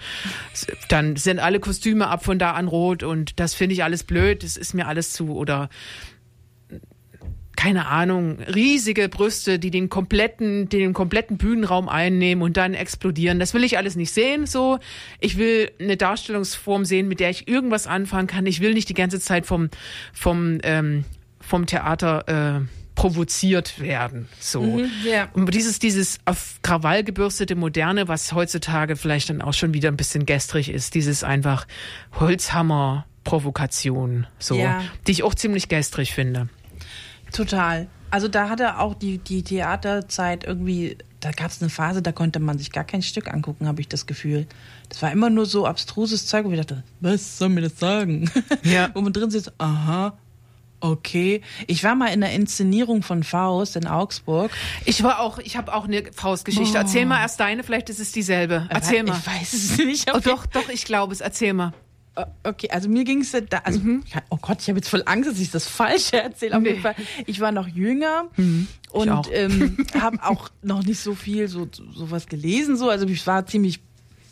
dann 0.89 1.17
sind 1.17 1.39
alle 1.39 1.61
Kostüme 1.61 2.09
ab 2.09 2.25
von 2.25 2.39
da 2.39 2.53
an 2.53 2.67
rot 2.67 3.03
und 3.03 3.39
das 3.39 3.55
finde 3.55 3.75
ich 3.75 3.85
alles 3.85 4.03
blöd, 4.03 4.43
das 4.43 4.57
ist 4.57 4.75
mir 4.75 4.89
alles 4.89 5.13
zu 5.13 5.37
oder 5.37 5.69
keine 7.57 7.87
Ahnung, 7.87 8.39
riesige 8.43 9.09
Brüste, 9.09 9.59
die 9.59 9.71
den 9.71 9.89
kompletten, 9.89 10.69
den 10.69 10.93
kompletten 10.93 11.39
Bühnenraum 11.39 11.89
einnehmen 11.89 12.43
und 12.43 12.59
dann 12.59 12.75
explodieren. 12.75 13.39
Das 13.41 13.55
will 13.55 13.65
ich 13.65 13.79
alles 13.79 13.97
nicht 13.97 14.13
sehen, 14.13 14.47
so. 14.47 14.79
Ich 15.21 15.39
will 15.39 15.71
eine 15.81 15.97
Darstellungsform 15.97 16.85
sehen, 16.85 17.09
mit 17.09 17.19
der 17.19 17.31
ich 17.31 17.49
irgendwas 17.49 17.87
anfangen 17.87 18.27
kann. 18.27 18.45
Ich 18.45 18.61
will 18.61 18.75
nicht 18.75 18.91
die 18.91 18.95
ganze 18.95 19.21
Zeit 19.21 19.47
vom, 19.47 19.71
vom, 20.13 20.59
ähm, 20.65 21.05
vom 21.47 21.67
Theater, 21.67 22.61
äh, 22.61 22.67
provoziert 22.97 23.79
werden, 23.79 24.27
so. 24.41 24.81
ja. 25.05 25.29
Und 25.35 25.55
dieses, 25.55 25.79
dieses 25.79 26.19
auf 26.25 26.59
Krawall 26.63 27.05
gebürstete 27.05 27.55
Moderne, 27.55 28.09
was 28.09 28.33
heutzutage 28.33 28.97
vielleicht 28.97 29.29
dann 29.29 29.43
auch 29.43 29.53
schon 29.53 29.75
wieder 29.75 29.91
ein 29.91 29.99
bisschen 29.99 30.25
gestrig 30.25 30.71
ist, 30.71 30.95
dieses 30.95 31.23
einfach 31.23 31.67
Holzhammer-Provokation, 32.19 34.27
so, 34.39 34.57
Ja. 34.57 34.83
die 35.07 35.13
ich 35.13 35.23
auch 35.23 35.35
ziemlich 35.35 35.69
gestrig 35.69 36.13
finde. 36.15 36.49
Total. 37.33 37.87
Also 38.11 38.29
da 38.29 38.49
hatte 38.49 38.79
auch 38.79 38.95
die, 38.95 39.19
die 39.19 39.43
Theaterzeit 39.43 40.45
irgendwie, 40.45 40.97
da 41.21 41.33
gab 41.33 41.51
es 41.51 41.61
eine 41.61 41.71
Phase, 41.71 42.01
da 42.03 42.13
konnte 42.13 42.39
man 42.41 42.57
sich 42.57 42.73
gar 42.73 42.85
kein 42.85 43.03
Stück 43.03 43.33
angucken, 43.33 43.67
habe 43.67 43.81
ich 43.81 43.89
das 43.89 44.07
Gefühl. 44.07 44.47
Das 44.89 45.03
war 45.03 45.13
immer 45.13 45.29
nur 45.29 45.45
so 45.45 45.67
abstruses 45.67 46.27
Zeug, 46.27 46.47
wo 46.47 46.51
ich 46.53 46.59
dachte, 46.59 46.83
was 47.01 47.39
soll 47.39 47.49
mir 47.51 47.63
das 47.63 47.79
sagen? 47.79 48.31
Ja. 48.63 48.89
wo 48.95 49.01
man 49.03 49.13
drin 49.13 49.31
sitzt, 49.31 49.53
aha, 49.59 50.17
okay. 50.81 51.41
Ich 51.67 51.83
war 51.85 51.95
mal 51.95 52.09
in 52.09 52.21
der 52.21 52.33
Inszenierung 52.33 53.03
von 53.03 53.23
Faust 53.25 53.77
in 53.77 53.87
Augsburg. 53.87 54.51
Ich 54.85 55.03
war 55.03 55.21
auch, 55.21 55.39
ich 55.39 55.57
habe 55.57 55.75
auch 55.75 55.85
eine 55.85 56.03
Faustgeschichte. 56.13 56.77
Erzähl 56.79 57.07
mal 57.07 57.21
erst 57.21 57.41
deine, 57.41 57.63
vielleicht 57.65 57.91
ist 57.91 58.01
es 58.01 58.13
dieselbe. 58.13 58.67
Erzähl 58.71 59.03
mal. 59.03 59.19
Ich 59.19 59.27
weiß 59.27 59.53
es 59.53 59.79
nicht. 59.79 60.13
Oh, 60.15 60.19
doch, 60.21 60.47
doch, 60.47 60.69
ich 60.69 60.85
glaube 60.85 61.13
es. 61.13 61.21
Erzähl 61.21 61.53
mal. 61.53 61.73
Okay, 62.45 62.71
also 62.71 62.89
mir 62.89 63.05
ging 63.05 63.21
es 63.21 63.33
da, 63.33 63.59
also, 63.59 63.79
ich, 63.79 64.15
oh 64.31 64.39
Gott, 64.41 64.63
ich 64.63 64.69
habe 64.69 64.79
jetzt 64.79 64.89
voll 64.89 65.03
Angst, 65.05 65.29
dass 65.31 65.39
ich 65.39 65.51
das 65.51 65.67
Falsche 65.69 66.23
erzähle. 66.23 66.57
Auf 66.57 66.63
Nee. 66.63 66.71
jeden 66.71 66.81
Fall. 66.81 66.95
Ich 67.27 67.41
war 67.41 67.53
noch 67.53 67.69
jünger 67.69 68.31
und 68.91 69.11
auch. 69.11 69.29
ähm, 69.31 69.77
habe 70.01 70.19
auch 70.23 70.49
noch 70.63 70.83
nicht 70.83 71.01
so 71.01 71.15
viel 71.15 71.47
so 71.49 71.69
sowas 71.95 72.27
gelesen. 72.27 72.79
So, 72.79 72.89
also 72.89 73.05
es 73.07 73.27
war 73.27 73.45
ziemlich 73.45 73.81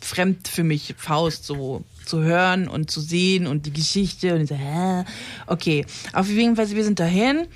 fremd 0.01 0.47
für 0.47 0.63
mich, 0.63 0.95
Faust 0.97 1.45
so 1.45 1.83
zu 2.05 2.21
hören 2.21 2.67
und 2.67 2.91
zu 2.91 3.01
sehen 3.01 3.47
und 3.47 3.65
die 3.65 3.73
Geschichte 3.73 4.33
und 4.33 4.41
ich 4.41 4.49
so, 4.49 4.55
hä? 4.55 5.03
Okay, 5.47 5.85
auf 6.13 6.29
jeden 6.29 6.55
Fall, 6.55 6.69
wir 6.69 6.83
sind 6.83 6.99
dahin. 6.99 7.47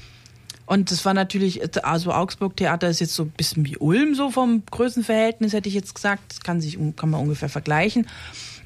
Und 0.66 0.92
das 0.92 1.04
war 1.04 1.16
natürlich, 1.16 1.62
also 1.84 2.12
Augsburg 2.12 2.56
Theater 2.56 2.90
ist 2.90 3.00
jetzt 3.00 3.16
so 3.16 3.24
ein 3.24 3.32
bisschen 3.32 3.66
wie 3.66 3.78
Ulm, 3.78 4.14
so 4.14 4.30
vom 4.30 4.62
Größenverhältnis, 4.70 5.54
hätte 5.54 5.68
ich 5.68 5.74
jetzt 5.74 5.96
gesagt. 5.96 6.22
Das 6.30 6.42
kann 6.42 6.62
sich, 6.62 6.78
kann 6.96 7.10
man 7.10 7.22
ungefähr 7.22 7.50
vergleichen. 7.50 8.08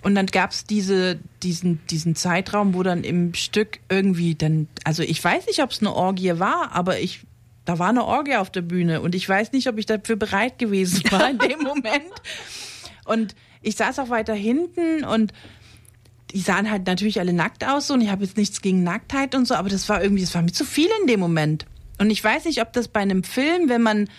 Und 0.01 0.15
dann 0.15 0.25
gab's 0.25 0.65
diese, 0.65 1.17
diesen, 1.43 1.79
diesen 1.87 2.15
Zeitraum, 2.15 2.73
wo 2.73 2.83
dann 2.83 3.05
im 3.05 3.33
Stück 3.33 3.79
irgendwie 3.87 4.35
dann, 4.35 4.67
also 4.83 5.01
ich 5.01 5.23
weiß 5.23 5.47
nicht, 5.47 5.63
ob 5.63 5.71
es 5.71 5.79
eine 5.79 5.93
Orgie 5.93 6.39
war, 6.39 6.73
aber 6.73 6.99
ich 6.99 7.21
da 7.65 7.79
war 7.79 7.89
eine 7.89 8.03
Orgie 8.03 8.35
auf 8.35 8.49
der 8.49 8.61
Bühne 8.61 9.01
und 9.01 9.15
ich 9.15 9.27
weiß 9.27 9.53
nicht, 9.53 9.67
ob 9.67 9.77
ich 9.77 9.85
dafür 9.85 10.15
bereit 10.15 10.59
gewesen 10.59 11.03
war 11.11 11.29
in 11.29 11.37
dem 11.37 11.59
Moment. 11.63 12.11
Und 13.05 13.35
ich 13.61 13.75
saß 13.75 13.99
auch 13.99 14.09
weiter 14.09 14.33
hinten 14.33 15.05
und 15.05 15.31
die 16.33 16.39
sahen 16.39 16.69
halt 16.69 16.87
natürlich 16.87 17.19
alle 17.19 17.33
nackt 17.33 17.63
aus 17.65 17.87
so, 17.87 17.93
und 17.93 18.01
ich 18.01 18.09
habe 18.09 18.23
jetzt 18.23 18.37
nichts 18.37 18.61
gegen 18.61 18.83
Nacktheit 18.83 19.35
und 19.35 19.47
so, 19.47 19.55
aber 19.55 19.69
das 19.69 19.87
war 19.87 20.01
irgendwie, 20.01 20.23
das 20.23 20.33
war 20.33 20.41
mir 20.41 20.51
zu 20.51 20.65
viel 20.65 20.89
in 21.01 21.07
dem 21.07 21.19
Moment. 21.19 21.65
Und 21.99 22.09
ich 22.09 22.23
weiß 22.23 22.45
nicht, 22.45 22.61
ob 22.61 22.73
das 22.73 22.87
bei 22.87 23.01
einem 23.01 23.23
Film, 23.23 23.69
wenn 23.69 23.81
man 23.81 24.09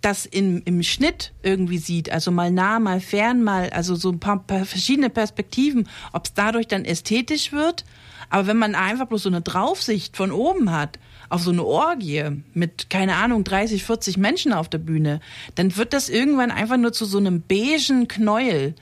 das 0.00 0.26
in, 0.26 0.62
im 0.62 0.82
Schnitt 0.82 1.32
irgendwie 1.42 1.78
sieht, 1.78 2.10
also 2.10 2.30
mal 2.30 2.50
nah, 2.50 2.78
mal 2.78 3.00
fern, 3.00 3.42
mal, 3.42 3.70
also 3.70 3.94
so 3.94 4.10
ein 4.10 4.20
paar, 4.20 4.38
paar 4.40 4.66
verschiedene 4.66 5.10
Perspektiven, 5.10 5.88
ob 6.12 6.26
es 6.26 6.34
dadurch 6.34 6.68
dann 6.68 6.84
ästhetisch 6.84 7.52
wird. 7.52 7.84
Aber 8.28 8.46
wenn 8.46 8.58
man 8.58 8.74
einfach 8.74 9.06
bloß 9.06 9.22
so 9.22 9.28
eine 9.28 9.40
Draufsicht 9.40 10.16
von 10.16 10.30
oben 10.30 10.70
hat, 10.70 10.98
auf 11.30 11.42
so 11.42 11.50
eine 11.50 11.64
Orgie 11.64 12.42
mit, 12.52 12.90
keine 12.90 13.16
Ahnung, 13.16 13.44
30, 13.44 13.82
40 13.82 14.18
Menschen 14.18 14.52
auf 14.52 14.68
der 14.68 14.78
Bühne, 14.78 15.20
dann 15.54 15.76
wird 15.76 15.92
das 15.92 16.08
irgendwann 16.08 16.50
einfach 16.50 16.76
nur 16.76 16.92
zu 16.92 17.06
so 17.06 17.18
einem 17.18 17.42
beigen 17.42 18.06
Knäuel. 18.06 18.74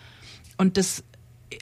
Und 0.59 0.77
das 0.77 1.05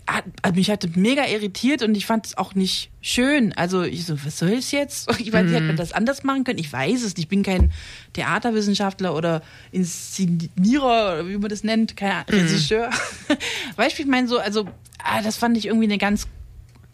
hat, 0.06 0.24
mich 0.54 0.70
hat 0.70 0.96
mega 0.96 1.26
irritiert 1.26 1.82
und 1.82 1.96
ich 1.96 2.06
fand 2.06 2.26
es 2.26 2.38
auch 2.38 2.54
nicht 2.54 2.90
schön. 3.00 3.52
Also 3.54 3.82
ich 3.82 4.06
so, 4.06 4.24
was 4.24 4.38
soll 4.38 4.50
es 4.50 4.70
jetzt? 4.70 5.08
Ich 5.20 5.32
weiß 5.32 5.44
nicht, 5.44 5.54
hätte 5.54 5.66
man 5.66 5.76
das 5.76 5.92
anders 5.92 6.24
machen 6.24 6.44
können? 6.44 6.58
Ich 6.58 6.72
weiß 6.72 7.02
es 7.02 7.16
nicht. 7.16 7.18
Ich 7.18 7.28
bin 7.28 7.42
kein 7.42 7.72
Theaterwissenschaftler 8.12 9.14
oder 9.14 9.42
Inszenierer, 9.72 11.14
oder 11.14 11.28
wie 11.28 11.36
man 11.36 11.50
das 11.50 11.64
nennt, 11.64 11.96
kein 11.96 12.22
Regisseur. 12.28 12.90
weißt 13.76 13.98
du, 13.98 14.02
ich 14.02 14.08
meine 14.08 14.28
so, 14.28 14.38
also 14.38 14.66
ah, 14.98 15.22
das 15.22 15.36
fand 15.36 15.56
ich 15.56 15.66
irgendwie 15.66 15.86
eine 15.86 15.98
ganz 15.98 16.26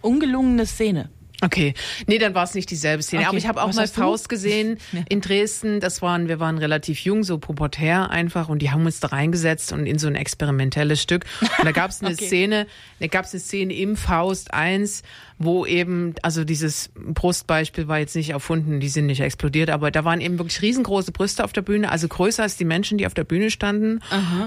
ungelungene 0.01 0.67
Szene. 0.67 1.09
Okay, 1.43 1.75
nee, 2.07 2.19
dann 2.19 2.35
war 2.35 2.45
es 2.45 2.55
nicht 2.55 2.71
dieselbe 2.71 3.03
Szene. 3.03 3.21
Okay. 3.23 3.29
Aber 3.29 3.39
ich 3.39 3.47
habe 3.47 3.63
auch 3.63 3.69
Was 3.69 3.77
mal? 3.77 3.89
Faust 3.89 4.29
gesehen 4.29 4.79
Ja. 4.93 5.01
in 5.09 5.21
Dresden. 5.21 5.81
Das 5.81 6.01
waren, 6.01 6.29
wir 6.29 6.41
waren 6.41 6.59
relativ 6.59 7.01
jung, 7.01 7.25
so 7.25 7.39
pubertär 7.39 8.11
einfach, 8.11 8.49
und 8.49 8.61
die 8.63 8.71
haben 8.71 8.87
uns 8.87 9.01
da 9.01 9.09
reingesetzt 9.09 9.73
und 9.73 9.87
in 9.87 9.99
so 9.99 10.07
ein 10.07 10.15
experimentelles 10.15 11.03
Stück. 11.03 11.25
Und 11.41 11.65
da 11.65 11.73
gab 11.73 11.91
es 11.91 12.03
eine 12.03 12.11
Okay. 12.15 12.27
Szene, 12.27 12.67
da 13.01 13.07
gab 13.09 13.25
es 13.27 13.33
eine 13.35 13.41
Szene 13.41 13.75
im 13.75 13.97
Faust 13.97 14.55
1, 14.55 15.03
wo 15.39 15.67
eben, 15.67 16.15
also 16.23 16.45
dieses 16.45 16.91
Brustbeispiel 16.95 17.89
war 17.89 17.99
jetzt 17.99 18.17
nicht 18.17 18.31
erfunden, 18.31 18.81
die 18.81 18.89
sind 18.89 19.07
nicht 19.07 19.21
explodiert, 19.21 19.71
aber 19.71 19.91
da 19.91 20.05
waren 20.05 20.21
eben 20.21 20.39
wirklich 20.39 20.63
riesengroße 20.63 21.13
Brüste 21.13 21.45
auf 21.45 21.53
der 21.53 21.63
Bühne, 21.63 21.91
also 21.91 22.09
größer 22.09 22.43
als 22.43 22.57
die 22.57 22.65
Menschen, 22.65 22.97
die 22.99 23.07
auf 23.07 23.15
der 23.15 23.25
Bühne 23.25 23.51
standen. 23.51 24.01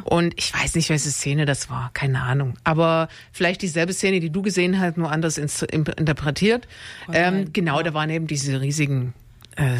Und 0.03 0.33
ich 0.37 0.53
weiß 0.53 0.75
nicht, 0.75 0.89
welche 0.89 1.09
Szene 1.09 1.45
das 1.45 1.69
war, 1.69 1.91
keine 1.93 2.21
Ahnung. 2.21 2.55
Aber 2.63 3.07
vielleicht 3.31 3.61
dieselbe 3.61 3.93
Szene, 3.93 4.19
die 4.19 4.31
du 4.31 4.41
gesehen 4.41 4.79
hast, 4.79 4.97
nur 4.97 5.11
anders 5.11 5.37
interpretiert. 5.37 6.67
Ähm, 7.13 7.51
genau, 7.53 7.81
da 7.83 7.93
waren 7.93 8.09
eben 8.09 8.27
diese 8.27 8.61
riesigen 8.61 9.13
äh, 9.55 9.77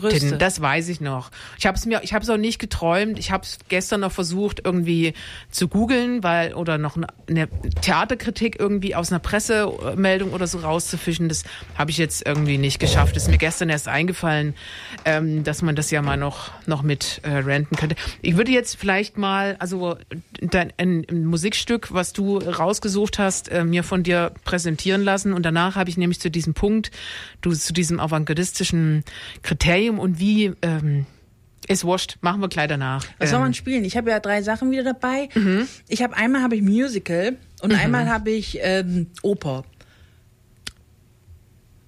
Brüste. 0.00 0.38
Das 0.38 0.60
weiß 0.60 0.88
ich 0.88 1.00
noch. 1.00 1.30
Ich 1.58 1.66
habe 1.66 1.76
es 1.78 1.86
mir, 1.86 2.00
ich 2.02 2.12
habe 2.14 2.22
es 2.22 2.30
auch 2.30 2.36
nicht 2.36 2.58
geträumt. 2.58 3.18
Ich 3.18 3.30
habe 3.30 3.44
es 3.44 3.58
gestern 3.68 4.00
noch 4.00 4.12
versucht 4.12 4.60
irgendwie 4.64 5.14
zu 5.50 5.68
googeln, 5.68 6.22
weil 6.22 6.54
oder 6.54 6.78
noch 6.78 6.96
eine- 6.96 7.06
eine 7.28 7.48
Theaterkritik 7.82 8.56
irgendwie 8.58 8.94
aus 8.94 9.10
einer 9.10 9.18
Pressemeldung 9.20 10.32
oder 10.32 10.46
so 10.46 10.58
rauszufischen. 10.58 11.28
Das 11.28 11.44
habe 11.76 11.90
ich 11.90 11.98
jetzt 11.98 12.26
irgendwie 12.26 12.58
nicht 12.58 12.78
geschafft. 12.78 13.16
Das 13.16 13.24
ist 13.24 13.30
mir 13.30 13.38
gestern 13.38 13.68
erst 13.68 13.88
eingefallen, 13.88 14.54
ähm, 15.04 15.44
dass 15.44 15.62
man 15.62 15.74
das 15.76 15.90
ja 15.90 16.02
mal 16.02 16.16
noch 16.16 16.50
noch 16.66 16.82
mit 16.82 17.20
äh, 17.22 17.30
renten 17.30 17.76
könnte. 17.76 17.96
Ich 18.22 18.36
würde 18.36 18.52
jetzt 18.52 18.76
vielleicht 18.76 19.16
mal, 19.16 19.56
also 19.58 19.96
dein 20.40 20.72
ein, 20.76 21.06
ein 21.10 21.24
Musikstück, 21.24 21.92
was 21.94 22.12
du 22.12 22.38
rausgesucht 22.38 23.18
hast, 23.18 23.48
äh, 23.48 23.64
mir 23.64 23.84
von 23.84 24.02
dir 24.02 24.32
präsentieren 24.44 25.02
lassen 25.02 25.32
und 25.32 25.44
danach 25.46 25.76
habe 25.76 25.88
ich 25.88 25.96
nämlich 25.96 26.20
zu 26.20 26.30
diesem 26.30 26.52
Punkt, 26.54 26.90
du 27.40 27.52
zu 27.52 27.72
diesem 27.72 28.00
avantgardistischen 28.00 29.04
Kriterium 29.42 29.87
und 29.96 30.18
wie 30.18 30.52
ähm, 30.62 31.06
ist 31.68 31.84
wurscht, 31.84 32.16
machen 32.20 32.40
wir 32.40 32.48
gleich 32.48 32.68
danach. 32.68 33.04
Was 33.18 33.30
soll 33.30 33.38
Ähm, 33.38 33.42
man 33.44 33.54
spielen? 33.54 33.84
Ich 33.84 33.96
habe 33.96 34.10
ja 34.10 34.20
drei 34.20 34.42
Sachen 34.42 34.70
wieder 34.70 34.82
dabei. 34.84 35.28
Ich 35.88 36.02
habe 36.02 36.16
einmal 36.16 36.42
habe 36.42 36.56
ich 36.56 36.62
Musical 36.62 37.36
und 37.62 37.72
einmal 37.72 38.08
habe 38.08 38.30
ich 38.30 38.58
ähm, 38.62 39.06
Oper. 39.22 39.64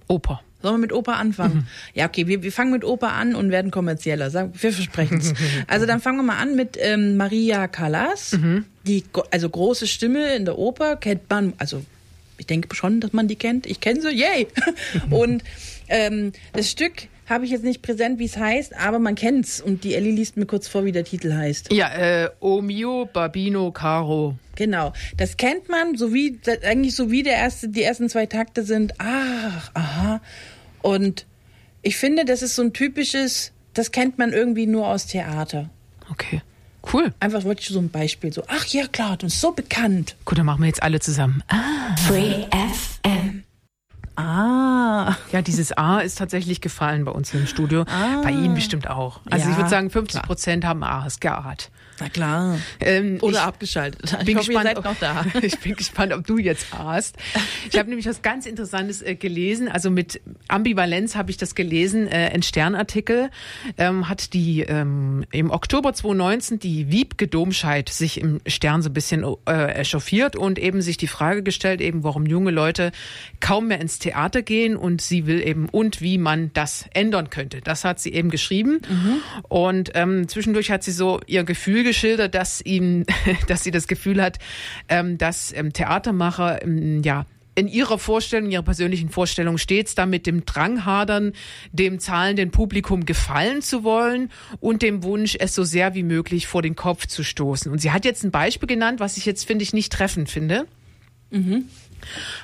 Oper. 0.07 0.41
Sollen 0.61 0.75
wir 0.75 0.79
mit 0.79 0.93
Oper 0.93 1.15
anfangen? 1.17 1.67
Ja, 1.95 2.05
okay, 2.05 2.27
wir, 2.27 2.43
wir 2.43 2.51
fangen 2.51 2.71
mit 2.71 2.83
Oper 2.83 3.13
an 3.13 3.33
und 3.33 3.49
werden 3.49 3.71
kommerzieller. 3.71 4.31
Wir 4.31 4.71
versprechen 4.71 5.17
es. 5.17 5.33
also 5.67 5.87
dann 5.87 5.99
fangen 6.01 6.17
wir 6.19 6.23
mal 6.23 6.37
an 6.37 6.55
mit 6.55 6.77
ähm, 6.79 7.17
Maria 7.17 7.67
Callas. 7.67 8.37
Die, 8.85 9.03
go- 9.11 9.23
also 9.31 9.49
große 9.49 9.87
Stimme 9.87 10.35
in 10.35 10.45
der 10.45 10.59
Oper 10.59 10.97
kennt 10.97 11.27
man, 11.31 11.53
also 11.57 11.83
ich 12.37 12.45
denke 12.45 12.75
schon, 12.75 12.99
dass 12.99 13.11
man 13.13 13.27
die 13.27 13.37
kennt. 13.37 13.65
Ich 13.65 13.79
kenne 13.79 14.01
sie, 14.01 14.11
yay! 14.11 14.47
und 15.09 15.43
ähm, 15.87 16.31
das 16.53 16.69
Stück 16.69 17.07
habe 17.27 17.45
ich 17.45 17.51
jetzt 17.51 17.63
nicht 17.63 17.81
präsent, 17.81 18.19
wie 18.19 18.25
es 18.25 18.37
heißt, 18.37 18.75
aber 18.77 18.99
man 18.99 19.15
kennt's. 19.15 19.61
Und 19.61 19.83
die 19.83 19.95
Ellie 19.95 20.11
liest 20.11 20.37
mir 20.37 20.45
kurz 20.45 20.67
vor, 20.67 20.85
wie 20.85 20.91
der 20.91 21.05
Titel 21.05 21.33
heißt. 21.33 21.71
Ja, 21.71 21.89
äh, 21.93 22.29
O 22.39 22.61
mio 22.61 23.07
Babino 23.11 23.71
Caro. 23.71 24.35
Genau, 24.55 24.93
das 25.17 25.37
kennt 25.37 25.69
man, 25.69 25.95
so 25.95 26.13
wie 26.13 26.39
eigentlich 26.63 26.95
so 26.95 27.09
wie 27.09 27.23
der 27.23 27.35
erste, 27.35 27.69
die 27.69 27.83
ersten 27.83 28.09
zwei 28.09 28.25
Takte 28.25 28.63
sind. 28.63 28.93
Ach, 28.97 29.71
aha. 29.73 30.21
Und 30.81 31.25
ich 31.81 31.97
finde, 31.97 32.25
das 32.25 32.41
ist 32.41 32.55
so 32.55 32.61
ein 32.63 32.73
typisches, 32.73 33.53
das 33.73 33.91
kennt 33.91 34.17
man 34.17 34.33
irgendwie 34.33 34.67
nur 34.67 34.87
aus 34.87 35.07
Theater. 35.07 35.69
Okay. 36.09 36.41
Cool. 36.91 37.13
Einfach 37.19 37.43
wollte 37.43 37.61
ich 37.61 37.67
so 37.69 37.79
ein 37.79 37.89
Beispiel 37.89 38.33
so. 38.33 38.43
Ach 38.47 38.65
ja, 38.67 38.87
klar, 38.87 39.15
das 39.17 39.33
ist 39.33 39.41
so 39.41 39.51
bekannt. 39.51 40.15
Gut, 40.25 40.37
dann 40.37 40.45
machen 40.45 40.61
wir 40.61 40.67
jetzt 40.67 40.83
alle 40.83 40.99
zusammen. 40.99 41.43
Ah. 41.47 41.95
Free 42.07 42.45
FM. 42.51 43.40
Ah, 44.21 45.17
Ja, 45.31 45.41
dieses 45.41 45.71
A 45.77 45.99
ist 45.99 46.17
tatsächlich 46.17 46.61
gefallen 46.61 47.05
bei 47.05 47.11
uns 47.11 47.33
im 47.33 47.47
Studio. 47.47 47.85
Bei 48.23 48.29
Ihnen 48.31 48.53
bestimmt 48.53 48.89
auch. 48.89 49.19
Also 49.29 49.45
Ja, 49.45 49.51
ich 49.51 49.57
würde 49.57 49.69
sagen, 49.69 49.89
50 49.89 50.21
Prozent 50.21 50.65
haben 50.65 50.83
A's 50.83 51.19
geahnt. 51.19 51.69
na 51.99 52.09
klar. 52.09 52.57
Ähm, 52.79 53.17
Oder 53.21 53.43
abgeschaltet. 53.43 54.01
Ich 54.19 54.25
bin 54.25 54.37
hoffe, 54.37 54.47
gespannt, 54.47 54.69
ihr 54.69 54.75
seid 54.75 54.83
noch 54.85 54.99
da. 54.99 55.25
Ob, 55.35 55.43
ich 55.43 55.59
bin 55.59 55.75
gespannt, 55.75 56.13
ob 56.13 56.25
du 56.27 56.37
jetzt 56.37 56.67
hast. 56.77 57.15
Ich 57.71 57.77
habe 57.77 57.89
nämlich 57.89 58.07
was 58.07 58.21
ganz 58.21 58.45
Interessantes 58.45 59.01
äh, 59.01 59.15
gelesen. 59.15 59.67
Also 59.69 59.89
mit 59.91 60.21
Ambivalenz 60.47 61.15
habe 61.15 61.31
ich 61.31 61.37
das 61.37 61.55
gelesen. 61.55 62.07
Äh, 62.07 62.31
ein 62.33 62.43
Sternartikel 62.43 63.29
ähm, 63.77 64.07
hat 64.09 64.33
die 64.33 64.61
ähm, 64.61 65.25
im 65.31 65.49
Oktober 65.51 65.93
2019 65.93 66.59
die 66.59 66.91
Wiebke 66.91 67.27
Domscheit 67.27 67.89
sich 67.89 68.19
im 68.21 68.39
Stern 68.47 68.81
so 68.81 68.89
ein 68.89 68.93
bisschen 68.93 69.25
äh, 69.47 69.71
echauffiert 69.73 70.35
und 70.35 70.59
eben 70.59 70.81
sich 70.81 70.97
die 70.97 71.07
Frage 71.07 71.43
gestellt, 71.43 71.81
eben 71.81 72.03
warum 72.03 72.25
junge 72.25 72.51
Leute 72.51 72.91
kaum 73.39 73.67
mehr 73.67 73.79
ins 73.81 73.99
Theater 73.99 74.10
gehen 74.43 74.75
und 74.75 75.01
sie 75.01 75.25
will 75.25 75.45
eben 75.45 75.67
und 75.69 76.01
wie 76.01 76.17
man 76.17 76.51
das 76.53 76.85
ändern 76.93 77.29
könnte. 77.29 77.61
Das 77.61 77.83
hat 77.83 77.99
sie 77.99 78.13
eben 78.13 78.29
geschrieben 78.29 78.81
und 79.49 79.91
ähm, 79.95 80.27
zwischendurch 80.27 80.71
hat 80.71 80.83
sie 80.83 80.91
so 80.91 81.19
ihr 81.27 81.43
Gefühl 81.43 81.83
geschildert, 81.83 82.35
dass 82.35 82.61
ihm, 82.61 83.05
dass 83.47 83.63
sie 83.63 83.71
das 83.71 83.87
Gefühl 83.87 84.21
hat, 84.21 84.39
ähm, 84.89 85.17
dass 85.17 85.53
ähm, 85.53 85.73
Theatermacher 85.73 86.63
ähm, 86.63 87.01
ja 87.03 87.25
in 87.55 87.67
ihrer 87.67 87.99
Vorstellung, 87.99 88.49
ihrer 88.49 88.63
persönlichen 88.63 89.09
Vorstellung 89.09 89.57
stets 89.57 89.95
da 89.95 90.05
mit 90.05 90.25
dem 90.25 90.45
Drang 90.45 90.85
hadern, 90.85 91.33
dem 91.71 91.99
zahlenden 91.99 92.51
Publikum 92.51 93.05
gefallen 93.05 93.61
zu 93.61 93.83
wollen 93.83 94.31
und 94.59 94.81
dem 94.81 95.03
Wunsch, 95.03 95.35
es 95.39 95.53
so 95.53 95.63
sehr 95.63 95.93
wie 95.93 96.03
möglich 96.03 96.47
vor 96.47 96.61
den 96.61 96.75
Kopf 96.75 97.07
zu 97.07 97.23
stoßen. 97.23 97.71
Und 97.71 97.79
sie 97.79 97.91
hat 97.91 98.05
jetzt 98.05 98.23
ein 98.23 98.31
Beispiel 98.31 98.67
genannt, 98.67 98.99
was 98.99 99.17
ich 99.17 99.25
jetzt, 99.25 99.45
finde 99.45 99.63
ich, 99.63 99.73
nicht 99.73 99.91
treffend 99.91 100.29
finde. 100.29 100.65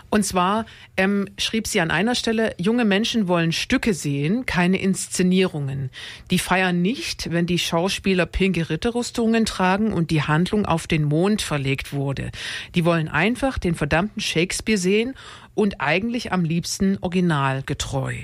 Und 0.09 0.23
zwar 0.23 0.65
ähm, 0.95 1.27
schrieb 1.37 1.67
sie 1.67 1.81
an 1.81 1.91
einer 1.91 2.15
Stelle, 2.15 2.53
junge 2.57 2.85
Menschen 2.85 3.27
wollen 3.27 3.51
Stücke 3.51 3.93
sehen, 3.93 4.45
keine 4.45 4.77
Inszenierungen. 4.77 5.89
Die 6.31 6.39
feiern 6.39 6.81
nicht, 6.81 7.31
wenn 7.31 7.45
die 7.45 7.59
Schauspieler 7.59 8.25
pinke 8.25 8.69
Ritterrüstungen 8.69 9.45
tragen 9.45 9.93
und 9.93 10.11
die 10.11 10.23
Handlung 10.23 10.65
auf 10.65 10.87
den 10.87 11.03
Mond 11.03 11.41
verlegt 11.41 11.93
wurde. 11.93 12.31
Die 12.75 12.85
wollen 12.85 13.07
einfach 13.07 13.57
den 13.57 13.75
verdammten 13.75 14.21
Shakespeare 14.21 14.77
sehen 14.77 15.13
und 15.55 15.81
eigentlich 15.81 16.31
am 16.31 16.43
liebsten 16.43 16.97
originalgetreu. 17.01 18.15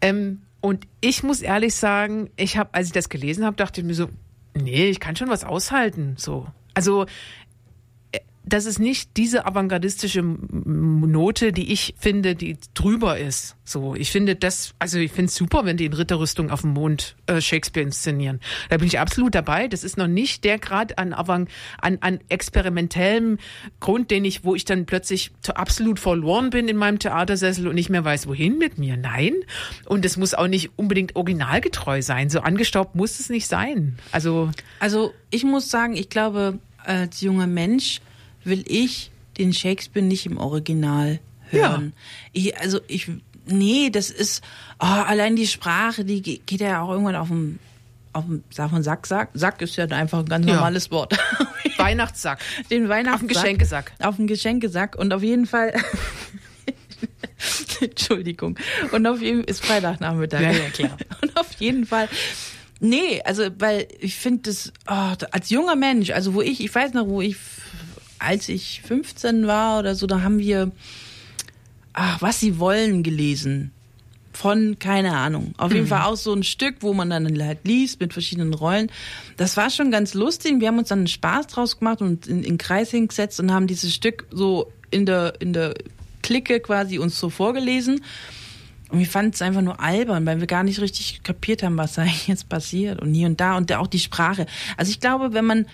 Ähm, 0.00 0.42
und 0.60 0.86
ich 1.00 1.22
muss 1.22 1.40
ehrlich 1.40 1.74
sagen, 1.74 2.30
ich 2.36 2.56
habe, 2.56 2.70
als 2.72 2.86
ich 2.88 2.92
das 2.92 3.08
gelesen 3.08 3.44
habe, 3.44 3.56
dachte 3.56 3.80
ich 3.80 3.86
mir 3.86 3.94
so, 3.94 4.08
nee, 4.54 4.88
ich 4.88 5.00
kann 5.00 5.16
schon 5.16 5.28
was 5.28 5.44
aushalten. 5.44 6.14
So, 6.16 6.46
also 6.74 7.06
das 8.44 8.66
ist 8.66 8.78
nicht 8.78 9.16
diese 9.16 9.46
avantgardistische 9.46 10.22
Note, 10.22 11.52
die 11.52 11.72
ich 11.72 11.94
finde, 11.98 12.34
die 12.34 12.56
drüber 12.74 13.18
ist. 13.18 13.56
So, 13.64 13.94
ich 13.94 14.10
finde 14.10 14.34
das, 14.34 14.74
also 14.78 14.98
ich 14.98 15.12
finde 15.12 15.28
es 15.28 15.34
super, 15.36 15.64
wenn 15.64 15.76
die 15.76 15.84
in 15.84 15.92
Ritterrüstung 15.92 16.50
auf 16.50 16.62
dem 16.62 16.70
Mond 16.70 17.16
äh, 17.26 17.40
Shakespeare 17.40 17.86
inszenieren. 17.86 18.40
Da 18.68 18.78
bin 18.78 18.86
ich 18.86 18.98
absolut 18.98 19.34
dabei. 19.34 19.68
Das 19.68 19.84
ist 19.84 19.96
noch 19.96 20.08
nicht 20.08 20.44
der 20.44 20.58
Grad 20.58 20.98
an, 20.98 21.12
Avant, 21.12 21.48
an, 21.80 21.98
an 22.00 22.18
experimentellem 22.28 23.38
Grund, 23.80 24.10
den 24.10 24.24
ich, 24.24 24.44
wo 24.44 24.54
ich 24.54 24.64
dann 24.64 24.86
plötzlich 24.86 25.30
absolut 25.54 26.00
verloren 26.00 26.50
bin 26.50 26.68
in 26.68 26.76
meinem 26.76 26.98
Theatersessel 26.98 27.68
und 27.68 27.76
nicht 27.76 27.90
mehr 27.90 28.04
weiß, 28.04 28.26
wohin 28.26 28.58
mit 28.58 28.78
mir. 28.78 28.96
Nein. 28.96 29.34
Und 29.86 30.04
es 30.04 30.16
muss 30.16 30.34
auch 30.34 30.48
nicht 30.48 30.70
unbedingt 30.76 31.16
originalgetreu 31.16 32.02
sein. 32.02 32.28
So 32.28 32.40
angestaubt 32.40 32.96
muss 32.96 33.20
es 33.20 33.30
nicht 33.30 33.46
sein. 33.46 33.98
Also 34.10 34.50
Also 34.80 35.14
ich 35.30 35.44
muss 35.44 35.70
sagen, 35.70 35.94
ich 35.96 36.08
glaube, 36.08 36.58
als 36.84 37.20
junger 37.20 37.46
Mensch 37.46 38.00
will 38.44 38.64
ich 38.66 39.10
den 39.38 39.52
Shakespeare 39.52 40.04
nicht 40.04 40.26
im 40.26 40.38
Original 40.38 41.20
hören. 41.50 41.92
Ich, 42.32 42.58
also 42.58 42.80
ich, 42.88 43.10
nee, 43.46 43.90
das 43.90 44.10
ist, 44.10 44.42
oh, 44.80 44.84
allein 44.86 45.36
die 45.36 45.46
Sprache, 45.46 46.04
die 46.04 46.22
ge- 46.22 46.40
geht 46.44 46.60
ja 46.60 46.82
auch 46.82 46.90
irgendwann 46.90 47.16
auf 47.16 47.28
dem, 47.28 47.58
auf 48.12 48.24
dem, 48.26 48.42
sag 48.50 48.72
man 48.72 48.82
Sack, 48.82 49.06
Sack, 49.06 49.30
Sack 49.34 49.62
ist 49.62 49.76
ja 49.76 49.86
einfach 49.86 50.18
ein 50.20 50.26
ganz 50.26 50.46
Ja. 50.46 50.54
normales 50.56 50.90
Wort. 50.90 51.16
Weihnachtssack. 51.78 52.40
Den 52.70 52.88
Weihnachtssack. 52.88 53.14
Auf 53.14 53.20
dem 53.20 53.28
Geschenkesack. 53.28 53.92
Auf 54.00 54.16
dem 54.16 54.26
Geschenkesack 54.26 54.96
und 54.96 55.12
auf 55.12 55.22
jeden 55.22 55.46
Fall, 55.46 55.72
Entschuldigung, 57.80 58.56
und 58.92 59.06
auf 59.06 59.20
jeden 59.20 59.42
ist 59.44 59.64
Freitagnachmittag. 59.64 60.40
Ja, 60.40 60.50
ja, 60.52 60.68
klar. 60.72 60.96
Und 61.22 61.36
auf 61.36 61.52
jeden 61.58 61.86
Fall, 61.86 62.08
nee, 62.80 63.20
also, 63.24 63.48
weil 63.58 63.88
ich 63.98 64.14
finde 64.14 64.42
das, 64.50 64.72
oh, 64.88 65.14
als 65.32 65.50
junger 65.50 65.74
Mensch, 65.76 66.10
also 66.10 66.34
wo 66.34 66.42
ich, 66.42 66.62
ich 66.62 66.72
weiß 66.72 66.92
noch, 66.92 67.08
wo 67.08 67.20
ich, 67.22 67.36
als 68.22 68.48
ich 68.48 68.82
15 68.82 69.46
war 69.46 69.78
oder 69.78 69.94
so, 69.94 70.06
da 70.06 70.22
haben 70.22 70.38
wir, 70.38 70.70
ach, 71.92 72.20
was 72.20 72.40
sie 72.40 72.58
wollen 72.58 73.02
gelesen. 73.02 73.72
Von, 74.32 74.78
keine 74.78 75.14
Ahnung. 75.14 75.54
Auf 75.58 75.74
jeden 75.74 75.86
Fall 75.86 76.04
auch 76.04 76.16
so 76.16 76.32
ein 76.32 76.42
Stück, 76.42 76.76
wo 76.80 76.94
man 76.94 77.10
dann 77.10 77.38
halt 77.44 77.58
liest 77.64 78.00
mit 78.00 78.14
verschiedenen 78.14 78.54
Rollen. 78.54 78.90
Das 79.36 79.58
war 79.58 79.68
schon 79.68 79.90
ganz 79.90 80.14
lustig. 80.14 80.58
Wir 80.58 80.68
haben 80.68 80.78
uns 80.78 80.88
dann 80.88 81.00
einen 81.00 81.06
Spaß 81.08 81.48
draus 81.48 81.78
gemacht 81.78 82.00
und 82.00 82.26
in, 82.26 82.38
in 82.38 82.42
den 82.42 82.58
Kreis 82.58 82.90
hingesetzt 82.90 83.40
und 83.40 83.52
haben 83.52 83.66
dieses 83.66 83.94
Stück 83.94 84.26
so 84.30 84.72
in 84.90 85.04
der, 85.04 85.34
in 85.40 85.52
der 85.52 85.74
Clique 86.22 86.60
quasi 86.60 86.98
uns 86.98 87.18
so 87.18 87.28
vorgelesen. 87.28 88.00
Und 88.88 88.98
wir 88.98 89.06
fanden 89.06 89.32
es 89.34 89.42
einfach 89.42 89.62
nur 89.62 89.80
albern, 89.80 90.24
weil 90.24 90.40
wir 90.40 90.46
gar 90.46 90.62
nicht 90.62 90.80
richtig 90.80 91.22
kapiert 91.22 91.62
haben, 91.62 91.76
was 91.76 91.94
da 91.94 92.04
jetzt 92.26 92.48
passiert 92.48 93.00
und 93.02 93.12
hier 93.12 93.26
und 93.26 93.40
da 93.40 93.56
und 93.56 93.70
auch 93.72 93.86
die 93.86 93.98
Sprache. 93.98 94.46
Also 94.78 94.90
ich 94.90 95.00
glaube, 95.00 95.34
wenn 95.34 95.44
man 95.44 95.66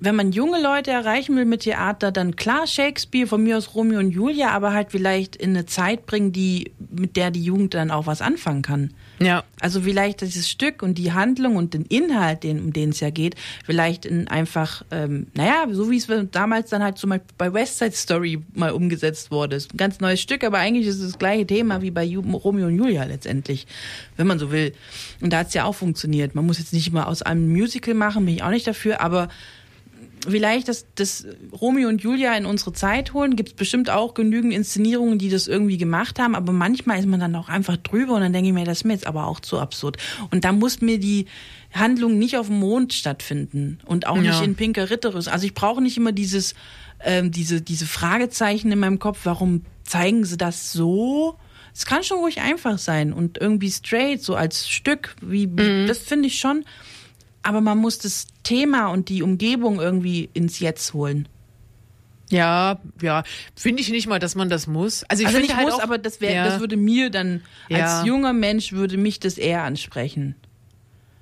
wenn 0.00 0.14
man 0.14 0.32
junge 0.32 0.62
Leute 0.62 0.90
erreichen 0.90 1.34
will 1.36 1.44
mit 1.44 1.62
Theater, 1.62 2.12
dann 2.12 2.36
klar 2.36 2.66
Shakespeare, 2.66 3.26
von 3.26 3.42
mir 3.42 3.56
aus 3.56 3.74
Romeo 3.74 3.98
und 3.98 4.10
Julia, 4.10 4.50
aber 4.50 4.72
halt 4.72 4.92
vielleicht 4.92 5.34
in 5.34 5.50
eine 5.50 5.66
Zeit 5.66 6.06
bringen, 6.06 6.32
die, 6.32 6.72
mit 6.90 7.16
der 7.16 7.30
die 7.30 7.42
Jugend 7.42 7.74
dann 7.74 7.90
auch 7.90 8.06
was 8.06 8.22
anfangen 8.22 8.62
kann. 8.62 8.94
Ja. 9.18 9.42
Also 9.60 9.80
vielleicht 9.80 10.20
dieses 10.20 10.48
Stück 10.48 10.82
und 10.82 10.96
die 10.96 11.12
Handlung 11.12 11.56
und 11.56 11.74
den 11.74 11.84
Inhalt, 11.86 12.44
den, 12.44 12.60
um 12.60 12.72
den 12.72 12.90
es 12.90 13.00
ja 13.00 13.10
geht, 13.10 13.34
vielleicht 13.64 14.06
in 14.06 14.28
einfach, 14.28 14.84
ähm, 14.92 15.26
naja, 15.34 15.66
so 15.72 15.90
wie 15.90 15.96
es 15.96 16.06
damals 16.30 16.70
dann 16.70 16.82
halt 16.82 16.98
zum 16.98 17.10
Beispiel 17.10 17.34
bei 17.36 17.52
West 17.52 17.78
Side 17.78 17.92
Story 17.92 18.40
mal 18.54 18.70
umgesetzt 18.70 19.32
wurde. 19.32 19.56
Ist 19.56 19.74
ein 19.74 19.76
ganz 19.76 19.98
neues 19.98 20.20
Stück, 20.20 20.44
aber 20.44 20.58
eigentlich 20.58 20.86
ist 20.86 21.00
es 21.00 21.10
das 21.12 21.18
gleiche 21.18 21.46
Thema 21.46 21.82
wie 21.82 21.90
bei 21.90 22.04
Ju 22.04 22.20
Romeo 22.20 22.68
und 22.68 22.76
Julia 22.76 23.02
letztendlich, 23.04 23.66
wenn 24.16 24.28
man 24.28 24.38
so 24.38 24.52
will. 24.52 24.72
Und 25.20 25.32
da 25.32 25.38
hat 25.38 25.48
es 25.48 25.54
ja 25.54 25.64
auch 25.64 25.74
funktioniert. 25.74 26.36
Man 26.36 26.46
muss 26.46 26.58
jetzt 26.58 26.72
nicht 26.72 26.86
immer 26.86 27.08
aus 27.08 27.22
einem 27.22 27.50
Musical 27.50 27.94
machen, 27.94 28.24
bin 28.24 28.36
ich 28.36 28.42
auch 28.44 28.50
nicht 28.50 28.66
dafür, 28.66 29.00
aber 29.00 29.28
vielleicht 30.26 30.68
das, 30.68 30.86
das 30.94 31.26
Romeo 31.60 31.88
und 31.88 32.02
Julia 32.02 32.34
in 32.36 32.46
unsere 32.46 32.72
Zeit 32.72 33.12
holen. 33.14 33.36
Gibt 33.36 33.50
es 33.50 33.54
bestimmt 33.54 33.90
auch 33.90 34.14
genügend 34.14 34.52
Inszenierungen, 34.52 35.18
die 35.18 35.28
das 35.28 35.46
irgendwie 35.48 35.76
gemacht 35.78 36.18
haben, 36.18 36.34
aber 36.34 36.52
manchmal 36.52 36.98
ist 36.98 37.06
man 37.06 37.20
dann 37.20 37.34
auch 37.36 37.48
einfach 37.48 37.76
drüber 37.76 38.14
und 38.14 38.20
dann 38.22 38.32
denke 38.32 38.48
ich 38.48 38.54
mir, 38.54 38.64
das 38.64 38.78
ist 38.78 38.84
mir 38.84 38.94
jetzt 38.94 39.06
aber 39.06 39.26
auch 39.26 39.40
zu 39.40 39.58
absurd. 39.58 39.96
Und 40.30 40.44
da 40.44 40.52
muss 40.52 40.80
mir 40.80 40.98
die 40.98 41.26
Handlung 41.72 42.18
nicht 42.18 42.36
auf 42.36 42.46
dem 42.46 42.60
Mond 42.60 42.94
stattfinden 42.94 43.78
und 43.84 44.06
auch 44.06 44.16
nicht 44.16 44.38
Ja. 44.38 44.42
in 44.42 44.54
pinker 44.56 44.90
Ritterrüstung. 44.90 45.32
Also 45.32 45.46
ich 45.46 45.54
brauche 45.54 45.82
nicht 45.82 45.96
immer 45.96 46.12
dieses, 46.12 46.54
ähm, 47.04 47.30
diese, 47.30 47.60
diese 47.60 47.86
Fragezeichen 47.86 48.72
in 48.72 48.78
meinem 48.78 48.98
Kopf, 48.98 49.20
warum 49.24 49.64
zeigen 49.84 50.24
sie 50.24 50.36
das 50.36 50.72
so? 50.72 51.36
Es 51.74 51.86
kann 51.86 52.02
schon 52.02 52.18
ruhig 52.18 52.40
einfach 52.40 52.78
sein 52.78 53.12
und 53.12 53.38
irgendwie 53.38 53.70
straight, 53.70 54.22
so 54.22 54.34
als 54.34 54.68
Stück, 54.68 55.14
wie, 55.20 55.46
das 55.86 55.98
finde 55.98 56.26
ich 56.26 56.38
schon 56.40 56.64
aber 57.42 57.60
man 57.60 57.78
muss 57.78 57.98
das 57.98 58.26
Thema 58.42 58.88
und 58.88 59.08
die 59.08 59.22
Umgebung 59.22 59.80
irgendwie 59.80 60.28
ins 60.34 60.58
Jetzt 60.58 60.92
holen. 60.94 61.28
Ja, 62.30 62.78
ja, 63.00 63.24
finde 63.56 63.80
ich 63.80 63.88
nicht 63.88 64.06
mal, 64.06 64.18
dass 64.18 64.34
man 64.34 64.50
das 64.50 64.66
muss. 64.66 65.02
Also 65.04 65.22
ich 65.22 65.28
also 65.28 65.38
finde 65.38 65.48
nicht 65.48 65.56
halt 65.56 65.68
muss, 65.68 65.78
auch, 65.78 65.82
aber 65.82 65.96
das 65.98 66.20
wäre, 66.20 66.34
ja, 66.34 66.44
das 66.44 66.60
würde 66.60 66.76
mir 66.76 67.08
dann 67.10 67.42
Ja. 67.68 68.00
als 68.00 68.06
junger 68.06 68.34
Mensch 68.34 68.72
würde 68.72 68.98
mich 68.98 69.18
das 69.18 69.38
eher 69.38 69.62
ansprechen. 69.62 70.34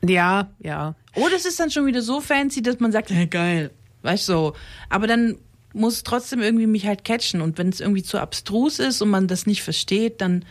ja, 0.03 0.49
ja. 0.59 0.95
Oder 1.15 1.35
es 1.37 1.47
ist 1.47 1.59
dann 1.59 1.71
schon 1.71 1.87
wieder 1.87 2.03
so 2.03 2.21
fancy, 2.21 2.61
dass 2.61 2.81
man 2.81 2.93
sagt, 2.93 3.11
hey, 3.13 3.27
geil, 3.27 3.71
weißt 4.03 4.29
du, 4.29 4.33
so. 4.33 4.53
aber 4.91 5.07
dann 5.07 5.39
muss 5.73 5.95
es 5.95 6.03
trotzdem 6.03 6.41
irgendwie 6.41 6.67
mich 6.67 6.87
halt 6.87 7.05
catchen 7.05 7.41
und 7.41 7.57
wenn 7.59 7.69
es 7.69 7.81
irgendwie 7.81 8.03
zu 8.03 8.19
abstrus 8.19 8.79
ist 8.79 9.01
und 9.03 9.11
man 9.11 9.29
das 9.29 9.47
nicht 9.47 9.63
versteht, 9.63 10.21
dann 10.21 10.45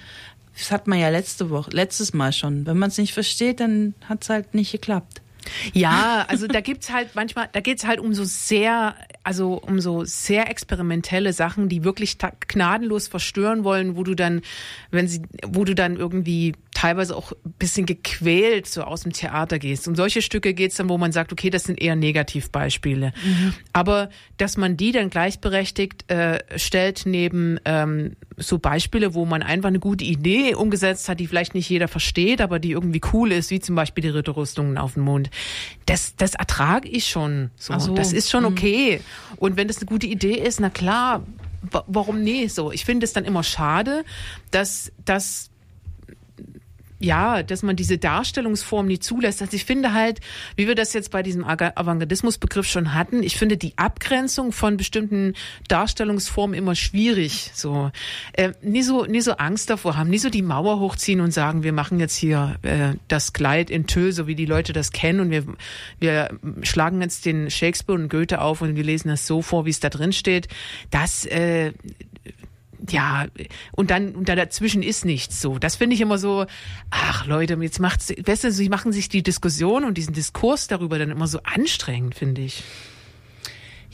das 0.58 0.71
hat 0.71 0.88
man 0.88 0.99
ja 0.99 1.10
letzte 1.10 1.49
Woche, 1.49 1.71
letztes 1.71 2.13
Mal 2.13 2.32
schon. 2.32 2.65
Wenn 2.65 2.78
man 2.78 2.89
es 2.89 2.97
nicht 2.97 3.13
versteht, 3.13 3.60
dann 3.60 3.93
hat 4.08 4.23
es 4.23 4.30
halt 4.30 4.54
nicht 4.54 4.71
geklappt. 4.71 5.21
Ja, 5.73 6.25
also 6.27 6.47
da 6.47 6.62
gibt's 6.62 6.91
halt 6.91 7.15
manchmal, 7.15 7.49
da 7.51 7.60
geht's 7.60 7.86
halt 7.86 7.99
um 7.99 8.13
so 8.13 8.23
sehr, 8.23 8.95
also 9.23 9.55
um 9.55 9.79
so 9.79 10.03
sehr 10.05 10.49
experimentelle 10.49 11.34
Sachen, 11.34 11.69
die 11.69 11.84
wirklich 11.84 12.17
gnadenlos 12.47 13.08
verstören 13.08 13.63
wollen, 13.63 13.95
wo 13.95 14.03
du 14.03 14.15
dann, 14.15 14.41
wenn 14.91 15.08
sie, 15.08 15.21
wo 15.45 15.63
du 15.63 15.75
dann 15.75 15.97
irgendwie 15.97 16.53
teilweise 16.73 17.15
auch 17.15 17.31
ein 17.31 17.53
bisschen 17.58 17.86
gequält 17.86 18.67
so 18.67 18.84
aus 18.84 19.01
dem 19.01 19.13
Theater 19.13 19.60
gehst. 19.60 19.88
Um 19.88 19.95
solche 19.95 20.21
Stücke 20.21 20.53
geht's 20.53 20.75
dann, 20.75 20.89
wo 20.89 20.97
man 20.97 21.12
sagt, 21.12 21.31
okay, 21.31 21.49
das 21.49 21.63
sind 21.63 21.81
eher 21.81 21.95
Negativbeispiele. 21.95 23.13
Aber 23.73 24.10
dass 24.38 24.58
man 24.58 24.77
die 24.77 24.91
dann 24.91 25.10
gleichberechtigt 25.10 26.12
äh, 26.12 26.39
stellt 26.58 27.03
neben 27.05 27.60
ähm, 27.65 28.15
so 28.38 28.60
Beispiele, 28.60 29.13
wo 29.13 29.25
man 29.25 29.41
einfach 29.41 29.69
eine 29.69 29.79
gute 29.79 30.03
Idee 30.03 30.53
umgesetzt 30.53 31.08
hat, 31.08 31.19
die 31.19 31.27
vielleicht 31.27 31.55
nicht 31.55 31.69
jeder 31.69 31.88
versteht, 31.88 32.41
aber 32.41 32.60
die 32.60 32.71
irgendwie 32.71 33.01
cool 33.13 33.31
ist, 33.31 33.51
wie 33.51 33.60
zum 33.60 33.75
Beispiel 33.75 34.01
die 34.01 34.10
Ritterrüstungen 34.10 34.77
auf 34.77 34.93
dem 34.95 35.03
Mond. 35.03 35.29
Das, 35.86 36.15
das 36.15 36.36
ertrage 36.36 36.88
ich 36.89 37.08
schon. 37.08 37.52
So. 37.58 37.78
So. 37.80 37.93
Das 37.93 38.13
ist 38.13 38.30
schon 38.32 38.45
okay. 38.45 39.02
Und 39.38 39.58
wenn 39.58 39.67
das 39.67 39.78
eine 39.78 39.86
gute 39.86 40.08
Idee 40.08 40.34
ist, 40.36 40.60
na 40.60 40.69
klar, 40.69 41.24
wa- 41.71 41.84
warum 41.88 42.24
nee? 42.24 42.48
So, 42.48 42.71
ich 42.71 42.86
finde 42.86 43.06
es 43.06 43.13
dann 43.13 43.26
immer 43.26 43.43
schade, 43.43 44.04
dass, 44.52 44.91
dass 45.04 45.50
ja, 46.99 47.43
dass 47.43 47.62
man 47.63 47.75
diese 47.75 47.97
Darstellungsform 47.97 48.88
nie 48.88 48.99
zulässt. 48.99 49.41
Also 49.41 49.55
ich 49.55 49.65
finde 49.65 49.93
halt, 49.93 50.21
wie 50.55 50.67
wir 50.67 50.75
das 50.75 50.93
jetzt 50.93 51.12
bei 51.12 51.23
diesem 51.23 51.43
Avantgardismusbegriff 51.43 52.67
schon 52.67 52.93
hatten, 52.93 53.21
ich 53.21 53.38
finde 53.38 53.58
die 53.58 53.77
Abgrenzung 53.77 54.51
von 54.51 54.77
bestimmten 54.77 55.34
Darstellungsformen 55.67 56.58
immer 56.58 56.75
schwierig. 56.75 57.51
So, 57.53 57.91
äh, 58.34 58.53
nie 58.62 58.81
so, 58.81 59.05
nie 59.05 59.21
so 59.21 59.34
Angst 59.34 59.69
davor 59.69 59.97
haben, 59.97 60.10
nie 60.10 60.19
so 60.19 60.29
die 60.29 60.41
Mauer 60.41 60.79
hochziehen 60.79 61.19
und 61.19 61.31
sagen, 61.31 61.63
wir 61.63 61.73
machen 61.73 61.99
jetzt 61.99 62.15
hier 62.15 62.55
äh, 62.62 62.93
das 63.08 63.34
Kleid 63.34 63.69
in 63.69 63.88
Tö, 63.88 64.12
so 64.12 64.27
wie 64.27 64.36
die 64.36 64.45
Leute 64.45 64.71
das 64.71 64.91
kennen 64.91 65.19
und 65.19 65.31
wir, 65.31 65.45
wir 65.99 66.39
schlagen 66.63 67.01
jetzt 67.01 67.25
den 67.25 67.49
Shakespeare 67.49 67.99
und 67.99 68.10
Goethe 68.10 68.41
auf 68.41 68.62
und 68.62 68.75
wir 68.75 68.84
lesen 68.84 69.10
das 69.10 69.27
so 69.27 69.41
vor, 69.41 69.65
wie 69.65 69.69
es 69.69 69.79
da 69.79 69.89
drin 69.89 70.13
steht. 70.13 70.47
Das 70.91 71.25
äh, 71.25 71.73
ja, 72.91 73.26
und 73.71 73.91
dann, 73.91 74.15
und 74.15 74.30
da 74.30 74.36
dazwischen 74.36 74.84
ist 74.84 75.06
nichts 75.06 75.41
so. 75.41 75.60
Das 75.60 75.76
finde 75.76 75.95
ich 75.95 76.02
immer 76.02 76.17
so, 76.17 76.45
ach 76.89 77.26
Leute, 77.26 77.58
jetzt 77.62 77.80
macht's, 77.80 78.10
weißt 78.10 78.45
du, 78.45 78.52
sie 78.52 78.69
machen 78.69 78.91
sich 78.91 79.10
die 79.10 79.24
Diskussion 79.24 79.84
und 79.84 79.98
diesen 79.98 80.13
Diskurs 80.13 80.67
darüber 80.67 81.00
dann 81.00 81.12
immer 81.12 81.28
so 81.28 81.39
anstrengend, 81.43 82.15
finde 82.15 82.41
ich. 82.41 82.63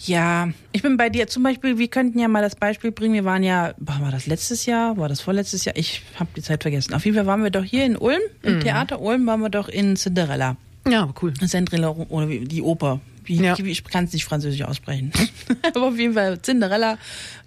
Ja, 0.06 0.50
ich 0.72 0.82
bin 0.82 0.98
bei 0.98 1.10
dir. 1.10 1.28
Zum 1.28 1.44
Beispiel, 1.44 1.78
wir 1.78 1.88
könnten 1.88 2.18
ja 2.18 2.28
mal 2.28 2.42
das 2.42 2.56
Beispiel 2.56 2.92
bringen. 2.92 3.14
Wir 3.14 3.26
waren 3.26 3.44
ja, 3.44 3.76
war 3.78 4.12
das 4.12 4.26
letztes 4.26 4.66
Jahr? 4.66 4.98
War 4.98 5.08
das 5.10 5.22
vorletztes 5.22 5.66
Jahr? 5.66 5.76
Ich 5.78 6.02
habe 6.16 6.30
die 6.36 6.42
Zeit 6.42 6.64
vergessen. 6.64 6.94
Auf 6.96 7.06
jeden 7.06 7.16
Fall 7.16 7.28
waren 7.28 7.44
wir 7.44 7.52
doch 7.52 7.64
hier 7.64 7.86
in 7.86 7.98
Ulm, 7.98 8.22
im 8.42 8.62
Theater 8.62 9.00
Ulm 9.00 9.28
waren 9.28 9.42
wir 9.42 9.50
doch 9.50 9.68
in 9.68 9.96
Cinderella. 9.96 10.58
Ja, 10.88 11.14
cool. 11.22 11.34
Cinderella 11.34 11.90
oder 11.90 12.26
die 12.26 12.62
Oper. 12.64 13.00
Wie, 13.24 13.36
Ja. 13.36 13.58
ich 13.58 13.84
kann 13.84 14.06
es 14.06 14.14
nicht 14.14 14.26
französisch 14.26 14.64
aussprechen. 14.64 15.12
Aber 15.76 15.88
auf 15.90 15.98
jeden 15.98 16.14
Fall, 16.14 16.40
Cinderella 16.42 16.98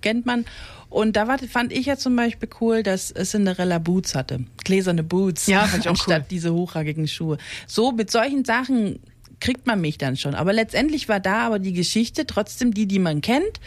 kennt 0.01 0.27
man. 0.27 0.45
Und 0.89 1.17
da 1.17 1.27
war, 1.27 1.39
fand 1.39 1.73
ich 1.73 1.87
ja 1.87 1.97
zum 1.97 2.15
Beispiel 2.15 2.49
cool, 2.61 2.83
dass 2.85 3.09
Cinderella 3.13 3.79
Boots 3.79 4.15
hatte. 4.15 4.45
Gläserne 4.63 5.03
Boots. 5.03 5.47
Ja, 5.49 5.65
fand 5.67 5.83
ich 5.83 5.89
auch 5.89 5.93
Anstatt 5.93 6.23
cool. 6.23 6.27
diese 6.31 6.53
hochraggigen 6.55 7.09
Schuhe. 7.09 7.39
So, 7.67 7.91
mit 7.91 8.11
solchen 8.13 8.45
Sachen 8.45 9.01
kriegt 9.41 9.67
man 9.67 9.81
mich 9.81 9.99
dann 9.99 10.17
schon. 10.17 10.35
Aber 10.37 10.53
letztendlich 10.53 11.09
war 11.09 11.19
da 11.19 11.41
aber 11.47 11.59
die 11.59 11.73
Geschichte 11.73 12.27
trotzdem 12.27 12.73
die, 12.73 12.87
die 12.87 13.01
man 13.01 13.21
kennt. 13.23 13.61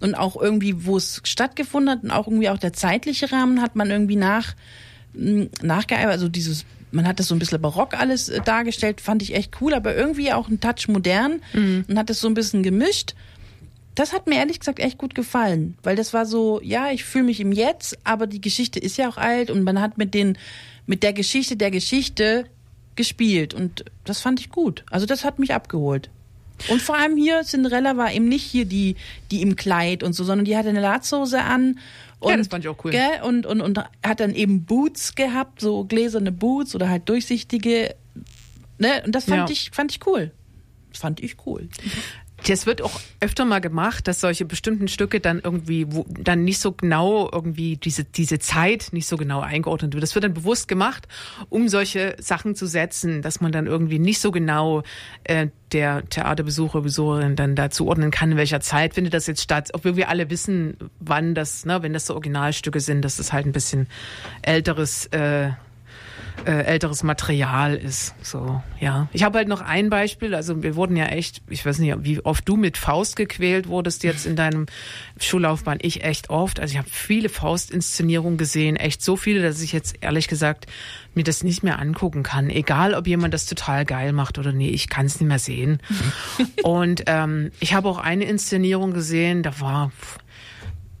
Und 0.00 0.14
auch 0.14 0.36
irgendwie, 0.38 0.84
wo 0.84 0.98
es 0.98 1.22
stattgefunden 1.24 1.90
hat 1.90 2.02
und 2.02 2.10
auch 2.10 2.26
irgendwie 2.28 2.50
auch 2.50 2.58
der 2.58 2.74
zeitliche 2.74 3.32
Rahmen 3.32 3.62
hat 3.62 3.74
man 3.76 3.90
irgendwie 3.90 4.16
nach, 4.16 4.54
mh, 5.14 5.46
nachgeeifert. 5.62 6.10
Also 6.10 6.28
dieses, 6.28 6.66
man 6.94 7.06
hat 7.06 7.18
das 7.18 7.28
so 7.28 7.34
ein 7.34 7.38
bisschen 7.38 7.60
barock 7.60 7.94
alles 7.94 8.28
äh, 8.28 8.40
dargestellt, 8.40 9.00
fand 9.00 9.22
ich 9.22 9.34
echt 9.34 9.60
cool, 9.60 9.74
aber 9.74 9.94
irgendwie 9.94 10.32
auch 10.32 10.48
ein 10.48 10.60
Touch 10.60 10.88
modern 10.88 11.40
und 11.88 11.98
hat 11.98 12.08
das 12.08 12.20
so 12.20 12.28
ein 12.28 12.34
bisschen 12.34 12.62
gemischt. 12.62 13.14
Das 13.94 14.12
hat 14.12 14.26
mir 14.26 14.36
ehrlich 14.36 14.58
gesagt 14.58 14.80
echt 14.80 14.98
gut 14.98 15.14
gefallen, 15.14 15.76
weil 15.82 15.94
das 15.94 16.12
war 16.12 16.26
so, 16.26 16.60
ja, 16.62 16.90
ich 16.90 17.04
fühle 17.04 17.24
mich 17.24 17.40
im 17.40 17.52
Jetzt, 17.52 17.98
aber 18.04 18.26
die 18.26 18.40
Geschichte 18.40 18.80
ist 18.80 18.96
ja 18.96 19.08
auch 19.08 19.18
alt 19.18 19.50
und 19.50 19.62
man 19.62 19.80
hat 19.80 19.98
mit 19.98 20.14
den, 20.14 20.36
mit 20.86 21.02
der 21.02 21.12
Geschichte 21.12 21.56
der 21.56 21.70
Geschichte 21.70 22.46
gespielt 22.96 23.54
und 23.54 23.84
das 24.04 24.20
fand 24.20 24.40
ich 24.40 24.50
gut. 24.50 24.84
Also 24.90 25.06
das 25.06 25.24
hat 25.24 25.38
mich 25.38 25.54
abgeholt. 25.54 26.10
Und 26.68 26.80
vor 26.80 26.96
allem 26.96 27.16
hier, 27.16 27.42
Cinderella 27.42 27.96
war 27.96 28.12
eben 28.12 28.28
nicht 28.28 28.44
hier 28.44 28.64
die, 28.64 28.96
die 29.30 29.42
im 29.42 29.56
Kleid 29.56 30.02
und 30.02 30.12
so, 30.12 30.24
sondern 30.24 30.44
die 30.44 30.56
hatte 30.56 30.68
eine 30.68 30.80
Latzhose 30.80 31.42
an. 31.42 31.78
Und, 32.24 32.30
Ja, 32.30 32.36
das 32.36 32.48
fand 32.48 32.64
ich 32.64 32.68
auch 32.68 32.84
cool. 32.84 32.90
Gell, 32.90 33.22
und, 33.22 33.46
und, 33.46 33.60
und 33.60 33.78
hat 34.04 34.20
dann 34.20 34.34
eben 34.34 34.64
Boots 34.64 35.14
gehabt, 35.14 35.60
so 35.60 35.84
gläserne 35.84 36.32
Boots 36.32 36.74
oder 36.74 36.88
halt 36.88 37.08
durchsichtige. 37.08 37.94
Ne? 38.78 39.02
Und 39.04 39.14
das 39.14 39.26
fand, 39.26 39.48
Ja. 39.48 39.52
ich, 39.52 39.70
fand 39.72 39.92
ich 39.92 40.06
cool. 40.06 40.30
Das 40.90 41.00
fand 41.00 41.20
ich 41.20 41.36
cool. 41.46 41.68
Das 42.46 42.66
wird 42.66 42.82
auch 42.82 43.00
öfter 43.20 43.44
mal 43.44 43.60
gemacht, 43.60 44.06
dass 44.06 44.20
solche 44.20 44.44
bestimmten 44.44 44.88
Stücke 44.88 45.20
dann 45.20 45.40
irgendwie, 45.42 45.86
wo 45.88 46.04
dann 46.08 46.44
nicht 46.44 46.60
so 46.60 46.72
genau 46.72 47.28
irgendwie 47.32 47.76
diese, 47.76 48.04
diese 48.04 48.38
Zeit 48.38 48.88
nicht 48.92 49.06
so 49.06 49.16
genau 49.16 49.40
eingeordnet 49.40 49.94
wird. 49.94 50.02
Das 50.02 50.14
wird 50.14 50.24
dann 50.24 50.34
bewusst 50.34 50.68
gemacht, 50.68 51.08
um 51.48 51.68
solche 51.68 52.16
Sachen 52.18 52.54
zu 52.54 52.66
setzen, 52.66 53.22
dass 53.22 53.40
man 53.40 53.52
dann 53.52 53.66
irgendwie 53.66 53.98
nicht 53.98 54.20
so 54.20 54.30
genau 54.30 54.82
äh, 55.24 55.48
der 55.72 56.08
Theaterbesucher, 56.08 56.82
Besucherin 56.82 57.34
dann 57.34 57.56
da 57.56 57.70
zuordnen 57.70 58.10
kann, 58.10 58.32
in 58.32 58.36
welcher 58.36 58.60
Zeit 58.60 58.94
findet 58.94 59.14
das 59.14 59.26
jetzt 59.26 59.42
statt. 59.42 59.70
Obwohl 59.72 59.96
wir 59.96 60.08
alle 60.08 60.30
wissen, 60.30 60.76
wann 61.00 61.34
das, 61.34 61.64
ne, 61.64 61.82
wenn 61.82 61.92
das 61.92 62.06
so 62.06 62.14
Originalstücke 62.14 62.80
sind, 62.80 63.02
dass 63.02 63.16
das 63.16 63.32
halt 63.32 63.46
ein 63.46 63.52
bisschen 63.52 63.88
älteres 64.42 65.06
äh, 65.06 65.50
äh, 66.44 66.64
älteres 66.64 67.02
Material 67.02 67.74
ist. 67.74 68.14
So, 68.22 68.62
ja. 68.80 69.08
Ich 69.12 69.22
habe 69.22 69.38
halt 69.38 69.48
noch 69.48 69.60
ein 69.60 69.90
Beispiel. 69.90 70.34
Also 70.34 70.62
wir 70.62 70.76
wurden 70.76 70.96
ja 70.96 71.06
echt, 71.06 71.42
ich 71.48 71.64
weiß 71.64 71.78
nicht, 71.78 71.96
wie 72.00 72.24
oft 72.24 72.48
du 72.48 72.56
mit 72.56 72.76
Faust 72.76 73.16
gequält 73.16 73.68
wurdest 73.68 74.04
jetzt 74.04 74.26
in 74.26 74.36
deinem 74.36 74.66
Schullaufbahn. 75.18 75.78
Ich 75.80 76.04
echt 76.04 76.30
oft. 76.30 76.60
Also 76.60 76.72
ich 76.72 76.78
habe 76.78 76.88
viele 76.90 77.28
Faust-Inszenierungen 77.28 78.36
gesehen, 78.36 78.76
echt 78.76 79.02
so 79.02 79.16
viele, 79.16 79.42
dass 79.42 79.60
ich 79.62 79.72
jetzt 79.72 79.96
ehrlich 80.00 80.28
gesagt 80.28 80.66
mir 81.14 81.24
das 81.24 81.44
nicht 81.44 81.62
mehr 81.62 81.78
angucken 81.78 82.22
kann. 82.22 82.50
Egal, 82.50 82.94
ob 82.94 83.06
jemand 83.06 83.32
das 83.32 83.46
total 83.46 83.84
geil 83.84 84.12
macht 84.12 84.38
oder 84.38 84.52
nee, 84.52 84.70
ich 84.70 84.88
kann 84.88 85.06
es 85.06 85.20
nicht 85.20 85.28
mehr 85.28 85.38
sehen. 85.38 85.80
Und 86.62 87.04
ähm, 87.06 87.52
ich 87.60 87.74
habe 87.74 87.88
auch 87.88 87.98
eine 87.98 88.24
Inszenierung 88.24 88.92
gesehen, 88.92 89.42
da 89.42 89.60
war 89.60 89.92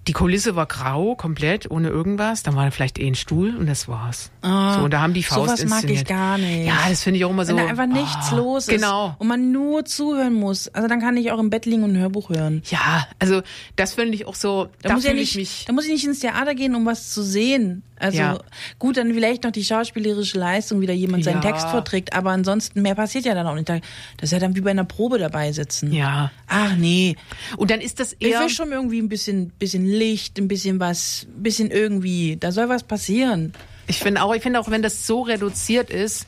die 0.06 0.12
Kulisse 0.12 0.54
war 0.54 0.66
grau, 0.66 1.14
komplett, 1.14 1.70
ohne 1.70 1.88
irgendwas. 1.88 2.42
Dann 2.42 2.54
war 2.56 2.70
vielleicht 2.70 2.98
eh 2.98 3.06
ein 3.06 3.14
Stuhl 3.14 3.56
und 3.56 3.66
das 3.66 3.88
war's. 3.88 4.30
Ah, 4.42 4.74
so, 4.78 4.84
und 4.84 4.92
da 4.92 5.00
haben 5.00 5.14
die 5.14 5.22
Faust 5.22 5.56
sowas 5.58 5.64
mag 5.64 5.84
ich 5.84 5.90
inszeniert. 6.00 6.08
gar 6.08 6.38
nicht. 6.38 6.66
Ja, 6.66 6.74
das 6.88 7.02
finde 7.02 7.18
ich 7.18 7.24
auch 7.24 7.30
immer 7.30 7.44
so. 7.46 7.56
Wenn 7.56 7.64
da 7.64 7.70
einfach 7.70 7.86
nichts 7.86 8.32
ah, 8.32 8.36
los 8.36 8.68
ist 8.68 8.74
Genau. 8.74 9.14
und 9.18 9.28
man 9.28 9.50
nur 9.52 9.84
zuhören 9.84 10.34
muss. 10.34 10.68
Also 10.68 10.88
dann 10.88 11.00
kann 11.00 11.16
ich 11.16 11.30
auch 11.32 11.38
im 11.38 11.48
Bett 11.50 11.64
liegen 11.66 11.84
und 11.84 11.92
ein 11.92 11.98
Hörbuch 11.98 12.28
hören. 12.28 12.62
Ja, 12.66 13.06
also 13.18 13.42
das 13.76 13.94
finde 13.94 14.14
ich 14.14 14.26
auch 14.26 14.34
so, 14.34 14.68
Da, 14.82 14.90
da, 14.90 14.94
muss 14.94 15.04
ja 15.04 15.10
fühle 15.10 15.20
nicht, 15.22 15.30
ich 15.32 15.36
mich. 15.38 15.64
da 15.66 15.72
muss 15.72 15.84
ich 15.86 15.92
nicht 15.92 16.04
ins 16.06 16.18
Theater 16.20 16.54
gehen, 16.54 16.74
um 16.74 16.84
was 16.84 17.10
zu 17.10 17.22
sehen. 17.22 17.82
Also 17.96 18.18
Ja. 18.18 18.38
gut, 18.78 18.96
dann 18.96 19.14
vielleicht 19.14 19.44
noch 19.44 19.52
die 19.52 19.64
schauspielerische 19.64 20.38
Leistung, 20.38 20.80
wie 20.80 20.86
da 20.86 20.92
jemand 20.92 21.24
seinen 21.24 21.42
Ja. 21.42 21.50
Text 21.52 21.68
vorträgt, 21.68 22.12
aber 22.12 22.30
ansonsten 22.30 22.82
mehr 22.82 22.94
passiert 22.94 23.24
ja 23.24 23.34
dann 23.34 23.46
auch 23.46 23.54
nicht. 23.54 23.68
Da- 23.68 23.78
Das 24.16 24.24
ist 24.28 24.32
ja 24.32 24.38
dann 24.40 24.56
wie 24.56 24.60
bei 24.62 24.70
einer 24.72 24.84
Probe 24.84 25.18
dabei 25.18 25.52
sitzen. 25.52 25.92
Ja. 25.92 26.30
Ach 26.48 26.74
nee. 26.76 27.16
Und 27.56 27.70
dann 27.70 27.80
ist 27.80 28.00
das 28.00 28.14
Ich 28.18 28.28
eher. 28.28 28.40
will 28.40 28.48
schon 28.50 28.72
irgendwie 28.72 29.00
ein 29.00 29.08
bisschen, 29.08 29.50
bisschen 29.50 29.86
Licht, 29.86 30.38
ein 30.38 30.48
bisschen 30.48 30.80
was, 30.80 31.26
ein 31.36 31.42
bisschen 31.42 31.70
irgendwie. 31.70 32.36
Da 32.38 32.50
soll 32.52 32.68
was 32.68 32.82
passieren. 32.82 33.52
Ich 33.86 33.98
finde 33.98 34.22
auch, 34.22 34.34
ich 34.34 34.42
finde 34.42 34.58
auch, 34.60 34.70
wenn 34.70 34.80
das 34.82 35.06
so 35.06 35.20
reduziert 35.22 35.90
ist, 35.90 36.26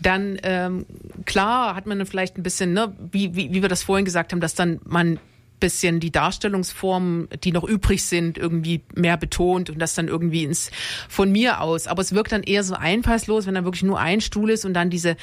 dann 0.00 0.38
ähm, 0.42 0.86
klar 1.26 1.74
hat 1.76 1.86
man 1.86 1.98
dann 1.98 2.06
vielleicht 2.06 2.38
ein 2.38 2.42
bisschen, 2.42 2.72
ne, 2.72 2.94
wie, 3.12 3.36
wie, 3.36 3.52
wie 3.52 3.60
wir 3.62 3.68
das 3.68 3.82
vorhin 3.82 4.04
gesagt 4.06 4.32
haben, 4.32 4.40
dass 4.40 4.54
dann 4.54 4.80
man 4.84 5.18
bisschen 5.64 5.98
die 5.98 6.12
Darstellungsformen, 6.12 7.28
die 7.42 7.50
noch 7.50 7.64
übrig 7.64 8.04
sind, 8.04 8.36
irgendwie 8.36 8.82
mehr 8.94 9.16
betont 9.16 9.70
und 9.70 9.78
das 9.78 9.94
dann 9.94 10.08
irgendwie 10.08 10.44
ins 10.44 10.70
von 11.08 11.32
mir 11.32 11.62
aus. 11.62 11.86
Aber 11.86 12.02
es 12.02 12.14
wirkt 12.14 12.32
dann 12.32 12.42
eher 12.42 12.62
so 12.62 12.74
einfallslos, 12.74 13.46
wenn 13.46 13.54
da 13.54 13.64
wirklich 13.64 13.82
nur 13.82 13.98
ein 13.98 14.20
Stuhl 14.20 14.50
ist 14.50 14.66
und 14.66 14.74
dann 14.74 14.90
diese 14.90 15.16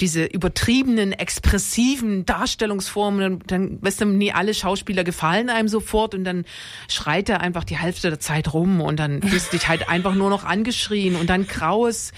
diese 0.00 0.24
übertriebenen, 0.24 1.12
expressiven 1.12 2.26
Darstellungsformen, 2.26 3.20
dann, 3.20 3.42
dann 3.46 3.78
weißt 3.82 4.00
du, 4.00 4.06
nie 4.06 4.32
alle 4.32 4.52
Schauspieler 4.52 5.04
gefallen 5.04 5.48
einem 5.48 5.68
sofort 5.68 6.14
und 6.14 6.24
dann 6.24 6.44
schreit 6.88 7.28
er 7.28 7.40
einfach 7.40 7.62
die 7.62 7.76
Hälfte 7.76 8.10
der 8.10 8.18
Zeit 8.18 8.52
rum 8.52 8.80
und 8.80 8.98
dann 8.98 9.22
fühlst 9.22 9.52
du 9.52 9.56
dich 9.56 9.68
halt 9.68 9.88
einfach 9.88 10.14
nur 10.14 10.30
noch 10.30 10.44
angeschrien 10.44 11.14
und 11.14 11.30
dann 11.30 11.46
graues. 11.46 12.12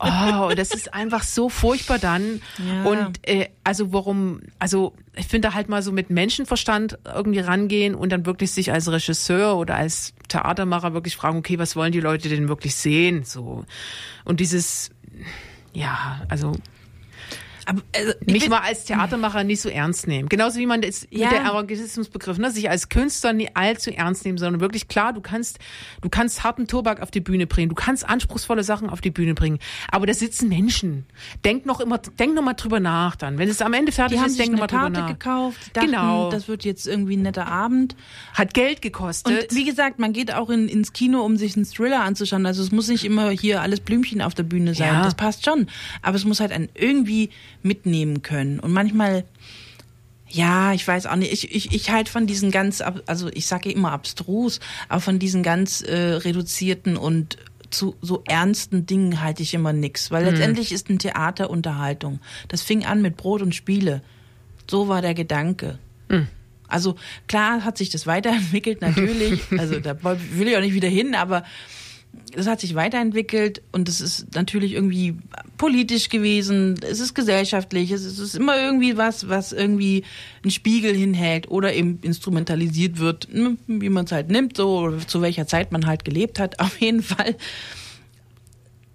Oh, 0.00 0.50
das 0.56 0.72
ist 0.72 0.92
einfach 0.92 1.22
so 1.22 1.48
furchtbar 1.48 1.98
dann. 1.98 2.42
Ja. 2.58 2.90
Und 2.90 3.28
äh, 3.28 3.48
also 3.62 3.92
warum, 3.92 4.40
also 4.58 4.94
ich 5.14 5.26
finde 5.26 5.54
halt 5.54 5.68
mal 5.68 5.82
so 5.82 5.92
mit 5.92 6.10
Menschenverstand 6.10 6.98
irgendwie 7.04 7.40
rangehen 7.40 7.94
und 7.94 8.10
dann 8.10 8.24
wirklich 8.24 8.52
sich 8.52 8.72
als 8.72 8.90
Regisseur 8.90 9.56
oder 9.56 9.76
als 9.76 10.14
Theatermacher 10.28 10.94
wirklich 10.94 11.16
fragen, 11.16 11.38
okay, 11.38 11.58
was 11.58 11.76
wollen 11.76 11.92
die 11.92 12.00
Leute 12.00 12.28
denn 12.28 12.48
wirklich 12.48 12.74
sehen? 12.74 13.24
So. 13.24 13.64
Und 14.24 14.40
dieses, 14.40 14.90
ja, 15.74 16.22
also 16.28 16.52
Aber 17.66 17.82
also, 17.96 18.12
ich 18.26 18.32
mich 18.32 18.48
mal 18.48 18.58
als 18.60 18.84
Theatermacher 18.84 19.44
nicht 19.44 19.60
so 19.60 19.68
ernst 19.68 20.06
nehmen. 20.08 20.28
Genauso 20.28 20.58
wie 20.58 20.66
man 20.66 20.80
das 20.82 21.06
Ja. 21.10 21.28
mit 21.28 21.36
der 21.38 21.44
Arrogantismusbegriff, 21.46 22.38
ne, 22.38 22.50
sich 22.50 22.68
als 22.70 22.88
Künstler 22.88 23.32
nie 23.32 23.48
allzu 23.54 23.90
ernst 23.90 24.24
nehmen, 24.24 24.38
sondern 24.38 24.60
wirklich 24.60 24.88
klar, 24.88 25.12
du 25.12 25.20
kannst, 25.20 25.58
du 26.00 26.08
kannst 26.08 26.44
harten 26.44 26.66
Tobak 26.66 27.00
auf 27.00 27.10
die 27.10 27.20
Bühne 27.20 27.46
bringen, 27.46 27.68
du 27.68 27.74
kannst 27.74 28.08
anspruchsvolle 28.08 28.64
Sachen 28.64 28.90
auf 28.90 29.00
die 29.00 29.10
Bühne 29.10 29.34
bringen, 29.34 29.58
aber 29.90 30.06
da 30.06 30.14
sitzen 30.14 30.48
Menschen. 30.48 31.06
Denk 31.44 31.66
noch 31.66 31.80
immer, 31.80 31.98
denk 31.98 32.34
noch 32.34 32.42
mal 32.42 32.54
drüber 32.54 32.80
nach 32.80 33.16
dann. 33.16 33.38
Wenn 33.38 33.48
es 33.48 33.62
am 33.62 33.72
Ende 33.74 33.92
fertig 33.92 34.18
die 34.20 34.26
ist, 34.26 34.38
denk 34.38 34.52
noch 34.52 34.58
eine 34.58 34.60
mal 34.60 34.66
drüber 34.66 34.80
Karte 34.82 35.00
nach. 35.00 35.08
gekauft, 35.08 35.76
dachten, 35.76 35.86
Genau. 35.86 36.30
das 36.30 36.48
wird 36.48 36.64
jetzt 36.64 36.86
irgendwie 36.86 37.16
ein 37.16 37.22
netter 37.22 37.46
Abend. 37.46 37.96
Hat 38.34 38.54
Geld 38.54 38.76
Und 38.76 38.82
gekostet. 38.82 39.54
wie 39.54 39.64
gesagt, 39.64 39.98
man 39.98 40.12
geht 40.12 40.34
auch 40.34 40.50
in, 40.50 40.68
ins 40.68 40.92
Kino, 40.92 41.20
um 41.24 41.36
sich 41.36 41.56
einen 41.56 41.64
Thriller 41.66 42.00
anzuschauen. 42.02 42.46
Also 42.46 42.62
es 42.62 42.72
muss 42.72 42.88
nicht 42.88 43.04
immer 43.04 43.30
hier 43.30 43.60
alles 43.62 43.80
Blümchen 43.80 44.20
auf 44.22 44.34
der 44.34 44.42
Bühne 44.42 44.74
sein. 44.74 44.88
Ja. 44.94 45.02
Das 45.02 45.14
passt 45.14 45.44
schon. 45.44 45.66
Aber 46.02 46.16
es 46.16 46.24
muss 46.24 46.40
halt 46.40 46.52
einen 46.52 46.68
irgendwie 46.74 47.30
mitnehmen 47.64 48.22
können. 48.22 48.60
Und 48.60 48.72
manchmal, 48.72 49.24
ja, 50.28 50.72
ich 50.72 50.86
weiß 50.86 51.06
auch 51.06 51.16
nicht. 51.16 51.32
Ich, 51.32 51.54
ich, 51.54 51.72
ich 51.72 51.90
halt 51.90 52.08
von 52.08 52.26
diesen 52.26 52.50
ganz, 52.50 52.82
also 53.06 53.28
ich 53.32 53.46
sage 53.46 53.70
immer 53.70 53.92
abstrus, 53.92 54.60
aber 54.88 55.00
von 55.00 55.18
diesen 55.18 55.42
ganz 55.42 55.82
äh, 55.82 55.94
reduzierten 55.94 56.96
und 56.96 57.38
zu 57.70 57.96
so 58.02 58.22
ernsten 58.26 58.84
Dingen 58.84 59.22
halte 59.22 59.42
ich 59.42 59.54
immer 59.54 59.72
nix. 59.72 60.10
Weil 60.10 60.24
letztendlich 60.24 60.72
ist 60.72 60.90
ein 60.90 60.98
Theater 60.98 61.48
Unterhaltung. 61.48 62.20
Das 62.48 62.62
fing 62.62 62.84
an 62.84 63.00
mit 63.00 63.16
Brot 63.16 63.40
und 63.40 63.54
Spiele. 63.54 64.02
So 64.70 64.88
war 64.88 65.00
der 65.00 65.14
Gedanke. 65.14 65.78
Also 66.68 66.96
klar 67.28 67.64
hat 67.64 67.76
sich 67.76 67.90
das 67.90 68.06
weiterentwickelt, 68.06 68.80
natürlich. 68.80 69.42
Also 69.58 69.80
da 69.80 69.96
will 70.02 70.48
ich 70.48 70.56
auch 70.56 70.60
nicht 70.60 70.74
wieder 70.74 70.88
hin, 70.88 71.14
aber 71.14 71.44
das 72.34 72.46
hat 72.46 72.60
sich 72.60 72.74
weiterentwickelt 72.74 73.62
und 73.72 73.88
es 73.88 74.00
ist 74.00 74.34
natürlich 74.34 74.72
irgendwie 74.72 75.16
politisch 75.58 76.08
gewesen, 76.08 76.78
es 76.82 77.00
ist 77.00 77.14
gesellschaftlich, 77.14 77.90
es 77.90 78.04
ist, 78.04 78.34
immer 78.34 78.58
irgendwie 78.58 78.96
was, 78.96 79.28
was 79.28 79.52
irgendwie 79.52 80.04
einen 80.42 80.50
Spiegel 80.50 80.94
hinhält 80.94 81.50
oder 81.50 81.74
eben 81.74 81.98
instrumentalisiert 82.02 82.98
wird, 82.98 83.32
ne, 83.32 83.56
wie 83.66 83.90
man 83.90 84.06
es 84.06 84.12
halt 84.12 84.30
nimmt, 84.30 84.56
so 84.56 84.96
zu 85.06 85.20
welcher 85.20 85.46
Zeit 85.46 85.72
man 85.72 85.86
halt 85.86 86.04
gelebt 86.04 86.38
hat. 86.38 86.58
Auf 86.60 86.80
jeden 86.80 87.02
Fall 87.02 87.36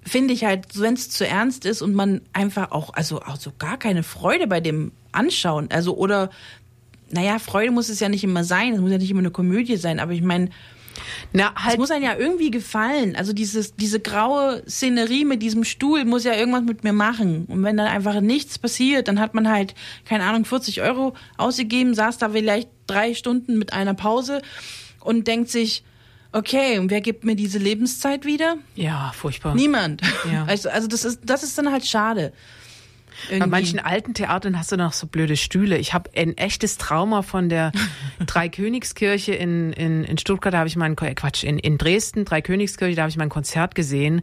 finde 0.04 0.34
ich 0.34 0.46
halt, 0.46 0.80
wenn 0.80 0.94
es 0.94 1.10
zu 1.10 1.28
ernst 1.28 1.66
ist 1.66 1.82
und 1.82 1.94
man 1.94 2.22
einfach 2.34 2.72
auch, 2.72 2.94
also 2.94 3.22
auch 3.22 3.38
so 3.38 3.52
gar 3.60 3.78
keine 3.78 4.04
Freude 4.04 4.48
bei 4.48 4.62
dem 4.62 4.92
Anschauen, 5.12 5.70
also 5.70 5.96
oder 5.96 6.30
naja, 7.10 7.40
Freude 7.40 7.72
muss 7.72 7.90
es 7.90 8.00
ja 8.00 8.10
nicht 8.10 8.24
immer 8.24 8.44
sein, 8.44 8.74
es 8.74 8.82
muss 8.82 8.92
ja 8.92 8.98
nicht 8.98 9.12
immer 9.12 9.20
eine 9.20 9.32
Komödie 9.32 9.78
sein, 9.78 10.00
aber 10.00 10.12
ich 10.12 10.22
meine, 10.22 10.50
Na, 11.34 11.54
es 11.58 11.64
halt, 11.64 11.80
muss 11.80 11.92
einem 11.92 12.04
ja 12.04 12.16
irgendwie 12.18 12.52
gefallen. 12.52 13.16
Also 13.16 13.34
dieses, 13.34 13.76
diese 13.76 14.00
graue 14.00 14.64
Szenerie 14.68 15.26
mit 15.26 15.42
diesem 15.42 15.64
Stuhl 15.64 16.06
muss 16.06 16.24
ja 16.24 16.34
irgendwas 16.34 16.64
mit 16.64 16.84
mir 16.84 16.94
machen. 16.94 17.46
Und 17.48 17.64
wenn 17.64 17.78
dann 17.78 17.88
einfach 17.88 18.20
nichts 18.22 18.58
passiert, 18.60 19.08
dann 19.08 19.20
hat 19.20 19.34
man 19.34 19.50
halt, 19.50 19.76
keine 20.06 20.24
Ahnung, 20.24 20.46
40 20.46 20.82
Euro 20.82 21.14
ausgegeben, 21.38 21.94
saß 21.94 22.18
da 22.18 22.30
vielleicht 22.30 22.70
drei 22.88 23.14
Stunden 23.14 23.58
mit 23.58 23.74
einer 23.74 23.94
Pause 23.94 24.42
und 25.00 25.28
denkt 25.28 25.50
sich, 25.50 25.84
okay, 26.32 26.80
und 26.80 26.92
wer 26.92 27.02
gibt 27.02 27.24
mir 27.24 27.36
diese 27.36 27.58
Lebenszeit 27.58 28.26
wieder? 28.26 28.58
ja, 28.76 29.12
furchtbar. 29.14 29.56
Niemand. 29.56 30.02
Ja. 30.32 30.46
Also, 30.48 30.70
also 30.70 30.88
das 30.88 31.04
ist, 31.04 31.22
das 31.24 31.44
ist 31.44 31.58
dann 31.58 31.72
halt 31.72 31.86
schade. 31.86 32.32
Bei 33.30 33.34
Irgendwie. 33.36 33.50
manchen 33.50 33.80
alten 33.80 34.14
Theatern 34.14 34.58
hast 34.58 34.72
du 34.72 34.78
noch 34.78 34.94
so 34.94 35.08
blöde 35.08 35.38
Stühle. 35.38 35.78
Ich 35.78 35.94
habe 35.94 36.10
ein 36.16 36.38
echtes 36.38 36.78
Trauma 36.78 37.22
von 37.22 37.50
der 37.50 37.72
Dreikönigskirche 38.26 39.34
in, 39.34 39.74
in, 39.74 40.04
in 40.04 40.18
Stuttgart, 40.18 40.54
da 40.54 40.60
habe 40.60 40.68
ich 40.68 40.76
mal 40.76 40.86
ein, 40.86 40.96
Ko- 40.96 41.06
äh, 41.06 41.16
Quatsch, 41.16 41.44
in, 41.44 41.58
in 41.60 41.78
Dresden, 41.78 42.26
Dreikönigskirche, 42.26 42.96
da 42.96 43.04
habe 43.04 43.10
ich 43.10 43.18
mal 43.18 43.24
ein 43.24 43.30
Konzert 43.30 43.76
gesehen. 43.76 44.22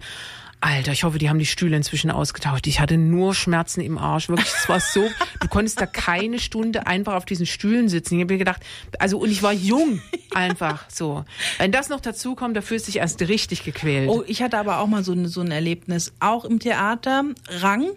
Alter, 0.60 0.92
ich 0.92 1.04
hoffe, 1.04 1.18
die 1.18 1.28
haben 1.28 1.38
die 1.38 1.44
Stühle 1.44 1.76
inzwischen 1.76 2.10
ausgetauscht. 2.10 2.66
Ich 2.66 2.80
hatte 2.80 2.96
nur 2.96 3.34
Schmerzen 3.34 3.82
im 3.82 3.98
Arsch. 3.98 4.30
Wirklich, 4.30 4.48
es 4.48 4.66
war 4.66 4.80
so, 4.80 5.10
du 5.40 5.48
konntest 5.48 5.78
da 5.78 5.84
keine 5.84 6.38
Stunde 6.38 6.86
einfach 6.86 7.14
auf 7.14 7.26
diesen 7.26 7.44
Stühlen 7.44 7.90
sitzen. 7.90 8.14
Ich 8.14 8.22
habe 8.22 8.32
mir 8.32 8.38
gedacht, 8.38 8.62
also, 8.98 9.18
und 9.18 9.30
ich 9.30 9.42
war 9.42 9.52
jung, 9.52 10.00
einfach 10.34 10.88
so. 10.88 11.26
Wenn 11.58 11.70
das 11.70 11.90
noch 11.90 12.00
dazu 12.00 12.34
kommt, 12.34 12.56
da 12.56 12.62
fühlst 12.62 12.86
du 12.88 12.92
dich 12.92 13.00
erst 13.00 13.20
richtig 13.20 13.62
gequält. 13.62 14.08
Oh, 14.08 14.24
ich 14.26 14.42
hatte 14.42 14.56
aber 14.56 14.78
auch 14.78 14.86
mal 14.86 15.04
so, 15.04 15.12
ein- 15.12 15.28
so 15.28 15.42
ein 15.42 15.50
Erlebnis. 15.50 16.14
Auch 16.20 16.46
im 16.46 16.60
Theater, 16.60 17.24
Rang. 17.60 17.88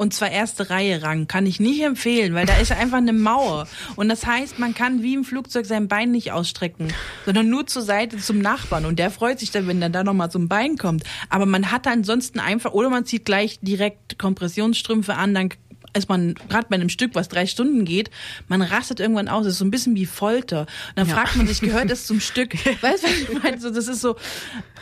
Und 0.00 0.14
zwar 0.14 0.30
erste 0.30 0.70
Reihe 0.70 1.02
Rang. 1.02 1.26
Kann 1.26 1.44
ich 1.44 1.60
nicht 1.60 1.82
empfehlen, 1.82 2.32
weil 2.32 2.46
da 2.46 2.56
ist 2.56 2.72
einfach 2.72 2.96
eine 2.96 3.12
Mauer. 3.12 3.68
Und 3.96 4.08
das 4.08 4.24
heißt, 4.24 4.58
man 4.58 4.74
kann 4.74 5.02
wie 5.02 5.12
im 5.12 5.24
Flugzeug 5.24 5.66
sein 5.66 5.88
Bein 5.88 6.10
nicht 6.10 6.32
ausstrecken, 6.32 6.88
sondern 7.26 7.50
nur 7.50 7.66
zur 7.66 7.82
Seite 7.82 8.16
zum 8.16 8.38
Nachbarn. 8.38 8.86
Und 8.86 8.98
der 8.98 9.10
freut 9.10 9.38
sich 9.38 9.50
dann, 9.50 9.66
wenn 9.66 9.78
dann 9.78 9.92
da 9.92 10.02
nochmal 10.02 10.30
ein 10.34 10.48
Bein 10.48 10.78
kommt. 10.78 11.04
Aber 11.28 11.44
man 11.44 11.70
hat 11.70 11.86
ansonsten 11.86 12.40
einfach, 12.40 12.72
oder 12.72 12.88
man 12.88 13.04
zieht 13.04 13.26
gleich 13.26 13.58
direkt 13.60 14.18
Kompressionsstrümpfe 14.18 15.16
an, 15.16 15.34
dann 15.34 15.50
ist 15.92 16.08
man 16.08 16.34
gerade 16.48 16.66
bei 16.68 16.76
einem 16.76 16.88
Stück, 16.88 17.14
was 17.14 17.28
drei 17.28 17.46
Stunden 17.46 17.84
geht, 17.84 18.10
man 18.48 18.62
rastet 18.62 19.00
irgendwann 19.00 19.28
aus. 19.28 19.44
Das 19.44 19.54
ist 19.54 19.58
so 19.58 19.64
ein 19.64 19.70
bisschen 19.70 19.94
wie 19.96 20.06
Folter. 20.06 20.60
Und 20.62 20.68
dann 20.96 21.08
Ja. 21.08 21.14
fragt 21.14 21.36
man 21.36 21.46
sich, 21.46 21.60
gehört 21.60 21.90
das 21.90 22.06
zum 22.06 22.20
Stück? 22.20 22.54
Weißt 22.82 23.02
du, 23.04 23.08
was 23.08 23.18
ich 23.36 23.42
meine? 23.42 23.60
So, 23.60 23.70
das 23.70 23.88
ist 23.88 24.00
so, 24.00 24.16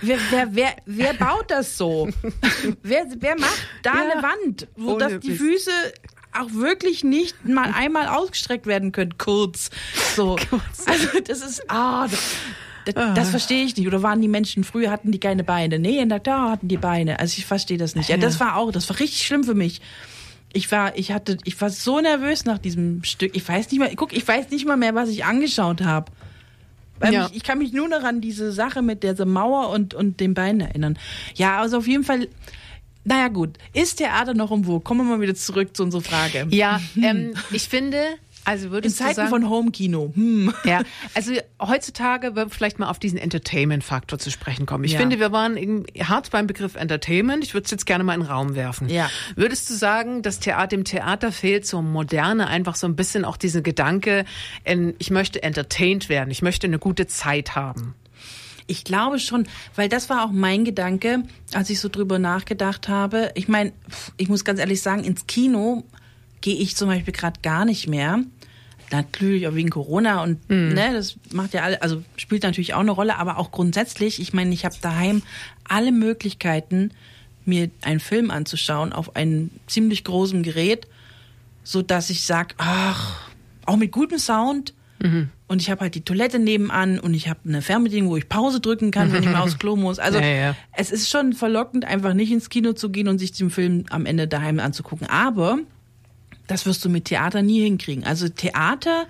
wer, 0.02 0.18
wer, 0.30 0.48
wer, 0.54 0.76
wer 0.86 1.14
baut 1.14 1.50
das 1.50 1.76
so? 1.78 2.08
wer, 2.82 3.06
wer 3.18 3.38
macht 3.38 3.58
da 3.82 3.94
Ja. 3.94 4.02
eine 4.12 4.22
Wand, 4.22 4.68
wo 4.76 4.98
das 4.98 5.20
die. 5.20 5.32
Füße 5.36 5.70
auch 6.38 6.52
wirklich 6.52 7.04
nicht 7.04 7.44
mal 7.46 7.72
einmal 7.74 8.06
ausgestreckt 8.06 8.66
werden 8.66 8.92
können, 8.92 9.16
kurz. 9.18 9.70
So. 10.14 10.36
Also 10.86 11.20
das 11.26 11.40
ist, 11.42 11.62
ah, 11.70 12.06
das, 12.06 12.20
das, 12.94 13.14
das 13.14 13.30
verstehe 13.30 13.64
ich 13.64 13.76
nicht. 13.76 13.86
Oder 13.86 14.02
waren 14.02 14.20
die 14.20 14.28
Menschen 14.28 14.62
früher, 14.64 14.90
hatten 14.90 15.10
die 15.12 15.20
keine 15.20 15.42
Beine? 15.44 15.78
Nee, 15.78 15.98
in 16.00 16.08
der 16.08 16.20
da 16.20 16.50
hatten 16.50 16.68
die 16.68 16.76
Beine. 16.76 17.18
Also 17.18 17.36
ich 17.38 17.46
verstehe 17.46 17.76
das 17.78 17.94
nicht. 17.94 18.08
Ja, 18.08 18.16
das 18.16 18.40
war 18.40 18.56
auch, 18.56 18.70
das 18.72 18.88
war 18.88 18.98
richtig 19.00 19.26
schlimm 19.26 19.44
für 19.44 19.54
mich. 19.54 19.80
Ich 20.52 20.70
war, 20.72 20.96
ich 20.96 21.12
hatte, 21.12 21.36
ich 21.44 21.60
war 21.60 21.70
so 21.70 22.00
nervös 22.00 22.44
nach 22.44 22.58
diesem 22.58 23.04
Stück. 23.04 23.36
Ich 23.36 23.46
weiß 23.46 23.70
nicht 23.70 23.80
mal, 23.80 23.90
guck, 23.94 24.12
ich 24.12 24.26
weiß 24.26 24.50
nicht 24.50 24.66
mal 24.66 24.76
mehr, 24.76 24.94
was 24.94 25.08
ich 25.10 25.24
angeschaut 25.24 25.82
habe. 25.82 26.10
Weil 27.00 27.12
Ja. 27.12 27.22
mich, 27.24 27.36
ich 27.36 27.42
kann 27.44 27.58
mich 27.58 27.72
nur 27.72 27.88
noch 27.88 28.02
an 28.02 28.20
diese 28.20 28.50
Sache 28.52 28.82
mit 28.82 29.02
dieser 29.02 29.26
Mauer 29.26 29.70
und, 29.70 29.94
und 29.94 30.20
den 30.20 30.34
Beinen 30.34 30.60
erinnern. 30.60 30.98
Ja, 31.34 31.60
also 31.60 31.78
auf 31.78 31.86
jeden 31.86 32.02
Fall, 32.02 32.28
naja 33.04 33.28
gut, 33.28 33.50
ist 33.72 33.96
Theater 33.96 34.34
noch 34.34 34.50
im 34.50 34.66
Wo? 34.66 34.80
Kommen 34.80 35.06
wir 35.06 35.16
mal 35.16 35.20
wieder 35.20 35.34
zurück 35.34 35.76
zu 35.76 35.82
unserer 35.84 36.02
Frage. 36.02 36.46
Ja, 36.50 36.80
ähm, 37.02 37.34
ich 37.52 37.68
finde, 37.68 38.02
also 38.48 38.66
In 38.66 38.72
würdest 38.72 38.96
Zeiten 38.98 39.14
sagen, 39.14 39.28
von 39.30 39.48
Homekino. 39.48 40.12
Hm. 40.14 40.52
Ja, 40.64 40.82
also 41.14 41.32
heutzutage 41.60 42.34
wir 42.34 42.48
vielleicht 42.48 42.78
mal 42.78 42.88
auf 42.88 42.98
diesen 42.98 43.18
Entertainment-Faktor 43.18 44.18
zu 44.18 44.30
sprechen 44.30 44.66
kommen. 44.66 44.84
Ich 44.84 44.92
Ja. 44.92 45.00
finde, 45.00 45.20
wir 45.20 45.32
waren 45.32 45.56
eben 45.56 45.84
hart 46.00 46.30
beim 46.30 46.46
Begriff 46.46 46.74
Entertainment. 46.74 47.44
Ich 47.44 47.54
würde 47.54 47.66
es 47.66 47.70
jetzt 47.70 47.86
gerne 47.86 48.04
mal 48.04 48.14
in 48.14 48.20
den 48.20 48.30
Raum 48.30 48.54
werfen. 48.54 48.88
Ja. 48.88 49.10
Würdest 49.36 49.68
du 49.70 49.74
sagen, 49.74 50.22
dass 50.22 50.40
Theater, 50.40 50.68
dem 50.68 50.84
Theater 50.84 51.32
fehlt 51.32 51.66
so 51.66 51.82
Moderne 51.82 52.46
einfach 52.46 52.74
so 52.74 52.86
ein 52.86 52.96
bisschen 52.96 53.24
auch 53.24 53.36
diese 53.36 53.62
Gedanke, 53.62 54.24
ich 54.98 55.10
möchte 55.10 55.42
entertained 55.42 56.08
werden, 56.08 56.30
ich 56.30 56.42
möchte 56.42 56.66
eine 56.66 56.78
gute 56.78 57.06
Zeit 57.06 57.54
haben? 57.54 57.94
Ich 58.70 58.84
glaube 58.84 59.18
schon, 59.18 59.46
weil 59.76 59.88
das 59.88 60.10
war 60.10 60.24
auch 60.24 60.30
mein 60.30 60.64
Gedanke, 60.64 61.22
als 61.54 61.70
ich 61.70 61.80
so 61.80 61.88
drüber 61.88 62.18
nachgedacht 62.18 62.88
habe. 62.88 63.30
Ich 63.34 63.48
meine, 63.48 63.72
ich 64.18 64.28
muss 64.28 64.44
ganz 64.44 64.60
ehrlich 64.60 64.82
sagen, 64.82 65.04
ins 65.04 65.26
Kino 65.26 65.84
gehe 66.42 66.56
ich 66.56 66.76
zum 66.76 66.88
Beispiel 66.88 67.14
gerade 67.14 67.40
gar 67.42 67.64
nicht 67.64 67.88
mehr. 67.88 68.20
Natürlich 68.90 69.46
auch 69.46 69.54
wegen 69.54 69.70
Corona 69.70 70.22
und 70.22 70.48
ne, 70.48 70.90
das 70.92 71.16
macht 71.32 71.52
ja 71.54 71.62
alle, 71.62 71.82
also 71.82 72.02
spielt 72.16 72.42
natürlich 72.42 72.74
auch 72.74 72.80
eine 72.80 72.90
Rolle, 72.90 73.16
aber 73.18 73.38
auch 73.38 73.50
grundsätzlich, 73.50 74.20
ich 74.20 74.32
meine, 74.32 74.54
ich 74.54 74.64
habe 74.64 74.76
daheim 74.80 75.22
alle 75.68 75.92
Möglichkeiten, 75.92 76.90
mir 77.44 77.70
einen 77.82 78.00
Film 78.00 78.30
anzuschauen 78.30 78.92
auf 78.92 79.16
einem 79.16 79.50
ziemlich 79.66 80.04
großen 80.04 80.42
Gerät, 80.42 80.86
so 81.64 81.82
dass 81.82 82.08
ich 82.10 82.22
sag, 82.24 82.54
ach, 82.58 83.28
auch 83.66 83.76
mit 83.76 83.92
gutem 83.92 84.18
Sound. 84.18 84.74
Und 85.46 85.62
ich 85.62 85.70
habe 85.70 85.82
halt 85.82 85.94
die 85.94 86.00
Toilette 86.00 86.38
nebenan 86.38 86.98
und 86.98 87.14
ich 87.14 87.28
habe 87.28 87.40
eine 87.46 87.62
Fernbedienung, 87.62 88.10
wo 88.10 88.16
ich 88.16 88.28
Pause 88.28 88.58
drücken 88.60 88.90
kann, 88.90 89.12
wenn 89.12 89.22
ich 89.22 89.28
mal 89.28 89.40
aufs 89.42 89.58
Klo 89.58 89.76
muss. 89.76 89.98
Also 89.98 90.18
Ja, 90.18 90.26
ja. 90.26 90.56
es 90.72 90.90
ist 90.90 91.08
schon 91.08 91.34
verlockend, 91.34 91.84
einfach 91.84 92.14
nicht 92.14 92.32
ins 92.32 92.50
Kino 92.50 92.72
zu 92.72 92.90
gehen 92.90 93.06
und 93.06 93.18
sich 93.18 93.32
den 93.32 93.50
Film 93.50 93.84
am 93.90 94.06
Ende 94.06 94.26
daheim 94.26 94.58
anzugucken. 94.58 95.06
Aber 95.08 95.58
das 96.48 96.66
wirst 96.66 96.84
du 96.84 96.88
mit 96.88 97.04
Theater 97.04 97.42
nie 97.42 97.62
hinkriegen. 97.62 98.04
Also 98.04 98.28
Theater 98.28 99.06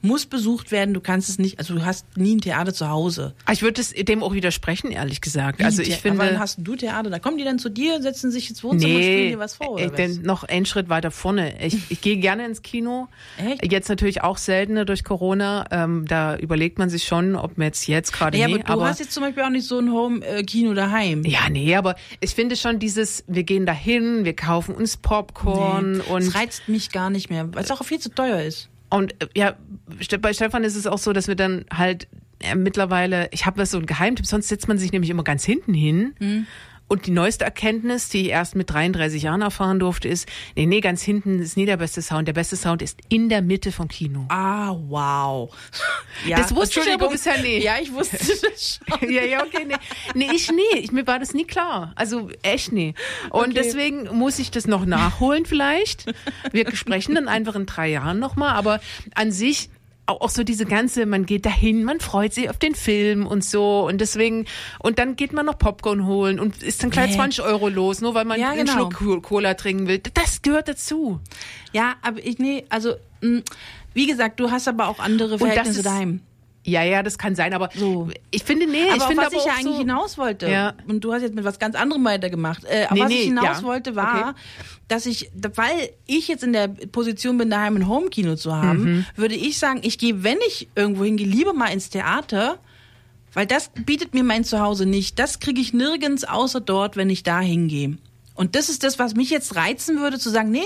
muss 0.00 0.26
besucht 0.26 0.70
werden. 0.70 0.94
Du 0.94 1.00
kannst 1.00 1.28
es 1.28 1.38
nicht, 1.38 1.58
also 1.58 1.74
du 1.74 1.84
hast 1.84 2.06
nie 2.16 2.36
ein 2.36 2.40
Theater 2.40 2.72
zu 2.72 2.88
Hause. 2.88 3.34
Ah, 3.44 3.52
Ich 3.52 3.62
würde 3.62 3.82
dem 3.82 4.22
auch 4.22 4.32
widersprechen, 4.32 4.90
ehrlich 4.92 5.20
gesagt. 5.20 5.62
Also 5.62 5.78
Wie 5.78 5.82
ich 5.88 5.94
The- 5.96 6.00
finde. 6.00 6.22
Aber 6.22 6.30
wann 6.32 6.38
hast 6.38 6.58
du 6.60 6.76
Theater? 6.76 7.10
Da 7.10 7.18
kommen 7.18 7.36
die 7.38 7.44
dann 7.44 7.58
zu 7.58 7.68
dir, 7.68 8.00
setzen 8.00 8.30
sich 8.30 8.48
ins 8.50 8.62
Wohnzimmer 8.62 8.94
und 8.94 9.00
spielen 9.02 9.16
Nee, 9.24 9.30
dir 9.30 9.38
was 9.38 9.56
vor. 9.56 9.70
Oder 9.70 9.88
denn 9.90 10.22
noch 10.22 10.44
einen 10.44 10.66
Schritt 10.66 10.88
weiter 10.88 11.10
vorne. 11.10 11.64
Ich, 11.64 11.76
ich 11.90 12.00
gehe 12.00 12.16
gerne 12.18 12.46
ins 12.46 12.62
Kino. 12.62 13.08
Echt? 13.38 13.70
Jetzt 13.72 13.88
natürlich 13.88 14.22
auch 14.22 14.38
seltener 14.38 14.84
durch 14.84 15.02
Corona. 15.04 15.64
Ähm, 15.70 16.04
da 16.06 16.36
überlegt 16.36 16.78
man 16.78 16.88
sich 16.90 17.04
schon, 17.04 17.34
ob 17.36 17.58
man 17.58 17.66
jetzt 17.66 17.86
jetzt 17.88 18.12
gerade 18.12 18.38
Ja, 18.38 18.46
nee, 18.48 18.62
aber 18.64 18.82
du 18.84 18.88
hast 18.88 19.00
jetzt 19.00 19.12
zum 19.12 19.22
Beispiel 19.24 19.42
auch 19.42 19.50
nicht 19.50 19.66
so 19.66 19.78
ein 19.78 19.90
Home-Kino 19.90 20.74
daheim. 20.74 21.24
ja, 21.24 21.48
nee, 21.50 21.74
aber 21.74 21.96
ich 22.20 22.34
finde 22.34 22.56
schon 22.56 22.78
dieses, 22.78 23.24
wir 23.26 23.42
gehen 23.42 23.66
dahin, 23.66 24.24
wir 24.24 24.34
kaufen 24.36 24.74
uns 24.74 24.96
Popcorn 24.96 25.92
Nee, 25.98 26.02
und 26.08 26.26
das 26.26 26.34
reizt 26.34 26.68
mich 26.68 26.90
gar 26.90 27.10
nicht 27.10 27.30
mehr, 27.30 27.52
weil 27.54 27.64
es 27.64 27.70
auch 27.70 27.82
viel 27.84 27.98
zu 27.98 28.10
teuer 28.14 28.40
ist. 28.42 28.68
Und 28.90 29.20
äh, 29.22 29.28
ja, 29.34 29.56
bei 30.20 30.32
Stefan 30.32 30.64
ist 30.64 30.76
es 30.76 30.86
auch 30.86 30.98
so, 30.98 31.12
dass 31.12 31.28
wir 31.28 31.34
dann 31.34 31.64
halt 31.72 32.08
äh, 32.40 32.54
mittlerweile, 32.54 33.28
ich 33.32 33.46
habe 33.46 33.60
so 33.70 33.78
ein 33.78 33.86
Geheimtipp, 33.86 34.26
sonst 34.26 34.48
setzt 34.48 34.68
man 34.68 34.78
sich 34.78 34.92
nämlich 34.92 35.10
immer 35.10 35.24
ganz 35.24 35.44
hinten 35.44 35.74
hin. 35.74 36.14
Mhm. 36.18 36.46
Und 36.88 37.06
die 37.06 37.10
neueste 37.10 37.44
Erkenntnis, 37.44 38.08
die 38.08 38.22
ich 38.22 38.28
erst 38.28 38.54
mit 38.56 38.70
33 38.70 39.22
Jahren 39.22 39.42
erfahren 39.42 39.78
durfte, 39.78 40.08
ist, 40.08 40.26
nee, 40.56 40.66
nee, 40.66 40.80
ganz 40.80 41.02
hinten 41.02 41.38
ist 41.40 41.56
nie 41.56 41.66
der 41.66 41.76
beste 41.76 42.00
Sound. 42.02 42.26
Der 42.26 42.32
beste 42.32 42.56
Sound 42.56 42.80
ist 42.82 42.98
in 43.08 43.28
der 43.28 43.42
Mitte 43.42 43.72
vom 43.72 43.88
Kino. 43.88 44.24
Ah, 44.28 44.74
wow. 44.88 45.54
Ja, 46.26 46.38
Das 46.48 46.54
wusste 46.54 46.80
ich 46.80 46.92
aber 46.92 47.10
bisher 47.10 47.38
nicht. 47.40 47.62
Ja, 47.62 47.74
ich 47.80 47.92
wusste 47.92 48.16
das 48.18 48.80
schon. 48.98 49.10
ja, 49.12 49.22
ja, 49.22 49.42
okay, 49.44 49.64
nee. 49.66 49.74
Nee, 50.14 50.28
ich 50.34 50.50
nie. 50.50 50.78
Ich, 50.78 50.90
mir 50.90 51.06
war 51.06 51.18
das 51.18 51.34
nie 51.34 51.44
klar. 51.44 51.92
Also 51.94 52.30
echt 52.42 52.72
nie. 52.72 52.94
Und 53.30 53.48
Okay. 53.48 53.52
deswegen 53.54 54.08
muss 54.16 54.38
ich 54.38 54.50
das 54.50 54.66
noch 54.66 54.84
nachholen 54.86 55.44
vielleicht. 55.46 56.06
Wir 56.52 56.74
sprechen 56.74 57.14
dann 57.14 57.28
einfach 57.28 57.54
in 57.54 57.66
drei 57.66 57.88
Jahren 57.88 58.18
nochmal. 58.18 58.54
Aber 58.54 58.80
an 59.14 59.30
sich 59.30 59.68
auch, 60.08 60.30
so 60.30 60.42
diese 60.44 60.64
ganze, 60.66 61.06
man 61.06 61.26
geht 61.26 61.44
dahin, 61.46 61.84
man 61.84 62.00
freut 62.00 62.32
sich 62.34 62.48
auf 62.50 62.58
den 62.58 62.74
Film 62.74 63.26
und 63.26 63.44
so. 63.44 63.86
Und 63.86 64.00
deswegen, 64.00 64.46
und 64.78 64.98
dann 64.98 65.16
geht 65.16 65.32
man 65.32 65.46
noch 65.46 65.58
Popcorn 65.58 66.06
holen 66.06 66.40
und 66.40 66.62
ist 66.62 66.82
dann 66.82 66.90
gleich 66.90 67.10
Nee. 67.10 67.16
20 67.16 67.44
Euro 67.44 67.68
los, 67.68 68.00
nur 68.00 68.14
weil 68.14 68.24
man 68.24 68.40
Ja, 68.40 68.50
einen 68.50 68.66
genau. 68.66 68.72
Schluck 68.90 68.94
Co- 68.94 69.20
Cola 69.20 69.54
trinken 69.54 69.86
will. 69.88 70.00
Das 70.14 70.42
gehört 70.42 70.68
dazu. 70.68 71.20
Ja, 71.72 71.94
aber 72.02 72.24
ich, 72.24 72.38
nee, 72.38 72.64
also, 72.68 72.94
mh, 73.20 73.42
wie 73.94 74.06
gesagt, 74.06 74.40
du 74.40 74.50
hast 74.50 74.68
aber 74.68 74.88
auch 74.88 74.98
andere 74.98 75.30
das 75.30 75.40
Verhältnisse 75.40 75.80
ist- 75.80 75.86
daheim. 75.86 76.20
Ja, 76.68 76.82
ja, 76.82 77.02
das 77.02 77.16
kann 77.18 77.34
sein, 77.34 77.54
aber 77.54 77.70
So. 77.74 78.08
ich 78.30 78.44
finde, 78.44 78.66
nee, 78.66 78.82
Aber 78.88 78.96
ich 78.96 79.02
finde 79.04 79.22
was 79.22 79.26
aber 79.28 79.36
ich 79.36 79.44
ja 79.44 79.52
eigentlich 79.52 79.72
so, 79.74 79.78
hinaus 79.78 80.18
wollte, 80.18 80.48
Ja. 80.50 80.74
und 80.86 81.00
du 81.00 81.12
hast 81.12 81.22
jetzt 81.22 81.34
mit 81.34 81.44
was 81.44 81.58
ganz 81.58 81.74
anderem 81.74 82.04
weitergemacht, 82.04 82.64
äh, 82.64 82.86
Nee, 82.92 83.00
was 83.00 83.08
nee, 83.08 83.14
ich 83.16 83.24
hinaus 83.26 83.58
ja. 83.58 83.62
wollte, 83.62 83.96
war, 83.96 84.30
Okay. 84.30 84.38
dass 84.88 85.06
ich, 85.06 85.30
weil 85.54 85.90
ich 86.06 86.28
jetzt 86.28 86.44
in 86.44 86.52
der 86.52 86.68
Position 86.68 87.38
bin, 87.38 87.50
daheim 87.50 87.76
ein 87.76 87.88
Homekino 87.88 88.36
zu 88.36 88.54
haben, 88.54 88.82
Mhm. 88.84 89.06
würde 89.16 89.34
ich 89.34 89.58
sagen, 89.58 89.80
ich 89.82 89.98
gehe, 89.98 90.22
wenn 90.22 90.38
ich 90.46 90.68
irgendwo 90.74 91.04
hingehe, 91.04 91.26
lieber 91.26 91.52
mal 91.54 91.68
ins 91.68 91.90
Theater, 91.90 92.58
weil 93.34 93.46
das 93.46 93.70
bietet 93.84 94.14
mir 94.14 94.24
mein 94.24 94.44
Zuhause 94.44 94.86
nicht. 94.86 95.18
Das 95.18 95.38
kriege 95.38 95.60
ich 95.60 95.72
nirgends 95.72 96.24
außer 96.24 96.60
dort, 96.60 96.96
wenn 96.96 97.10
ich 97.10 97.22
da 97.22 97.40
hingehe. 97.40 97.98
Und 98.34 98.54
das 98.56 98.68
ist 98.68 98.84
das, 98.84 98.98
was 98.98 99.14
mich 99.14 99.30
jetzt 99.30 99.56
reizen 99.56 100.00
würde, 100.00 100.18
zu 100.18 100.30
sagen, 100.30 100.50
nee, 100.50 100.62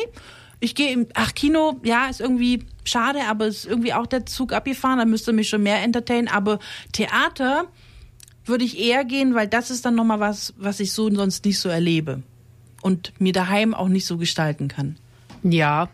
ich 0.63 0.75
gehe 0.75 0.93
im, 0.93 1.07
ach, 1.15 1.35
Kino, 1.35 1.81
ja, 1.83 2.07
ist 2.07 2.21
irgendwie 2.21 2.65
schade, 2.85 3.19
aber 3.29 3.47
ist 3.49 3.67
irgendwie 3.67 3.93
auch 3.93 4.07
der 4.07 4.27
Zug 4.27 4.53
abgefahren, 4.53 4.99
da 4.99 5.05
müsste 5.05 5.33
mich 5.33 5.49
schon 5.49 5.63
mehr 5.63 5.83
entertainen. 5.83 6.29
Aber 6.29 6.61
Theater 6.93 7.65
würde 8.47 8.65
ich 8.65 8.79
eher 8.79 9.05
gehen, 9.05 9.35
weil 9.35 9.49
das 9.49 9.71
ist 9.71 9.85
dann 9.85 9.95
nochmal 9.97 10.21
was, 10.21 10.55
was 10.57 10.81
ich 10.81 10.93
so 10.93 11.13
sonst 11.13 11.45
nicht 11.45 11.59
so 11.59 11.69
erlebe. 11.69 12.23
Und 12.81 13.13
mir 13.21 13.33
daheim 13.33 13.75
auch 13.75 13.89
nicht 13.89 14.07
so 14.07 14.17
gestalten 14.19 14.69
kann. 14.69 14.97
Ja. 15.43 15.89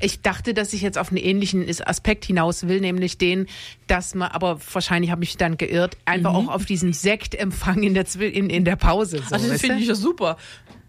Ich 0.00 0.20
dachte, 0.22 0.54
dass 0.54 0.72
ich 0.72 0.82
jetzt 0.82 0.98
auf 0.98 1.08
einen 1.10 1.18
ähnlichen 1.18 1.66
Aspekt 1.86 2.24
hinaus 2.24 2.66
will, 2.66 2.80
nämlich 2.80 3.16
den, 3.16 3.46
dass 3.86 4.14
man, 4.14 4.28
aber 4.32 4.58
wahrscheinlich 4.72 5.10
habe 5.12 5.22
ich 5.22 5.30
mich 5.30 5.36
dann 5.36 5.56
geirrt, 5.56 5.96
einfach 6.04 6.34
auch 6.34 6.48
auf 6.48 6.64
diesen 6.64 6.92
Sektempfang 6.92 7.82
in 7.84 7.94
der, 7.94 8.04
Zwi- 8.04 8.28
in, 8.28 8.50
in 8.50 8.64
der 8.64 8.74
Pause. 8.76 9.18
So, 9.26 9.34
Also 9.34 9.48
das 9.48 9.60
finde 9.60 9.76
ich 9.78 9.86
ja 9.86 9.94
super. 9.94 10.36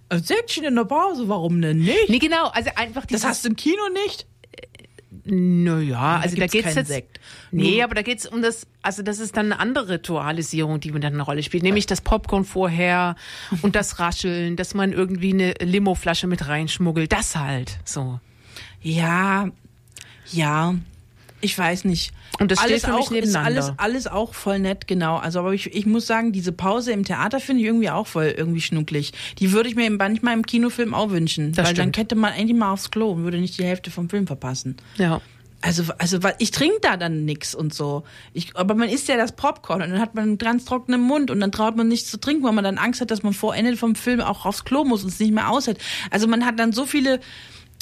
Ein 0.10 0.24
Säckchen 0.24 0.64
in 0.66 0.76
der 0.76 0.84
Pause, 0.86 1.28
warum 1.28 1.62
denn 1.62 1.80
nicht? 1.80 2.10
Nee, 2.10 2.20
genau, 2.20 2.48
also 2.50 2.70
einfach 2.76 3.06
dieses, 3.06 3.22
Das 3.24 3.30
hast 3.32 3.46
du 3.46 3.50
im 3.50 3.56
Kino 3.56 3.82
nicht? 4.06 4.28
naja, 5.28 6.20
also 6.22 6.36
da 6.36 6.46
geht's 6.46 6.76
jetzt, 6.76 6.88
Sekt. 6.88 7.20
nee, 7.52 7.76
Nur- 7.78 7.84
aber 7.86 7.96
da 7.96 8.04
geht's 8.04 8.28
um 8.28 8.44
das, 8.44 8.68
also 8.84 9.02
das 9.02 9.18
ist 9.20 9.36
dann 9.36 9.52
eine 9.52 9.60
andere 9.60 9.90
Ritualisierung, 9.90 10.80
die 10.80 10.92
mir 10.92 11.00
dann 11.00 11.14
eine 11.14 11.24
Rolle 11.24 11.42
spielt, 11.42 11.64
nämlich 11.64 11.88
das 11.88 12.02
Popcorn 12.02 12.46
vorher 12.46 13.16
und 13.64 13.76
das 13.76 13.98
Rascheln, 14.00 14.56
dass 14.56 14.76
man 14.76 14.94
irgendwie 14.94 15.34
eine 15.34 15.54
Limoflasche 15.60 16.28
mit 16.28 16.48
reinschmuggelt, 16.48 17.12
das 17.12 17.36
halt, 17.36 17.80
so. 17.86 18.20
Ja, 18.82 19.50
ja. 20.32 20.76
Ich 21.46 21.56
weiß 21.56 21.86
nicht. 21.86 22.12
Und 22.40 22.50
das 22.50 22.58
steht 22.58 22.72
alles 22.72 22.86
für 22.86 22.92
mich 22.92 22.98
auch, 22.98 23.04
ist 23.04 23.12
nebeneinander. 23.12 23.48
alles, 23.48 23.74
alles 23.78 24.08
auch 24.08 24.34
voll 24.34 24.58
nett, 24.58 24.88
genau. 24.88 25.18
Also, 25.18 25.38
aber 25.40 25.54
ich, 25.54 25.76
ich 25.76 25.86
muss 25.86 26.08
sagen, 26.08 26.32
diese 26.32 26.52
Pause 26.52 26.92
im 26.92 27.04
Theater 27.04 27.40
finde 27.40 27.62
ich 27.62 27.68
irgendwie 27.68 27.92
auch 27.92 28.08
voll 28.08 28.34
irgendwie 28.36 28.62
schnucklig. 28.62 29.14
Die 29.38 29.52
würde 29.52 29.70
ich 29.70 29.76
mir 29.76 29.88
manchmal 29.92 30.34
im 30.34 30.44
Kinofilm 30.44 30.96
auch 30.96 31.12
wünschen. 31.12 31.52
Das 31.52 31.68
weil 31.68 31.76
dann 31.76 31.84
stimmt. 31.84 31.96
könnte 31.98 32.16
man 32.16 32.34
endlich 32.34 32.58
mal 32.58 32.72
aufs 32.72 32.90
Klo 32.90 33.12
und 33.12 33.24
würde 33.24 33.38
nicht 33.38 33.60
die 33.60 33.64
Hälfte 33.64 33.92
vom 33.92 34.10
Film 34.10 34.26
verpassen. 34.26 34.78
Ja. 34.98 35.22
Also, 35.62 35.84
also 36.00 36.18
ich 36.40 36.50
trinke 36.50 36.80
da 36.82 36.98
dann 36.98 37.26
nix 37.26 37.54
und 37.54 37.76
so. 37.76 38.04
Ich, 38.34 38.56
aber 38.56 38.74
man 38.74 38.90
isst 38.90 39.08
ja 39.08 39.18
das 39.18 39.34
Popcorn 39.34 39.84
und 39.84 39.92
dann 39.92 40.02
hat 40.02 40.16
man 40.16 40.24
einen 40.24 40.38
ganz 40.40 40.66
trockenen 40.66 41.02
Mund 41.02 41.30
und 41.30 41.40
dann 41.40 41.52
traut 41.52 41.76
man 41.76 41.88
nichts 41.88 42.10
zu 42.10 42.20
trinken, 42.20 42.44
weil 42.44 42.54
man 42.54 42.64
dann 42.64 42.80
Angst 42.80 43.02
hat, 43.02 43.12
dass 43.12 43.22
man 43.22 43.34
vor 43.34 43.56
Ende 43.56 43.78
vom 43.78 43.94
Film 43.94 44.20
auch 44.20 44.48
aufs 44.48 44.66
Klo 44.66 44.84
muss 44.84 45.04
und 45.04 45.10
es 45.10 45.20
nicht 45.20 45.32
mehr 45.32 45.52
aushält. 45.52 45.78
Also 46.10 46.28
man 46.28 46.44
hat 46.44 46.58
dann 46.58 46.72
so 46.72 46.88
viele 46.88 47.20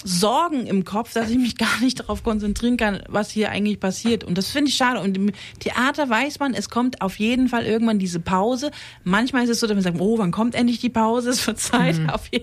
Sorgen 0.03 0.67
im 0.67 0.85
Kopf, 0.85 1.13
dass 1.13 1.29
ich 1.29 1.37
mich 1.37 1.57
gar 1.57 1.79
nicht 1.81 1.99
darauf 1.99 2.23
konzentrieren 2.23 2.77
kann, 2.77 3.01
was 3.07 3.31
hier 3.31 3.49
eigentlich 3.49 3.79
passiert. 3.79 4.23
Und 4.23 4.37
das 4.37 4.49
finde 4.49 4.69
ich 4.69 4.75
schade. 4.75 4.99
Und 4.99 5.17
im 5.17 5.31
Theater 5.59 6.09
weiß 6.09 6.39
man, 6.39 6.53
es 6.53 6.69
kommt 6.69 7.01
auf 7.01 7.19
jeden 7.19 7.49
Fall 7.49 7.65
irgendwann 7.65 7.99
diese 7.99 8.19
Pause. 8.19 8.71
Manchmal 9.03 9.43
ist 9.43 9.49
es 9.49 9.59
so, 9.59 9.67
dass 9.67 9.75
man 9.75 9.83
sagt, 9.83 9.99
oh, 9.99 10.17
wann 10.17 10.31
kommt 10.31 10.55
endlich 10.55 10.79
die 10.79 10.89
Pause? 10.89 11.29
Es 11.29 11.45
wird 11.45 11.59
Zeit. 11.59 11.99
Auf 12.11 12.27
je 12.31 12.41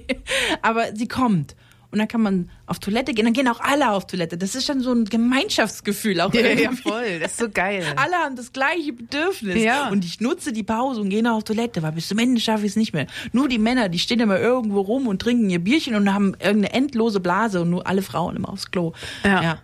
Aber 0.63 0.95
sie 0.95 1.09
kommt. 1.09 1.55
Und 1.93 1.99
dann 1.99 2.09
kann 2.09 2.23
man 2.23 2.51
auf 2.67 2.79
Toilette 2.79 3.13
gehen, 3.15 3.25
dann 3.25 3.35
gehen 3.35 3.49
auch 3.49 3.61
alle 3.61 3.91
auf 3.91 4.07
Toilette. 4.07 4.39
Das 4.39 4.55
ist 4.55 4.67
schon 4.67 4.81
so 4.81 4.93
ein 4.93 5.05
Gemeinschaftsgefühl 5.07 6.21
auch 6.21 6.33
Ja, 6.33 6.41
irgendwie. 6.41 6.63
ja, 6.65 6.73
voll. 6.73 7.19
Das 7.21 7.33
ist 7.33 7.41
so 7.41 7.49
geil. 7.51 7.85
Alle 7.97 8.15
haben 8.17 8.37
das 8.37 8.53
gleiche 8.53 8.93
Bedürfnis. 8.93 9.63
Ja. 9.63 9.89
Und 9.89 10.05
ich 10.05 10.21
nutze 10.21 10.53
die 10.53 10.63
Pause 10.63 11.01
und 11.01 11.11
gehe 11.11 11.23
noch 11.23 11.37
auf 11.37 11.45
Toilette, 11.45 11.83
weil 11.83 11.93
bis 11.93 12.09
zum 12.09 12.19
Ende 12.19 12.41
schaffe 12.41 12.65
ich 12.65 12.71
es 12.73 12.77
nicht 12.77 12.93
mehr. 12.93 13.07
Nur 13.33 13.49
die 13.49 13.59
Männer, 13.59 13.89
die 13.89 13.99
stehen 13.99 14.21
immer 14.21 14.39
irgendwo 14.39 14.81
rum 14.81 15.07
und 15.07 15.21
trinken 15.21 15.51
ihr 15.51 15.59
Bierchen 15.59 15.95
und 15.95 16.13
haben 16.15 16.35
irgendeine 16.41 16.73
endlose 16.73 17.21
Blase 17.21 17.63
und 17.63 17.71
nur 17.71 17.87
alle 17.87 18.03
Frauen 18.03 18.37
immer 18.37 18.51
aufs 18.51 18.71
Klo. 18.71 18.93
Ja. 19.25 19.59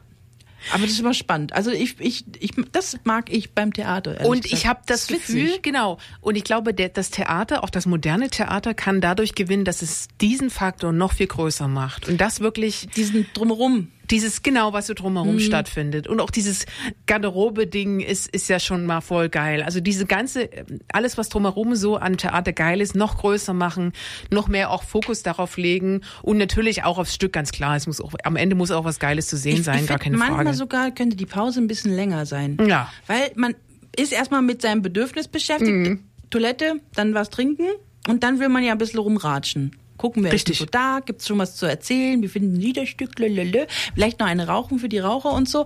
Aber 0.73 0.83
das 0.83 0.93
ist 0.93 1.01
immer 1.01 1.15
spannend. 1.15 1.53
Also 1.53 1.71
ich, 1.71 2.01
ich, 2.01 2.25
ich, 2.39 2.53
das 2.73 2.99
mag 3.05 3.33
ich 3.33 3.53
beim 3.53 3.73
Theater. 3.73 4.27
Und 4.27 4.47
ich 4.47 4.67
habe 4.67 4.81
das 4.87 5.03
ist 5.03 5.09
Gefühl, 5.09 5.47
witzig. 5.47 5.63
genau. 5.63 5.99
Und 6.21 6.37
ich 6.37 6.45
glaube, 6.45 6.75
der, 6.75 6.89
das 6.89 7.11
Theater, 7.11 7.65
auch 7.65 7.71
das 7.71 7.87
moderne 7.87 8.29
Theater, 8.31 8.75
kann 8.75 9.01
dadurch 9.01 9.35
gewinnen, 9.35 9.65
dass 9.65 9.83
es 9.83 10.09
diesen 10.21 10.51
Faktor 10.51 10.93
noch 10.93 11.13
viel 11.13 11.27
größer 11.27 11.69
macht. 11.69 12.09
Und 12.09 12.21
das 12.21 12.41
wirklich 12.41 12.89
diesen 12.97 13.27
drumherum. 13.35 13.89
Dieses 14.11 14.43
genau, 14.43 14.73
was 14.73 14.87
so 14.87 14.95
drumherum 14.95 15.35
Mhm. 15.37 15.41
stattfindet. 15.41 16.07
Und 16.07 16.21
auch 16.21 16.31
dieses 16.31 16.67
Garderobe-Ding 17.07 18.01
ist, 18.01 18.29
ist 18.29 18.49
ja 18.49 18.61
schon 18.61 18.87
mal 18.87 19.01
voll 19.01 19.29
geil. 19.29 19.63
Also 19.63 19.81
diese 19.81 20.07
ganze, 20.07 20.49
alles, 20.93 21.17
was 21.19 21.29
drumherum 21.29 21.75
so 21.75 21.99
am 21.99 22.17
Theater 22.17 22.53
geil 22.53 22.81
ist, 22.81 22.95
noch 22.95 23.19
größer 23.19 23.53
machen, 23.55 23.93
noch 24.31 24.49
mehr 24.49 24.71
auch 24.71 24.83
Fokus 24.83 25.23
darauf 25.23 25.57
legen 25.57 26.03
und 26.23 26.39
natürlich 26.39 26.85
auch 26.85 26.99
aufs 26.99 27.15
Stück, 27.15 27.33
ganz 27.33 27.53
klar. 27.53 27.77
Es 27.77 27.87
muss 27.87 28.01
auch, 28.01 28.13
am 28.25 28.37
Ende 28.37 28.55
muss 28.57 28.71
auch 28.71 28.85
was 28.85 28.99
Geiles 28.99 29.27
zu 29.29 29.37
sehen 29.37 29.57
ich, 29.59 29.65
sein, 29.65 29.81
ich 29.81 29.87
gar 29.87 29.99
keine 29.99 30.17
manchmal 30.17 30.45
Frage. 30.45 30.57
sogar 30.57 30.91
könnte 30.91 31.17
die 31.17 31.27
Pause 31.27 31.61
ein 31.61 31.67
bisschen 31.67 31.95
länger 31.95 32.27
sein. 32.27 32.59
Ja. 32.67 32.91
Weil 33.07 33.31
man 33.35 33.55
ist 33.97 34.13
erstmal 34.13 34.43
mit 34.43 34.63
seinem 34.63 34.83
Bedürfnis 34.83 35.29
beschäftigt. 35.29 35.71
Mhm. 35.71 36.01
Toilette, 36.31 36.81
dann 36.95 37.15
was 37.15 37.31
trinken 37.31 37.67
und 38.09 38.23
dann 38.23 38.41
will 38.41 38.49
man 38.49 38.63
ja 38.65 38.73
ein 38.73 38.79
bisschen 38.79 38.99
rumratschen. 38.99 39.77
Gucken, 39.97 40.25
wer 40.25 40.33
Richtig. 40.33 40.55
ist 40.55 40.59
so 40.59 40.67
da? 40.67 41.01
Gibt's 41.05 41.27
schon 41.27 41.39
was 41.39 41.57
zu 41.57 41.67
erzählen? 41.67 42.21
Wir 42.23 42.31
finden 42.31 42.55
ein 42.55 42.61
Liederstück, 42.61 43.19
lelele. 43.19 43.67
Vielleicht 43.95 44.21
noch 44.21 44.27
eine 44.27 44.47
Rauchen 44.47 44.79
für 44.79 44.89
die 44.89 44.99
Raucher 44.99 45.33
und 45.33 45.49
so. 45.49 45.65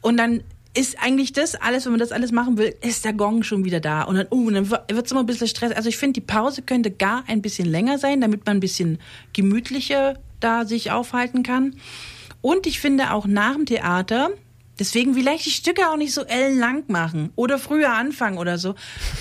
Und 0.00 0.16
dann 0.16 0.42
ist 0.76 0.98
eigentlich 1.02 1.32
das 1.32 1.54
alles, 1.54 1.86
wenn 1.86 1.92
man 1.92 2.00
das 2.00 2.12
alles 2.12 2.32
machen 2.32 2.58
will, 2.58 2.74
ist 2.82 3.04
der 3.04 3.14
Gong 3.14 3.42
schon 3.42 3.64
wieder 3.64 3.80
da. 3.80 4.02
Und 4.02 4.16
dann, 4.16 4.26
uh, 4.30 4.50
dann 4.50 4.70
wird's 4.70 5.10
immer 5.10 5.20
ein 5.20 5.26
bisschen 5.26 5.48
Stress. 5.48 5.72
Also 5.72 5.88
ich 5.88 5.96
finde, 5.96 6.20
die 6.20 6.26
Pause 6.26 6.62
könnte 6.62 6.90
gar 6.90 7.24
ein 7.28 7.40
bisschen 7.40 7.66
länger 7.66 7.98
sein, 7.98 8.20
damit 8.20 8.44
man 8.44 8.58
ein 8.58 8.60
bisschen 8.60 8.98
gemütlicher 9.32 10.18
da 10.40 10.66
sich 10.66 10.90
aufhalten 10.90 11.42
kann. 11.42 11.76
Und 12.42 12.66
ich 12.66 12.78
finde 12.78 13.12
auch 13.12 13.26
nach 13.26 13.54
dem 13.54 13.64
Theater, 13.64 14.30
deswegen 14.78 15.14
vielleicht 15.14 15.46
die 15.46 15.50
Stücke 15.50 15.88
auch 15.90 15.96
nicht 15.96 16.12
so 16.12 16.22
ellenlang 16.24 16.84
machen 16.88 17.30
oder 17.36 17.58
früher 17.58 17.92
anfangen 17.94 18.38
oder 18.38 18.58
so, 18.58 18.74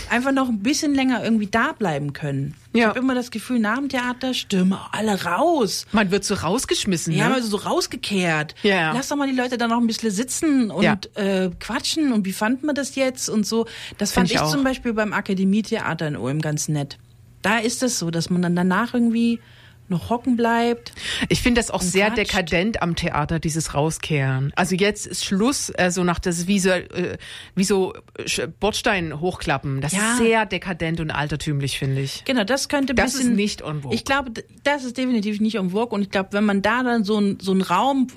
einfach 0.10 0.32
noch 0.32 0.50
ein 0.50 0.60
bisschen 0.60 0.94
länger 0.96 1.24
irgendwie 1.24 1.48
da 1.48 1.72
bleiben 1.72 2.14
können. 2.14 2.56
Ich 2.74 2.82
Ja. 2.82 2.90
habe 2.90 3.00
immer 3.00 3.16
das 3.16 3.32
Gefühl, 3.32 3.60
nach 3.60 3.78
dem 3.78 3.88
Theater 3.90 4.34
stürmen 4.34 4.78
alle 4.92 5.24
raus. 5.24 5.86
Man 5.94 6.12
wird 6.12 6.26
so 6.26 6.34
rausgeschmissen. 6.36 7.14
Ja, 7.14 7.30
ne? 7.30 7.36
also 7.36 7.48
so 7.48 7.58
rausgekehrt. 7.58 8.54
Ja. 8.64 8.92
Lass 8.94 9.08
doch 9.08 9.16
mal 9.16 9.30
die 9.30 9.36
Leute 9.36 9.58
da 9.58 9.68
noch 9.68 9.78
ein 9.80 9.88
bisschen 9.88 10.12
sitzen 10.12 10.72
und 10.72 10.84
Ja. 10.84 10.98
äh, 11.16 11.50
quatschen 11.60 12.12
und 12.12 12.26
wie 12.26 12.34
fand 12.34 12.64
man 12.64 12.76
das 12.76 12.96
jetzt 12.96 13.30
und 13.30 13.46
so. 13.48 13.66
Das 13.98 14.12
Find 14.12 14.30
fand 14.30 14.32
ich 14.42 14.46
ich, 14.46 14.52
zum 14.54 14.64
Beispiel 14.64 14.94
beim 14.94 15.14
Akademietheater 15.14 16.08
in 16.08 16.18
Ulm 16.18 16.42
ganz 16.42 16.68
nett. 16.68 16.98
Da 17.42 17.60
ist 17.60 17.82
es 17.84 18.00
so, 18.00 18.12
dass 18.12 18.30
man 18.30 18.42
dann 18.42 18.56
danach 18.56 18.94
irgendwie 18.94 19.40
noch 19.88 20.10
hocken 20.10 20.36
bleibt. 20.36 20.92
Ich 21.30 21.42
finde 21.42 21.60
das 21.60 21.70
auch 21.72 21.82
sehr 21.82 22.08
quatscht. 22.08 22.18
dekadent 22.34 22.82
am 22.82 22.96
Theater, 22.96 23.40
dieses 23.40 23.74
Rauskehren. 23.74 24.52
Also 24.56 24.76
jetzt 24.76 25.06
ist 25.06 25.24
Schluss, 25.26 25.70
also 25.72 26.04
nach 26.04 26.20
das 26.20 26.48
wie 26.48 26.60
so, 26.60 26.70
äh, 26.70 27.18
wie 27.56 27.64
so 27.64 27.94
äh, 28.18 28.48
Bordstein 28.60 29.20
hochklappen. 29.20 29.82
Das 29.82 29.94
Ja. 29.94 30.12
ist 30.14 30.18
sehr 30.18 30.46
dekadent 30.46 31.00
und 31.00 31.12
altertümlich, 31.12 31.78
finde 31.78 32.02
ich. 32.02 32.24
Genau, 32.26 32.44
das 32.44 32.68
könnte 32.70 32.94
ein 32.94 32.96
Das 32.96 33.14
bisschen. 33.14 33.32
ist 33.32 33.36
nicht 33.36 33.62
en 33.62 33.82
vogue. 33.84 33.94
Ich 33.96 34.06
glaube, 34.06 34.32
das 34.64 34.84
ist 34.84 34.98
definitiv 34.98 35.40
nicht 35.40 35.56
en 35.56 35.70
vogue. 35.70 35.96
Und 35.96 36.02
ich 36.02 36.10
glaube, 36.10 36.30
wenn 36.34 36.46
man 36.46 36.62
da 36.62 36.82
dann 36.84 37.04
so, 37.04 37.20
ein, 37.20 37.38
so 37.42 37.52
einen 37.52 37.62
Raum 37.62 38.08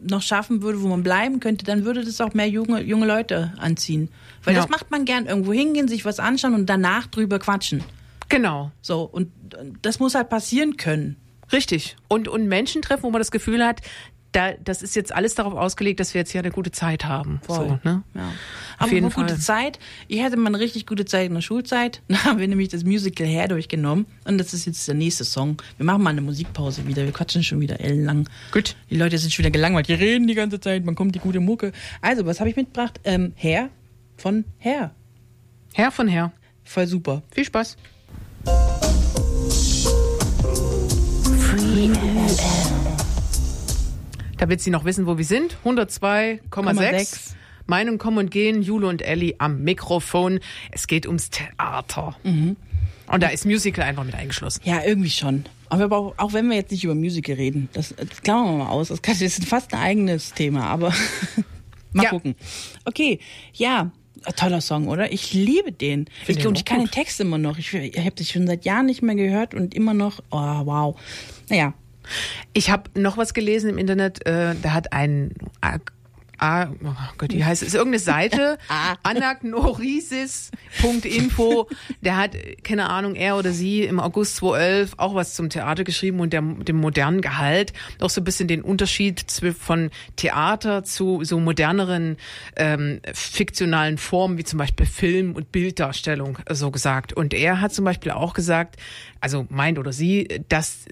noch 0.00 0.22
schaffen 0.22 0.62
würde, 0.62 0.80
wo 0.82 0.88
man 0.88 1.02
bleiben 1.02 1.40
könnte, 1.40 1.64
dann 1.64 1.84
würde 1.84 2.04
das 2.04 2.20
auch 2.20 2.34
mehr 2.34 2.48
junge, 2.48 2.80
junge 2.82 3.06
Leute 3.06 3.52
anziehen. 3.58 4.08
Weil 4.44 4.54
Ja. 4.54 4.60
das 4.62 4.70
macht 4.70 4.90
man 4.90 5.04
gern 5.04 5.26
irgendwo 5.26 5.52
hingehen, 5.52 5.86
sich 5.88 6.04
was 6.04 6.18
anschauen 6.18 6.54
und 6.54 6.66
danach 6.66 7.06
drüber 7.06 7.38
quatschen. 7.38 7.84
Genau. 8.30 8.70
So, 8.80 9.02
und 9.02 9.30
das 9.82 9.98
muss 9.98 10.14
halt 10.14 10.30
passieren 10.30 10.78
können. 10.78 11.16
Richtig. 11.52 11.96
Und, 12.08 12.28
und 12.28 12.46
Menschen 12.46 12.80
treffen, 12.80 13.02
wo 13.02 13.10
man 13.10 13.20
das 13.20 13.30
Gefühl 13.30 13.64
hat, 13.64 13.82
da, 14.32 14.52
das 14.52 14.82
ist 14.82 14.94
jetzt 14.94 15.12
alles 15.12 15.34
darauf 15.34 15.54
ausgelegt, 15.54 15.98
dass 15.98 16.14
wir 16.14 16.20
jetzt 16.20 16.30
hier 16.30 16.40
eine 16.40 16.52
gute 16.52 16.70
Zeit 16.70 17.04
haben. 17.04 17.40
So, 17.48 17.78
ne? 17.82 18.04
Ja. 18.14 18.28
Auf 18.28 18.34
Aber 18.78 18.92
jeden 18.92 19.10
gute. 19.10 19.38
Zeit. 19.38 19.80
Ich 20.06 20.22
hatte 20.22 20.36
mal 20.36 20.48
eine 20.48 20.60
richtig 20.60 20.86
gute 20.86 21.04
Zeit 21.04 21.26
in 21.26 21.34
der 21.34 21.40
Schulzeit. 21.40 22.02
Da 22.08 22.24
haben 22.24 22.38
wir 22.38 22.46
nämlich 22.46 22.68
das 22.68 22.84
Musical 22.84 23.26
Hair 23.26 23.48
durchgenommen. 23.48 24.06
Und 24.24 24.38
das 24.38 24.54
ist 24.54 24.66
jetzt 24.66 24.86
der 24.86 24.94
nächste 24.94 25.24
Song. 25.24 25.60
Wir 25.76 25.86
machen 25.86 26.02
mal 26.02 26.10
eine 26.10 26.20
Musikpause 26.20 26.86
wieder. 26.86 27.04
Wir 27.04 27.12
quatschen 27.12 27.42
schon 27.42 27.60
wieder 27.60 27.80
ellenlang. 27.80 28.28
Gut. 28.52 28.76
Die 28.88 28.96
Leute 28.96 29.18
sind 29.18 29.32
schon 29.32 29.44
wieder 29.44 29.50
gelangweilt. 29.50 29.88
Die 29.88 29.94
reden 29.94 30.28
die 30.28 30.34
ganze 30.34 30.60
Zeit. 30.60 30.84
Man 30.84 30.94
kommt 30.94 31.14
die 31.14 31.18
gute 31.18 31.40
Mucke. 31.40 31.72
Also, 32.00 32.24
was 32.26 32.38
habe 32.38 32.50
ich 32.50 32.56
mitgebracht? 32.56 33.00
Ähm, 33.04 33.32
Hair 33.36 33.70
von 34.16 34.44
Hair. 34.60 34.94
Herr 35.72 35.90
von 35.90 36.08
Herr. 36.08 36.32
Voll 36.64 36.86
super. 36.86 37.22
Viel 37.32 37.44
Spaß. 37.44 37.76
Free. 41.38 41.90
Damit 44.38 44.60
Sie 44.60 44.70
noch 44.70 44.84
wissen, 44.84 45.06
wo 45.06 45.18
wir 45.18 45.24
sind. 45.24 45.56
102,6. 45.64 46.74
6. 46.98 47.34
Meinung 47.66 47.98
kommen 47.98 48.18
und 48.18 48.30
gehen. 48.30 48.62
Jule 48.62 48.86
und 48.88 49.02
Ellie 49.02 49.34
am 49.38 49.62
Mikrofon. 49.62 50.40
Es 50.72 50.86
geht 50.86 51.06
ums 51.06 51.30
Theater. 51.30 52.16
Mhm. 52.24 52.56
Und 53.06 53.22
da 53.22 53.28
ist 53.28 53.44
Musical 53.44 53.84
einfach 53.84 54.04
mit 54.04 54.14
eingeschlossen. 54.14 54.62
Ja, 54.64 54.82
irgendwie 54.84 55.10
schon. 55.10 55.44
Aber 55.68 55.96
auch, 55.96 56.14
auch 56.16 56.32
wenn 56.32 56.48
wir 56.48 56.56
jetzt 56.56 56.70
nicht 56.72 56.84
über 56.84 56.94
Musical 56.94 57.36
reden, 57.36 57.68
das, 57.72 57.94
das 57.96 58.22
klammern 58.22 58.58
wir 58.58 58.64
mal 58.64 58.70
aus. 58.70 58.88
Das, 58.88 59.20
ist 59.20 59.44
fast 59.44 59.72
ein 59.74 59.80
eigenes 59.80 60.32
Thema, 60.32 60.64
aber 60.66 60.92
mal 61.92 62.04
Ja. 62.04 62.10
gucken. 62.10 62.34
Okay, 62.84 63.20
ja, 63.52 63.90
toller 64.36 64.60
Song, 64.60 64.88
oder? 64.88 65.12
Ich 65.12 65.32
liebe 65.32 65.72
den. 65.72 66.06
Ich, 66.26 66.38
den 66.38 66.46
und 66.48 66.58
ich 66.58 66.64
kann 66.64 66.80
den. 66.80 66.90
Text 66.90 67.20
immer 67.20 67.38
noch. 67.38 67.58
Ich, 67.58 67.72
ich 67.74 67.98
habe 67.98 68.12
das 68.12 68.28
schon 68.28 68.46
seit 68.46 68.64
Jahren 68.64 68.86
nicht 68.86 69.02
mehr 69.02 69.14
gehört 69.14 69.54
und 69.54 69.74
immer 69.74 69.94
noch, 69.94 70.20
oh, 70.30 70.36
wow. 70.38 71.00
Naja, 71.48 71.74
Ich 72.52 72.70
habe 72.70 72.90
noch 72.98 73.16
was 73.16 73.34
gelesen 73.34 73.70
im 73.70 73.78
Internet. 73.78 74.26
Äh, 74.26 74.54
da 74.60 74.72
hat 74.72 74.92
ein 74.92 75.32
A, 76.40 76.62
A, 76.62 76.70
oh 76.84 76.94
Gott, 77.18 77.32
wie 77.32 77.44
heißt 77.44 77.62
es? 77.62 77.68
Ist 77.68 77.74
irgendeine 77.74 78.00
Seite, 78.00 78.58
anagnorisis.info. 79.02 81.68
Der 82.00 82.16
hat, 82.16 82.34
keine 82.64 82.88
Ahnung, 82.88 83.14
er 83.14 83.36
oder 83.36 83.52
sie 83.52 83.82
im 83.82 84.00
August 84.00 84.36
2011 84.36 84.94
auch 84.96 85.14
was 85.14 85.34
zum 85.34 85.50
Theater 85.50 85.84
geschrieben 85.84 86.20
und 86.20 86.32
der, 86.32 86.40
dem 86.40 86.76
modernen 86.76 87.20
Gehalt. 87.20 87.74
Auch 88.00 88.10
so 88.10 88.22
ein 88.22 88.24
bisschen 88.24 88.48
den 88.48 88.62
Unterschied 88.62 89.26
von 89.58 89.90
Theater 90.16 90.82
zu 90.82 91.22
so 91.24 91.38
moderneren 91.38 92.16
ähm, 92.56 93.02
fiktionalen 93.12 93.98
Formen, 93.98 94.38
wie 94.38 94.44
zum 94.44 94.58
Beispiel 94.58 94.86
Film 94.86 95.36
und 95.36 95.52
Bilddarstellung, 95.52 96.38
so 96.48 96.70
gesagt. 96.70 97.12
Und 97.12 97.34
er 97.34 97.60
hat 97.60 97.74
zum 97.74 97.84
Beispiel 97.84 98.12
auch 98.12 98.32
gesagt, 98.32 98.76
also 99.20 99.46
meint 99.50 99.78
oder 99.78 99.92
sie, 99.92 100.42
dass 100.48 100.84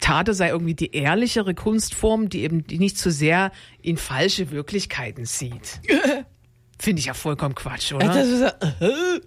Theater 0.00 0.34
sei 0.34 0.50
irgendwie 0.50 0.74
die 0.74 0.94
ehrlichere 0.94 1.54
Kunstform, 1.54 2.28
die 2.28 2.42
eben 2.42 2.64
nicht 2.70 2.98
zu 2.98 3.10
sehr 3.10 3.52
in 3.82 3.96
falsche 3.96 4.50
Wirklichkeiten 4.50 5.24
sieht. 5.24 5.80
Finde 6.78 7.00
ich 7.00 7.06
ja 7.06 7.14
vollkommen 7.14 7.54
Quatsch, 7.54 7.92
oder? 7.92 8.06
das 8.06 8.28
ist 8.28 8.40
ja, 8.40 8.48
äh, 8.80 9.20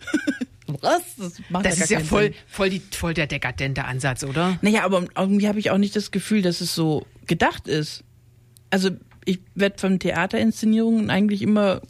was? 0.82 1.02
Das 1.18 1.34
macht 1.50 1.66
Das 1.66 1.78
ja 1.78 1.84
ist 1.84 1.90
ja 1.92 2.00
voll, 2.00 2.24
Sinn. 2.26 2.34
voll, 2.48 2.70
die, 2.70 2.80
voll 2.92 3.14
der 3.14 3.28
dekadente 3.28 3.86
Ansatz, 3.86 4.24
oder? 4.24 4.58
Naja, 4.62 4.84
aber 4.86 5.06
irgendwie 5.16 5.48
habe 5.48 5.60
ich 5.60 5.70
auch 5.70 5.78
nicht 5.78 5.96
das 5.96 6.12
Gefühl, 6.12 6.42
dass 6.42 6.62
es 6.62 6.74
so 6.74 7.06
gedacht 7.28 7.68
ist. 7.68 8.04
Also 8.70 8.90
ich 9.26 9.40
werde 9.56 9.80
von 9.80 10.00
Theaterinszenierungen 10.00 11.10
eigentlich 11.10 11.42
immer 11.42 11.82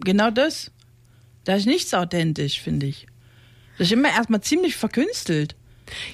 genau 0.00 0.30
das. 0.30 0.70
Da 1.44 1.56
ist 1.56 1.66
nichts 1.66 1.94
authentisch, 1.94 2.60
finde 2.60 2.86
ich. 2.86 3.06
Das 3.78 3.88
ist 3.88 3.92
immer 3.92 4.10
erstmal 4.10 4.40
ziemlich 4.42 4.76
verkünstelt. 4.76 5.56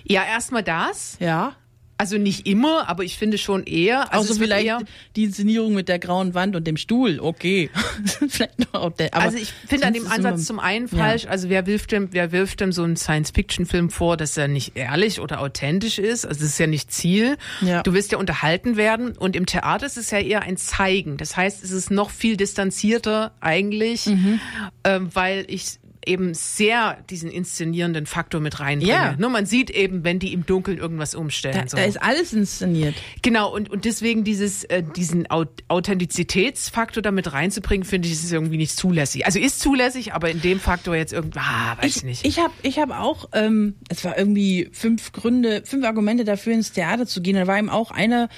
Ja, 0.05 0.25
erstmal 0.25 0.62
das. 0.62 1.16
Ja. 1.20 1.55
Also 1.99 2.18
nicht 2.18 2.49
immer, 2.49 2.89
aber 2.89 3.05
ich 3.05 3.16
finde 3.16 3.39
schon 3.39 3.62
eher. 3.62 4.12
Also 4.12 4.31
Also 4.33 4.43
vielleicht 4.43 4.66
eher, 4.66 4.81
die 5.14 5.23
Inszenierung 5.25 5.73
mit 5.73 5.89
der 5.89 6.01
grauen 6.01 6.35
Wand 6.35 6.57
und 6.57 6.66
dem 6.66 6.77
Stuhl, 6.77 7.20
okay. 7.20 7.70
vielleicht 8.29 8.59
noch 8.59 8.81
authentisch. 8.83 9.12
aber 9.12 9.23
also 9.27 9.37
ich 9.39 9.53
finde 9.68 9.87
an 9.87 9.93
dem 9.93 10.07
Ansatz 10.09 10.35
immer- 10.35 10.37
zum 10.39 10.59
einen 10.59 10.89
Ja. 10.91 10.99
falsch, 10.99 11.27
also 11.27 11.49
wer 11.49 11.64
wirft 11.66 11.93
dem, 11.93 12.09
wer 12.12 12.33
wirft 12.33 12.59
dem 12.61 12.73
so 12.73 12.83
einen 12.83 12.97
Science-Fiction-Film 12.97 13.91
vor, 13.91 14.16
dass 14.16 14.37
er 14.37 14.49
nicht 14.49 14.73
ehrlich 14.77 15.20
oder 15.20 15.41
authentisch 15.41 16.01
ist? 16.01 16.27
Also 16.27 16.41
das 16.41 16.49
ist 16.49 16.59
ja 16.59 16.66
nicht 16.66 16.91
Ziel. 16.91 17.37
Ja. 17.61 17.85
Du 17.85 17.93
willst 17.93 18.11
ja 18.11 18.18
unterhalten 18.18 18.77
werden 18.77 19.16
und 19.16 19.37
im 19.37 19.47
Theater 19.47 19.87
ist 19.87 19.97
es 19.99 20.11
ja 20.11 20.18
eher 20.18 20.43
ein 20.43 20.57
Zeigen. 20.57 21.18
Das 21.18 21.37
heißt, 21.37 21.62
es 21.62 21.70
ist 21.70 21.93
noch 21.93 22.11
viel 22.11 22.37
distanzierter 22.37 23.33
eigentlich, 23.41 24.07
Mhm. 24.07 24.41
ähm, 24.83 25.09
weil 25.14 25.45
ich 25.47 25.79
eben 26.07 26.35
sehr 26.35 26.99
diesen 27.11 27.31
inszenierenden 27.31 28.07
Faktor 28.07 28.41
mit 28.41 28.61
reinbringe. 28.61 28.93
Ja. 28.93 29.15
Nur 29.19 29.31
man 29.31 29.47
sieht 29.47 29.71
eben, 29.71 30.05
wenn 30.05 30.19
die 30.19 30.33
im 30.33 30.45
Dunkeln 30.47 30.79
irgendwas 30.79 31.15
umstellen. 31.15 31.57
Da, 31.63 31.69
so. 31.69 31.77
da 31.77 31.85
ist 31.85 32.03
alles 32.03 32.33
inszeniert. 32.33 32.95
Genau, 33.23 33.53
und, 33.55 33.71
und 33.71 33.85
deswegen 33.85 34.25
dieses, 34.25 34.65
äh, 34.65 34.83
diesen 34.83 35.31
Au- 35.31 35.47
Authentizitätsfaktor 35.69 37.03
damit 37.03 37.33
reinzubringen, 37.33 37.85
finde 37.85 38.09
ich, 38.09 38.15
ist 38.15 38.33
irgendwie 38.33 38.57
nicht 38.57 38.77
zulässig. 38.77 39.27
Also 39.27 39.39
ist 39.39 39.61
zulässig, 39.61 40.13
aber 40.13 40.31
in 40.31 40.41
dem 40.41 40.61
Faktor 40.61 40.97
jetzt 40.97 41.13
irgendwie, 41.13 41.39
ah, 41.39 41.77
weiß 41.81 41.97
ich 41.97 42.03
nicht. 42.05 42.27
Ich 42.27 42.39
habe 42.39 42.53
ich 42.63 42.79
hab 42.79 42.91
auch, 42.91 43.29
ähm, 43.33 43.75
es 43.89 44.05
war 44.05 44.19
irgendwie 44.19 44.69
fünf 44.73 45.13
Gründe, 45.13 45.63
fünf 45.65 45.85
Argumente 45.85 46.25
dafür 46.25 46.55
ins 46.55 46.73
Theater 46.73 47.07
zu 47.07 47.23
gehen. 47.23 47.37
Da 47.37 47.47
war 47.47 47.59
eben 47.59 47.71
auch 47.71 47.91
einer, 47.91 48.29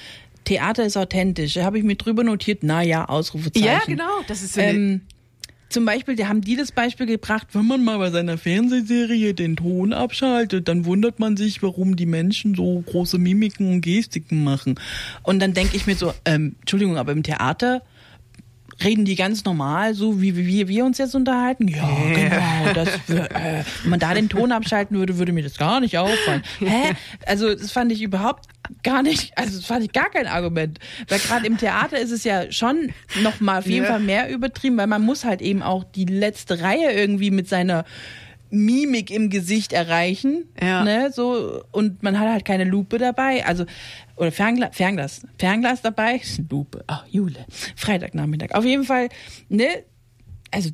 Theater 0.43 0.85
ist 0.85 0.95
authentisch. 0.95 1.55
Da 1.55 1.63
habe 1.63 1.79
ich 1.79 1.83
mir 1.83 1.95
drüber 1.95 2.23
notiert, 2.23 2.63
naja, 2.63 3.05
Ausrufezeichen. 3.05 3.65
Ja, 3.67 3.81
genau. 3.85 4.21
Das 4.27 4.43
ist 4.43 4.53
so 4.53 4.61
eine, 4.61 4.69
Ähm, 4.71 5.01
zum 5.75 5.83
Beispiel, 5.83 6.15
da 6.15 6.29
haben 6.29 6.39
die 6.39 6.55
das 6.55 6.71
Beispiel 6.71 7.05
gebracht, 7.05 7.47
wenn 7.51 7.67
man 7.67 7.83
mal 7.83 7.97
bei 7.97 8.09
seiner 8.09 8.37
Fernsehserie 8.37 9.33
den 9.33 9.57
Ton 9.57 9.91
abschaltet, 9.91 10.69
dann 10.69 10.85
wundert 10.85 11.19
man 11.19 11.35
sich, 11.35 11.61
warum 11.61 11.97
die 11.97 12.05
Menschen 12.05 12.55
so 12.55 12.79
große 12.79 13.17
Mimiken 13.17 13.69
und 13.73 13.81
Gestiken 13.81 14.45
machen. 14.45 14.79
Und 15.21 15.39
dann 15.39 15.53
denke 15.53 15.75
ich 15.75 15.85
mir 15.85 15.95
so, 15.95 16.13
ähm, 16.23 16.55
Entschuldigung, 16.61 16.95
aber 16.95 17.11
im 17.11 17.23
Theater 17.23 17.81
reden 18.83 19.05
die 19.05 19.15
ganz 19.15 19.45
normal, 19.45 19.93
so 19.93 20.21
wie 20.21 20.35
wie 20.35 20.45
wir, 20.47 20.67
wir 20.67 20.85
uns 20.85 20.97
jetzt 20.97 21.15
unterhalten? 21.15 21.67
Ja, 21.67 21.87
genau. 22.13 22.73
Das, 22.73 22.87
äh, 23.09 23.63
wenn 23.83 23.89
man 23.89 23.99
da 23.99 24.13
den 24.13 24.27
Ton 24.29 24.51
abschalten 24.51 24.97
würde, 24.97 25.17
würde 25.17 25.31
mir 25.31 25.43
das 25.43 25.57
gar 25.57 25.79
nicht 25.79 25.97
auffallen. 25.97 26.43
Hä? 26.59 26.93
Also 27.25 27.53
das 27.55 27.71
fand 27.71 27.91
ich 27.91 28.01
überhaupt 28.01 28.45
gar 28.83 29.01
nicht, 29.03 29.37
also 29.37 29.57
das 29.57 29.65
fand 29.65 29.83
ich 29.85 29.93
gar 29.93 30.09
kein 30.09 30.27
Argument. 30.27 30.79
Weil 31.07 31.19
gerade 31.19 31.45
im 31.47 31.57
Theater 31.57 31.97
ist 31.99 32.11
es 32.11 32.23
ja 32.23 32.51
schon 32.51 32.91
noch 33.23 33.39
mal 33.39 33.59
auf 33.59 33.67
jeden 33.67 33.85
Ja. 33.85 33.91
Fall 33.91 33.99
mehr 34.01 34.29
übertrieben, 34.29 34.77
weil 34.77 34.87
man 34.87 35.03
muss 35.03 35.23
halt 35.23 35.41
eben 35.41 35.61
auch 35.63 35.83
die 35.83 36.05
letzte 36.05 36.61
Reihe 36.61 36.91
irgendwie 36.91 37.31
mit 37.31 37.47
seiner 37.47 37.85
Mimik 38.51 39.09
im 39.11 39.29
Gesicht 39.29 39.73
erreichen, 39.73 40.45
Ja. 40.61 40.83
ne, 40.83 41.11
so 41.11 41.63
und 41.71 42.03
man 42.03 42.19
hat 42.19 42.27
halt 42.29 42.45
keine 42.45 42.63
Lupe 42.63 42.97
dabei, 42.99 43.45
also 43.45 43.65
oder 44.15 44.31
Fernglas, 44.31 44.75
Fernglas, 44.75 45.21
Fernglas 45.37 45.81
dabei, 45.81 46.21
Lupe, 46.49 46.83
ach 46.87 47.05
Jule, 47.07 47.45
Freitagnachmittag. 47.75 48.53
Auf 48.53 48.65
jeden 48.65 48.83
Fall, 48.83 49.09
ne, 49.49 49.83
also 50.51 50.69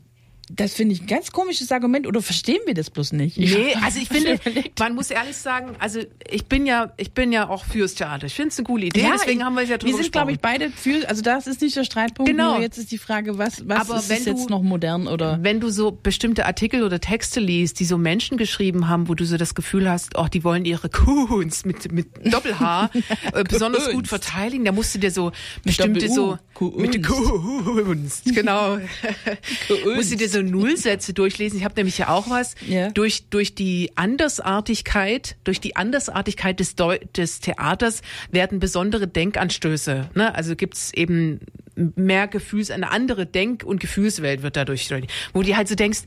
das 0.56 0.74
finde 0.74 0.94
ich 0.96 1.02
ein 1.02 1.08
ganz 1.08 1.32
komisches 1.32 1.72
Argument 1.72 2.08
oder 2.08 2.22
verstehen 2.22 2.60
wir 2.66 2.74
das 2.74 2.90
bloß 2.90 3.14
nicht? 3.14 3.38
Nee, 3.38 3.76
also 3.84 4.00
ich 4.00 4.08
finde, 4.10 4.40
man 4.80 4.96
muss 4.96 5.10
ehrlich 5.12 5.36
sagen, 5.38 5.76
also 5.80 6.00
ich 6.30 6.46
bin 6.46 6.66
ja, 6.66 6.94
ich 6.98 7.12
bin 7.12 7.32
ja 7.32 7.50
auch 7.50 7.66
fürs 7.66 7.96
Theater. 7.96 8.28
Ich 8.28 8.34
finde 8.34 8.50
es 8.50 8.58
eine 8.60 8.66
coole 8.66 8.86
Idee, 8.88 9.06
deswegen 9.14 9.40
ich- 9.40 9.46
haben 9.46 9.56
wir 9.56 9.64
es 9.64 9.70
ja 9.70 9.78
drüber 9.78 9.98
Wir 9.98 10.04
sind, 10.04 10.12
glaube 10.12 10.32
ich, 10.32 10.40
beide 10.40 10.70
für, 10.72 11.08
also 11.10 11.22
das 11.22 11.48
ist 11.48 11.62
nicht 11.62 11.76
der 11.76 11.84
Streitpunkt, 11.84 12.30
Genau. 12.30 12.60
jetzt 12.60 12.78
ist 12.78 12.92
die 12.92 12.98
Frage, 12.98 13.38
was, 13.38 13.68
was 13.68 13.90
Aber 13.90 14.00
ist 14.00 14.10
wenn 14.10 14.24
du- 14.26 14.30
jetzt 14.32 14.50
noch 14.50 14.62
modern 14.62 15.08
oder? 15.08 15.40
Wenn 15.42 15.60
du 15.60 15.70
so 15.70 15.92
bestimmte 15.92 16.46
Artikel 16.46 16.84
oder 16.84 17.00
Texte 17.00 17.40
liest, 17.40 17.80
die 17.80 17.86
so 17.86 17.98
Menschen 17.98 18.38
geschrieben 18.38 18.88
haben, 18.88 19.08
wo 19.08 19.16
du 19.16 19.26
so 19.26 19.38
das 19.38 19.56
Gefühl 19.56 19.90
hast, 19.90 20.18
oh, 20.18 20.28
die 20.32 20.44
wollen 20.44 20.66
ihre 20.66 20.90
Kunst 20.90 21.66
mit, 21.66 21.92
mit 21.92 22.08
Doppel-H 22.34 22.90
äh, 23.34 23.44
besonders 23.44 23.90
gut 23.92 24.08
verteidigen, 24.08 24.66
da 24.66 24.72
musst 24.72 24.94
du 24.96 25.00
dir 25.00 25.12
so 25.12 25.32
bestimmte 25.64 26.10
so 26.10 26.38
mit 26.76 27.02
Kunst, 27.04 28.26
genau. 28.36 28.78
Musst 29.96 30.12
du 30.12 30.16
dir 30.18 30.30
so 30.30 30.41
Nullsätze 30.44 31.14
durchlesen. 31.14 31.58
Ich 31.60 31.66
habe 31.66 31.76
nämlich 31.76 31.98
ja 31.98 32.10
auch 32.10 32.30
was 32.30 32.56
Ja. 32.68 32.90
durch 32.92 33.26
durch 33.30 33.56
die 33.56 33.92
Andersartigkeit, 33.96 35.36
durch 35.44 35.60
die 35.60 35.76
Andersartigkeit 35.76 36.60
des 36.60 36.76
Deu 36.76 36.98
des 37.16 37.40
Theaters 37.40 38.02
werden 38.32 38.60
besondere 38.60 39.08
Denkanstöße. 39.08 40.10
Ne? 40.16 40.34
Also 40.36 40.56
gibt's 40.56 40.94
eben 40.94 41.40
mehr 41.96 42.28
Gefühls, 42.28 42.72
eine 42.72 42.92
andere 42.92 43.26
Denk- 43.26 43.64
und 43.64 43.80
Gefühlswelt 43.80 44.44
wird 44.44 44.56
dadurch, 44.56 44.90
wo 45.34 45.42
du 45.42 45.56
halt 45.56 45.68
so 45.68 45.76
denkst, 45.76 46.02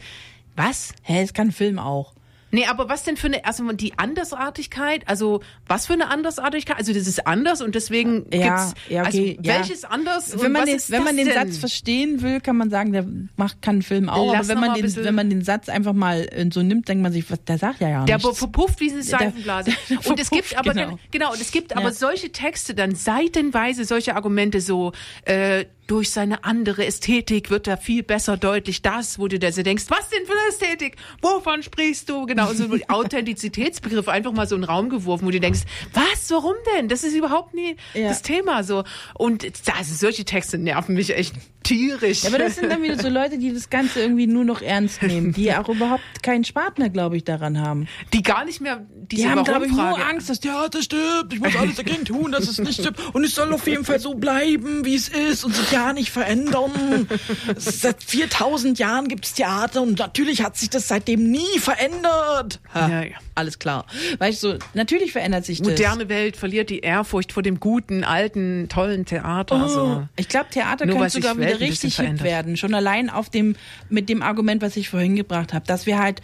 was? 0.56 0.92
Hä, 1.02 1.22
es 1.22 1.32
kann 1.32 1.52
Film 1.52 1.78
auch. 1.78 2.13
Nee, 2.54 2.66
aber 2.66 2.88
was 2.88 3.02
denn 3.02 3.16
für 3.16 3.26
eine, 3.26 3.44
also 3.44 3.64
die 3.72 3.98
Andersartigkeit, 3.98 5.08
also 5.08 5.40
was 5.66 5.86
für 5.86 5.94
eine 5.94 6.08
Andersartigkeit? 6.08 6.76
Also 6.78 6.92
das 6.92 7.08
ist 7.08 7.26
anders 7.26 7.60
und 7.60 7.74
deswegen 7.74 8.26
Ja, 8.32 8.64
gibt's, 8.64 8.74
ja, 8.88 9.02
okay, 9.02 9.06
also 9.06 9.48
ja. 9.48 9.54
welches 9.58 9.84
anders? 9.84 10.40
Wenn 10.40 10.52
man, 10.52 10.66
den, 10.66 10.78
wenn 10.88 11.02
man 11.02 11.16
den 11.16 11.26
denn? 11.26 11.34
Satz 11.34 11.56
verstehen 11.56 12.22
will, 12.22 12.40
kann 12.40 12.56
man 12.56 12.70
sagen, 12.70 12.92
der 12.92 13.06
macht 13.36 13.60
kann 13.60 13.82
Film 13.82 14.08
auch. 14.08 14.32
Lass 14.32 14.48
aber 14.50 14.60
wenn 14.60 14.68
man, 14.70 14.80
den, 14.80 14.96
wenn 15.04 15.14
man 15.16 15.30
den 15.30 15.42
Satz 15.42 15.68
einfach 15.68 15.94
mal 15.94 16.28
äh, 16.30 16.48
so 16.52 16.62
nimmt, 16.62 16.88
denkt 16.88 17.02
man 17.02 17.12
sich, 17.12 17.28
was, 17.28 17.42
der 17.44 17.58
sagt 17.58 17.80
ja 17.80 17.88
ja 17.88 18.04
Der 18.04 18.18
nichts. 18.18 18.38
verpufft 18.38 18.78
wie 18.80 18.92
eine 18.92 19.02
Seifenblase. 19.02 19.72
der 19.90 20.06
und 20.06 20.20
es 20.20 20.30
gibt 20.30 20.56
aber 20.56 20.74
genau. 20.74 20.98
genau, 21.10 21.32
und 21.32 21.40
es 21.40 21.50
gibt 21.50 21.72
Ja. 21.72 21.78
aber 21.78 21.90
solche 21.92 22.30
Texte 22.30 22.74
dann 22.74 22.94
seitenweise 22.94 23.84
solche 23.84 24.14
Argumente 24.14 24.60
so 24.60 24.92
äh, 25.24 25.64
durch 25.86 26.10
seine 26.10 26.44
andere 26.44 26.86
Ästhetik 26.86 27.50
wird 27.50 27.66
da 27.66 27.76
viel 27.76 28.02
besser 28.02 28.36
deutlich 28.36 28.80
das, 28.82 29.18
wo 29.18 29.28
du 29.28 29.38
dir 29.38 29.52
so 29.52 29.62
denkst, 29.62 29.84
was 29.88 30.08
denn 30.08 30.24
für 30.24 30.32
eine 30.32 30.48
Ästhetik? 30.48 30.96
Wovon 31.20 31.62
sprichst 31.62 32.08
du? 32.08 32.24
Genau, 32.26 32.43
so 32.52 32.64
ein 32.64 32.82
Authentizitätsbegriff 32.88 34.08
einfach 34.08 34.32
mal 34.32 34.46
so 34.46 34.54
in 34.56 34.62
den 34.62 34.70
Raum 34.70 34.88
geworfen, 34.88 35.26
wo 35.26 35.30
du 35.30 35.40
denkst, 35.40 35.60
was, 35.92 36.30
warum 36.30 36.54
denn? 36.76 36.88
Das 36.88 37.04
ist 37.04 37.14
überhaupt 37.14 37.54
nie 37.54 37.76
Ja. 37.94 38.08
das 38.08 38.22
Thema 38.22 38.62
so. 38.64 38.84
Und 39.14 39.44
also 39.76 39.94
solche 39.94 40.24
Texte 40.24 40.58
nerven 40.58 40.94
mich 40.94 41.16
echt 41.16 41.34
tierisch. 41.62 42.24
Ja, 42.24 42.28
aber 42.28 42.38
das 42.38 42.56
sind 42.56 42.70
dann 42.70 42.82
wieder 42.82 42.98
so 43.00 43.08
Leute, 43.08 43.38
die 43.38 43.52
das 43.52 43.70
Ganze 43.70 44.00
irgendwie 44.00 44.26
nur 44.26 44.44
noch 44.44 44.60
ernst 44.60 45.02
nehmen, 45.02 45.32
die 45.32 45.50
auch 45.54 45.68
überhaupt 45.70 46.02
keinen 46.22 46.44
Spaß 46.44 46.72
mehr, 46.76 46.90
glaube 46.90 47.16
ich, 47.16 47.24
daran 47.24 47.58
haben. 47.58 47.88
die 48.12 48.22
gar 48.22 48.44
nicht 48.44 48.60
mehr 48.60 48.84
Die 49.10 49.16
diese 49.16 49.30
haben, 49.30 49.44
glaube 49.44 49.64
ich, 49.66 49.72
nur 49.72 50.06
Angst, 50.06 50.28
dass 50.28 50.40
der 50.40 50.52
Theater 50.52 50.82
stirbt. 50.82 51.32
Ich 51.32 51.40
muss 51.40 51.56
alles 51.56 51.76
dagegen 51.76 52.04
tun, 52.04 52.32
dass 52.32 52.48
es 52.48 52.58
nicht 52.58 52.80
stirbt. 52.80 53.00
Und 53.14 53.24
es 53.24 53.34
soll 53.34 53.50
auf 53.52 53.66
jeden 53.66 53.84
Fall 53.84 53.98
so 53.98 54.12
bleiben, 54.14 54.84
wie 54.84 54.94
es 54.94 55.08
ist 55.08 55.42
und 55.44 55.54
sich 55.54 55.70
ja 55.72 55.94
nicht 55.94 56.10
verändern. 56.10 57.08
Seit 57.56 58.02
4000 58.02 58.78
Jahren 58.78 59.08
gibt 59.08 59.24
es 59.24 59.32
Theater 59.32 59.80
und 59.82 59.98
natürlich 59.98 60.42
hat 60.42 60.58
sich 60.58 60.68
das 60.68 60.88
seitdem 60.88 61.30
nie 61.30 61.58
verändert. 61.58 62.23
Ha, 62.72 62.88
Ja, 62.88 63.02
ja. 63.02 63.16
Alles 63.34 63.58
klar. 63.58 63.86
Weißt 64.18 64.42
du, 64.42 64.58
natürlich 64.74 65.12
verändert 65.12 65.44
sich 65.44 65.58
das. 65.58 65.68
moderne 65.68 66.08
Welt 66.08 66.36
verliert 66.36 66.70
die 66.70 66.80
Ehrfurcht 66.80 67.32
vor 67.32 67.42
dem 67.42 67.60
guten, 67.60 68.04
alten, 68.04 68.68
tollen 68.68 69.04
Theater. 69.04 69.64
Oh, 69.64 69.68
so. 69.68 70.08
ich 70.16 70.28
glaube, 70.28 70.46
Theater 70.50 70.86
Nur 70.86 71.02
sich 71.08 71.22
sogar 71.22 71.36
wieder 71.36 71.48
Welt 71.48 71.60
richtig 71.60 71.96
hip 71.98 72.22
werden. 72.22 72.56
Schon 72.56 72.74
allein 72.74 73.10
auf 73.10 73.30
dem, 73.30 73.56
mit 73.88 74.08
dem 74.08 74.22
Argument, 74.22 74.62
was 74.62 74.76
ich 74.76 74.88
vorhin 74.88 75.16
gebracht 75.16 75.52
habe, 75.52 75.66
dass 75.66 75.86
wir 75.86 75.98
halt 75.98 76.20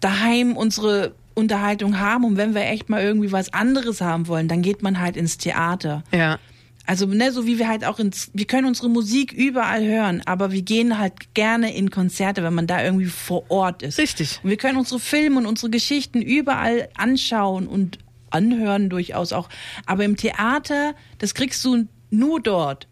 daheim 0.00 0.56
unsere 0.56 1.14
Unterhaltung 1.34 1.98
haben 1.98 2.24
und 2.24 2.36
wenn 2.36 2.54
wir 2.54 2.62
echt 2.62 2.88
mal 2.88 3.02
irgendwie 3.02 3.32
was 3.32 3.52
anderes 3.52 4.00
haben 4.00 4.28
wollen, 4.28 4.48
dann 4.48 4.62
geht 4.62 4.82
man 4.82 5.00
halt 5.00 5.16
ins 5.16 5.38
Theater. 5.38 6.04
Ja. 6.12 6.38
Also, 6.86 7.06
ne, 7.06 7.32
so 7.32 7.46
wie 7.46 7.58
wir 7.58 7.68
halt 7.68 7.84
auch 7.84 7.98
ins, 7.98 8.30
wir 8.34 8.46
können 8.46 8.66
unsere 8.66 8.90
Musik 8.90 9.32
überall 9.32 9.86
hören, 9.86 10.22
aber 10.26 10.52
wir 10.52 10.62
gehen 10.62 10.98
halt 10.98 11.34
gerne 11.34 11.74
in 11.74 11.90
Konzerte, 11.90 12.42
wenn 12.42 12.52
man 12.52 12.66
da 12.66 12.84
irgendwie 12.84 13.06
vor 13.06 13.50
Ort 13.50 13.82
ist. 13.82 13.98
Richtig. 13.98 14.40
Und 14.42 14.50
wir 14.50 14.58
können 14.58 14.76
unsere 14.76 15.00
Filme 15.00 15.38
und 15.38 15.46
unsere 15.46 15.70
Geschichten 15.70 16.20
überall 16.20 16.88
anschauen 16.94 17.66
und 17.66 17.98
anhören 18.28 18.90
durchaus 18.90 19.32
auch. 19.32 19.48
Aber 19.86 20.04
im 20.04 20.16
Theater, 20.16 20.94
das 21.18 21.34
kriegst 21.34 21.64
du 21.64 21.86
nur 22.10 22.40
dort. 22.40 22.86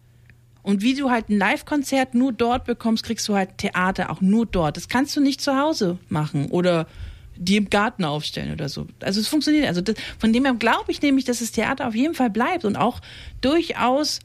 Und 0.63 0.81
wie 0.81 0.95
du 0.95 1.11
halt 1.11 1.29
ein 1.29 1.37
Live-Konzert 1.37 2.15
nur 2.15 2.31
dort 2.31 2.65
bekommst, 2.65 3.03
kriegst 3.03 3.27
du 3.27 3.35
halt 3.35 3.57
Theater 3.57 4.09
auch 4.09 4.21
nur 4.21 4.45
dort. 4.45 4.77
Das 4.77 4.87
kannst 4.87 5.15
du 5.15 5.21
nicht 5.21 5.41
zu 5.41 5.55
Hause 5.55 5.99
machen 6.07 6.47
oder 6.47 6.87
die 7.43 7.57
im 7.57 7.69
Garten 7.69 8.03
aufstellen 8.05 8.51
oder 8.53 8.69
so. 8.69 8.87
Also 9.01 9.19
es 9.19 9.27
funktioniert. 9.27 9.67
Also 9.67 9.81
das, 9.81 9.95
von 10.19 10.31
dem 10.33 10.45
her 10.45 10.53
glaube 10.53 10.91
ich 10.91 11.01
nämlich, 11.01 11.25
dass 11.25 11.39
das 11.39 11.51
Theater 11.51 11.87
auf 11.87 11.95
jeden 11.95 12.13
Fall 12.15 12.29
bleibt 12.29 12.65
und 12.65 12.75
auch 12.75 13.01
durchaus 13.41 14.19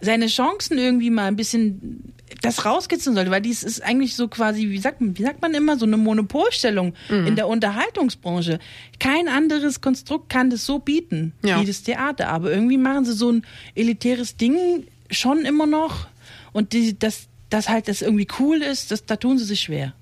seine 0.00 0.26
Chancen 0.26 0.76
irgendwie 0.78 1.10
mal 1.10 1.26
ein 1.26 1.36
bisschen 1.36 2.12
das 2.42 2.64
rauskitzeln 2.64 3.14
sollte, 3.14 3.30
weil 3.30 3.40
dies 3.40 3.62
ist 3.62 3.82
eigentlich 3.82 4.14
so 4.16 4.26
quasi, 4.28 4.68
wie 4.68 4.78
sagt 4.78 5.00
man, 5.00 5.16
wie 5.16 5.22
sagt 5.22 5.40
man 5.40 5.54
immer, 5.54 5.78
so 5.78 5.86
eine 5.86 5.96
Monopolstellung 5.96 6.92
Mhm. 7.08 7.26
in 7.28 7.36
der 7.36 7.46
Unterhaltungsbranche. 7.48 8.58
Kein 8.98 9.28
anderes 9.28 9.80
Konstrukt 9.80 10.28
kann 10.28 10.50
das 10.50 10.66
so 10.66 10.78
bieten 10.80 11.32
Ja. 11.44 11.60
wie 11.60 11.64
das 11.66 11.82
Theater, 11.84 12.28
aber 12.28 12.50
irgendwie 12.50 12.78
machen 12.78 13.04
sie 13.04 13.12
so 13.12 13.30
ein 13.30 13.46
elitäres 13.74 14.36
Ding 14.36 14.86
schon 15.10 15.44
immer 15.44 15.66
noch 15.66 16.08
und 16.52 16.72
die, 16.72 16.98
das, 16.98 17.28
das 17.48 17.68
halt 17.68 17.86
das 17.88 18.02
irgendwie 18.02 18.26
cool 18.40 18.60
ist, 18.60 18.90
das, 18.90 19.06
da 19.06 19.16
tun 19.16 19.38
sie 19.38 19.44
sich 19.44 19.60
schwer. 19.60 19.94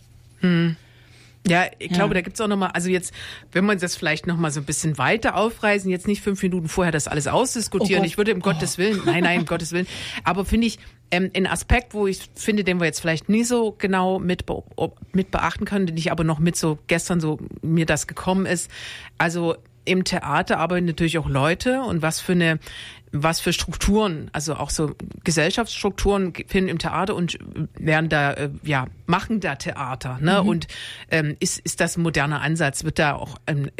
Ja, 1.47 1.67
ich 1.79 1.91
Ja. 1.91 1.97
glaube, 1.99 2.15
da 2.15 2.23
gibt's 2.23 2.41
auch 2.41 2.49
nochmal, 2.49 2.71
also 2.73 2.89
jetzt, 2.89 3.13
wenn 3.53 3.67
wir 3.67 3.77
das 3.77 3.97
vielleicht 3.97 4.27
nochmal 4.27 4.51
so 4.51 4.61
ein 4.61 4.65
bisschen 4.67 4.97
weiter 4.97 5.37
aufreißen, 5.37 5.91
jetzt 5.91 6.07
nicht 6.07 6.23
fünf 6.23 6.43
Minuten 6.43 6.69
vorher 6.69 6.93
das 6.93 7.07
alles 7.07 7.27
ausdiskutieren. 7.27 8.03
Oh 8.03 8.07
ich 8.07 8.17
würde 8.17 8.31
im 8.31 8.41
Gottes 8.41 8.79
Willen, 8.79 9.03
nein, 9.05 9.25
nein, 9.25 9.41
um 9.41 9.47
Gottes 9.47 9.73
Willen. 9.73 9.87
Aber 10.25 10.45
finde 10.45 10.67
ich, 10.67 10.79
ähm, 11.11 11.31
ein 11.37 11.47
Aspekt, 11.47 11.93
wo 11.93 12.07
ich 12.07 12.31
finde, 12.35 12.65
den 12.65 12.81
wir 12.81 12.87
jetzt 12.87 13.01
vielleicht 13.01 13.29
nie 13.29 13.45
so 13.45 13.75
genau 13.77 14.19
mit, 14.19 14.45
mit 15.13 15.31
beachten 15.31 15.67
können, 15.67 15.87
den 15.87 15.97
ich 15.99 16.11
aber 16.11 16.25
noch 16.25 16.39
mit 16.39 16.57
so 16.57 16.79
gestern 16.87 17.21
so 17.21 17.39
mir 17.63 17.85
das 17.87 18.07
gekommen 18.07 18.47
ist. 18.47 18.71
Also 19.19 19.57
im 19.85 20.05
Theater 20.05 20.59
arbeiten 20.59 20.87
natürlich 20.87 21.19
auch 21.19 21.29
Leute 21.29 21.83
und 21.83 22.03
was 22.03 22.21
für 22.21 22.33
eine 22.33 22.59
was 23.17 23.39
für 23.39 23.53
Strukturen, 23.53 24.29
also 24.33 24.57
auch 24.57 24.71
so 24.71 24.97
Gesellschaftsstrukturen 25.23 26.33
finden 26.49 26.69
im 26.69 26.79
Theater 26.79 27.15
und 27.15 27.39
werden 27.79 28.09
da, 28.09 28.33
äh, 28.33 28.51
ja, 28.65 28.87
machen 29.07 29.39
da 29.39 29.55
Theater, 29.55 30.19
ne? 30.21 30.43
Und 30.43 30.67
ähm, 31.13 31.37
ist, 31.39 31.61
ist 31.61 31.81
das 31.81 31.97
ein 31.97 32.03
moderner 32.03 32.41
Ansatz? 32.41 32.83
Wird 32.83 32.99
da 32.99 33.15
auch 33.15 33.37
ähm, 33.47 33.71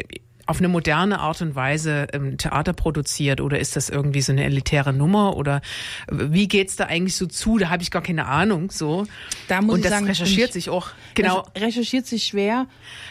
auf 0.45 0.59
eine 0.59 0.69
moderne 0.69 1.19
Art 1.19 1.41
und 1.41 1.53
Weise 1.55 2.07
ähm, 2.13 2.37
Theater 2.37 2.71
produziert 2.71 3.41
oder 3.41 3.59
ist 3.59 3.75
das 3.75 3.89
irgendwie 3.89 4.21
so 4.21 4.31
eine 4.31 4.45
elitäre 4.45 4.93
Nummer 4.93 5.35
oder 5.35 5.61
wie 6.09 6.47
geht's 6.47 6.77
da 6.77 6.85
eigentlich 6.85 7.15
so 7.17 7.25
zu? 7.25 7.57
Da 7.57 7.69
habe 7.69 7.83
ich 7.83 7.91
gar 7.91 8.03
keine 8.03 8.27
Ahnung 8.27 8.69
so. 8.71 9.05
Da 9.49 9.61
muss 9.61 9.73
und 9.73 9.79
ich 9.79 9.83
das 9.83 9.91
sagen, 9.93 10.05
recherchiert 10.05 10.53
sich 10.53 10.69
auch. 10.69 10.91
Genau, 11.15 11.39
Recher- 11.41 11.61
Recherchiert 11.65 12.05
sich 12.05 12.23
schwer. 12.25 12.67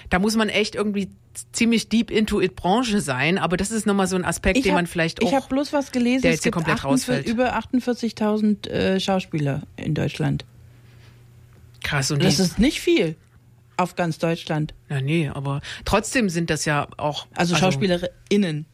da 0.09 0.19
muss 0.21 0.37
man 0.37 0.49
echt 0.49 0.75
irgendwie 0.75 1.11
ziemlich 1.53 1.89
deep 1.89 2.11
into 2.11 2.41
it 2.41 2.57
Branche 2.57 3.01
sein, 3.01 3.39
aber 3.39 3.57
das 3.57 3.71
ist 3.71 3.87
nochmal 3.87 4.07
so 4.07 4.17
ein 4.17 4.25
Aspekt, 4.25 4.57
den 4.65 4.65
hab- 4.73 4.75
man 4.75 4.87
vielleicht 4.87 5.23
auch 5.23 5.29
Ich 5.29 5.35
habe 5.35 5.47
bloß 5.49 5.73
was 5.73 5.93
gelesen, 5.93 6.23
der 6.23 6.31
es 6.33 6.37
jetzt 6.37 6.45
gibt 6.45 6.55
komplett 6.55 6.77
48 6.79 7.09
rausfällt. 7.09 7.27
über 7.29 7.57
48.000 7.57 8.69
äh, 8.69 9.01
Schauspieler 9.01 9.63
in 9.77 9.95
Deutschland. 9.95 10.45
krass 11.83 12.11
und 12.11 12.23
Das 12.23 12.39
ist 12.41 12.59
nicht 12.59 12.81
viel 12.81 13.17
auf 13.77 13.97
ganz 13.97 14.19
Deutschland. 14.19 14.73
Ja, 14.89 15.01
nee, 15.01 15.29
aber 15.29 15.61
trotzdem 15.85 16.29
sind 16.29 16.49
das 16.51 16.65
ja 16.65 16.87
auch. 16.97 17.27
Also, 17.35 17.57
SchauspielerInnen. 17.57 18.67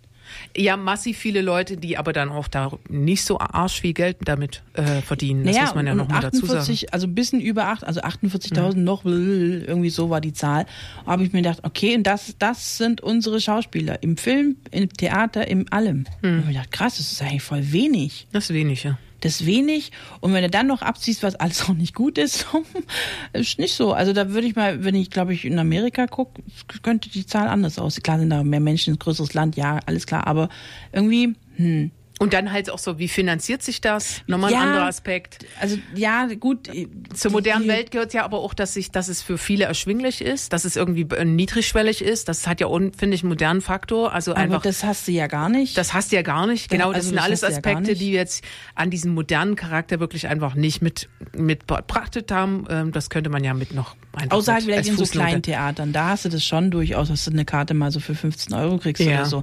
Ja, 0.57 0.76
massiv 0.76 1.18
viele 1.18 1.43
Leute, 1.43 1.76
die 1.76 1.99
aber 1.99 2.12
dann 2.12 2.31
auch 2.31 2.49
da 2.49 2.72
nicht 2.89 3.24
so 3.24 3.39
arsch 3.39 3.81
viel 3.81 3.93
Geld 3.93 4.18
damit 4.24 4.62
äh, 4.74 5.03
verdienen. 5.03 5.45
Das 5.45 5.55
naja, 5.55 5.66
muss 5.66 5.74
man 5.74 5.87
ja 5.87 5.93
und 5.93 5.99
noch 5.99 6.09
mal 6.09 6.20
dazu 6.20 6.47
sagen. 6.47 6.61
48, 6.61 6.93
also 6.93 7.07
ein 7.07 7.14
bisschen 7.14 7.41
über 7.41 7.66
acht, 7.66 7.85
also 7.85 8.01
48.000 8.01 8.76
noch, 8.76 9.05
irgendwie 9.05 9.91
so 9.91 10.11
war 10.11 10.20
die 10.20 10.33
Zahl. 10.33 10.66
Habe 11.07 11.24
ich 11.24 11.33
mir 11.33 11.43
gedacht, 11.43 11.61
okay, 11.62 11.97
und 11.97 12.05
das, 12.05 12.35
das 12.39 12.78
sind 12.78 13.01
unsere 13.01 13.41
Schauspieler 13.41 14.03
im 14.03 14.16
Film, 14.16 14.57
im 14.70 14.89
Theater, 14.89 15.49
im 15.49 15.66
allem. 15.70 16.05
Hm. 16.22 16.33
Und 16.33 16.39
ich 16.41 16.47
mir 16.47 16.53
gedacht, 16.53 16.72
krass, 16.72 16.97
das 16.99 17.12
ist 17.12 17.22
eigentlich 17.22 17.43
voll 17.43 17.72
wenig. 17.72 18.26
Das 18.33 18.45
ist 18.45 18.55
wenig, 18.55 18.85
ja. 18.85 18.99
Das 19.21 19.45
wenig. 19.47 19.93
Und 20.21 20.33
wenn 20.33 20.43
du 20.43 20.51
dann 20.51 20.66
noch 20.66 20.83
abziehst, 20.83 21.23
was 21.23 21.35
alles 21.35 21.62
auch 21.68 21.75
nicht 21.75 21.95
gut 21.95 22.18
ist, 22.18 22.47
ist 23.33 23.59
nicht 23.59 23.75
so. 23.75 23.93
Also 23.93 24.12
da 24.12 24.31
würde 24.31 24.47
ich 24.47 24.57
mal, 24.57 24.83
wenn 24.85 24.95
ich, 24.95 25.11
glaube 25.11 25.35
ich, 25.35 25.45
in 25.45 25.59
Amerika 25.59 26.07
gucke, 26.07 26.43
könnte 26.83 27.11
die 27.11 27.27
Zahl 27.27 27.49
anders 27.49 27.79
aussehen. 27.79 28.03
Klar 28.03 28.18
sind 28.18 28.31
da 28.31 28.43
mehr 28.43 28.61
Menschen, 28.61 28.95
ein 28.95 28.99
größeres 28.99 29.35
Land, 29.35 29.57
ja, 29.57 29.79
alles 29.87 30.07
klar. 30.07 30.27
Aber 30.27 30.49
irgendwie, 30.93 31.35
hm. 31.57 31.91
Und 32.23 32.35
dann 32.35 32.53
halt 32.53 32.68
auch 32.68 32.79
so, 32.79 32.99
wie 32.99 33.09
finanziert 33.09 33.62
sich 33.62 33.81
das? 33.81 34.21
Nochmal 34.27 34.51
ein 34.53 34.61
Ja. 34.61 34.62
anderer 34.66 34.85
Aspekt. 34.87 35.47
Also 35.59 35.79
ja, 35.95 36.27
gut. 36.39 36.66
Zur 37.14 37.31
die- 37.31 37.33
modernen 37.35 37.62
die- 37.62 37.68
Welt 37.71 37.91
gehört 37.91 38.12
ja 38.12 38.25
aber 38.27 38.41
auch, 38.41 38.53
dass 38.53 38.75
sich, 38.75 38.91
dass 38.91 39.09
es 39.09 39.23
für 39.23 39.39
viele 39.39 39.64
erschwinglich 39.64 40.21
ist, 40.21 40.53
dass 40.53 40.66
es 40.66 40.77
irgendwie 40.77 41.07
äh, 41.16 41.25
niedrigschwellig 41.25 42.03
ist. 42.03 42.29
Das 42.29 42.47
hat 42.47 42.61
ja, 42.61 42.68
finde 42.68 43.14
ich, 43.14 43.23
einen 43.23 43.31
modernen 43.31 43.62
Faktor. 43.62 44.12
Also 44.12 44.33
Aber 44.33 44.41
einfach. 44.43 44.61
das 44.61 44.85
hast 44.85 45.09
du 45.09 45.12
ja 45.12 45.29
gar 45.29 45.49
nicht. 45.49 45.79
Das 45.79 45.95
hast 45.95 46.12
du 46.12 46.16
ja 46.16 46.21
gar 46.23 46.47
nicht. 46.47 46.71
Ja, 46.71 46.77
Genau, 46.77 46.89
das 46.91 46.97
also 46.97 47.09
sind 47.09 47.16
das 47.16 47.25
alles 47.25 47.41
ja 47.41 47.49
Aspekte, 47.49 47.83
nicht. 47.93 48.01
die 48.03 48.12
jetzt 48.12 48.45
an 48.75 48.91
diesem 48.91 49.14
modernen 49.14 49.57
Charakter 49.57 49.99
wirklich 49.99 50.29
einfach 50.29 50.55
nicht 50.55 50.83
mit, 50.83 51.09
mit 51.35 51.66
betrachtet 51.66 52.31
haben. 52.31 52.66
Ähm, 52.68 52.93
Das 52.93 53.09
könnte 53.09 53.31
man 53.31 53.43
ja 53.45 53.55
mit 53.55 53.73
noch 53.73 53.97
einfach 54.12 54.37
Außer 54.37 54.53
halt 54.53 54.64
vielleicht 54.64 54.91
in 54.91 54.99
so 54.99 55.05
kleinen 55.07 55.41
Theatern. 55.43 55.95
Da 55.95 56.09
hast 56.11 56.27
du 56.27 56.29
das 56.29 56.45
schon 56.45 56.71
durchaus, 56.71 57.09
dass 57.09 57.25
du 57.25 57.31
eine 57.31 57.47
Karte 57.47 57.73
mal 57.73 57.91
so 57.91 57.99
für 57.99 58.14
15 58.14 58.55
Euro 58.55 58.77
kriegst 58.77 59.03
Ja. 59.03 59.21
oder 59.21 59.25
so. 59.25 59.43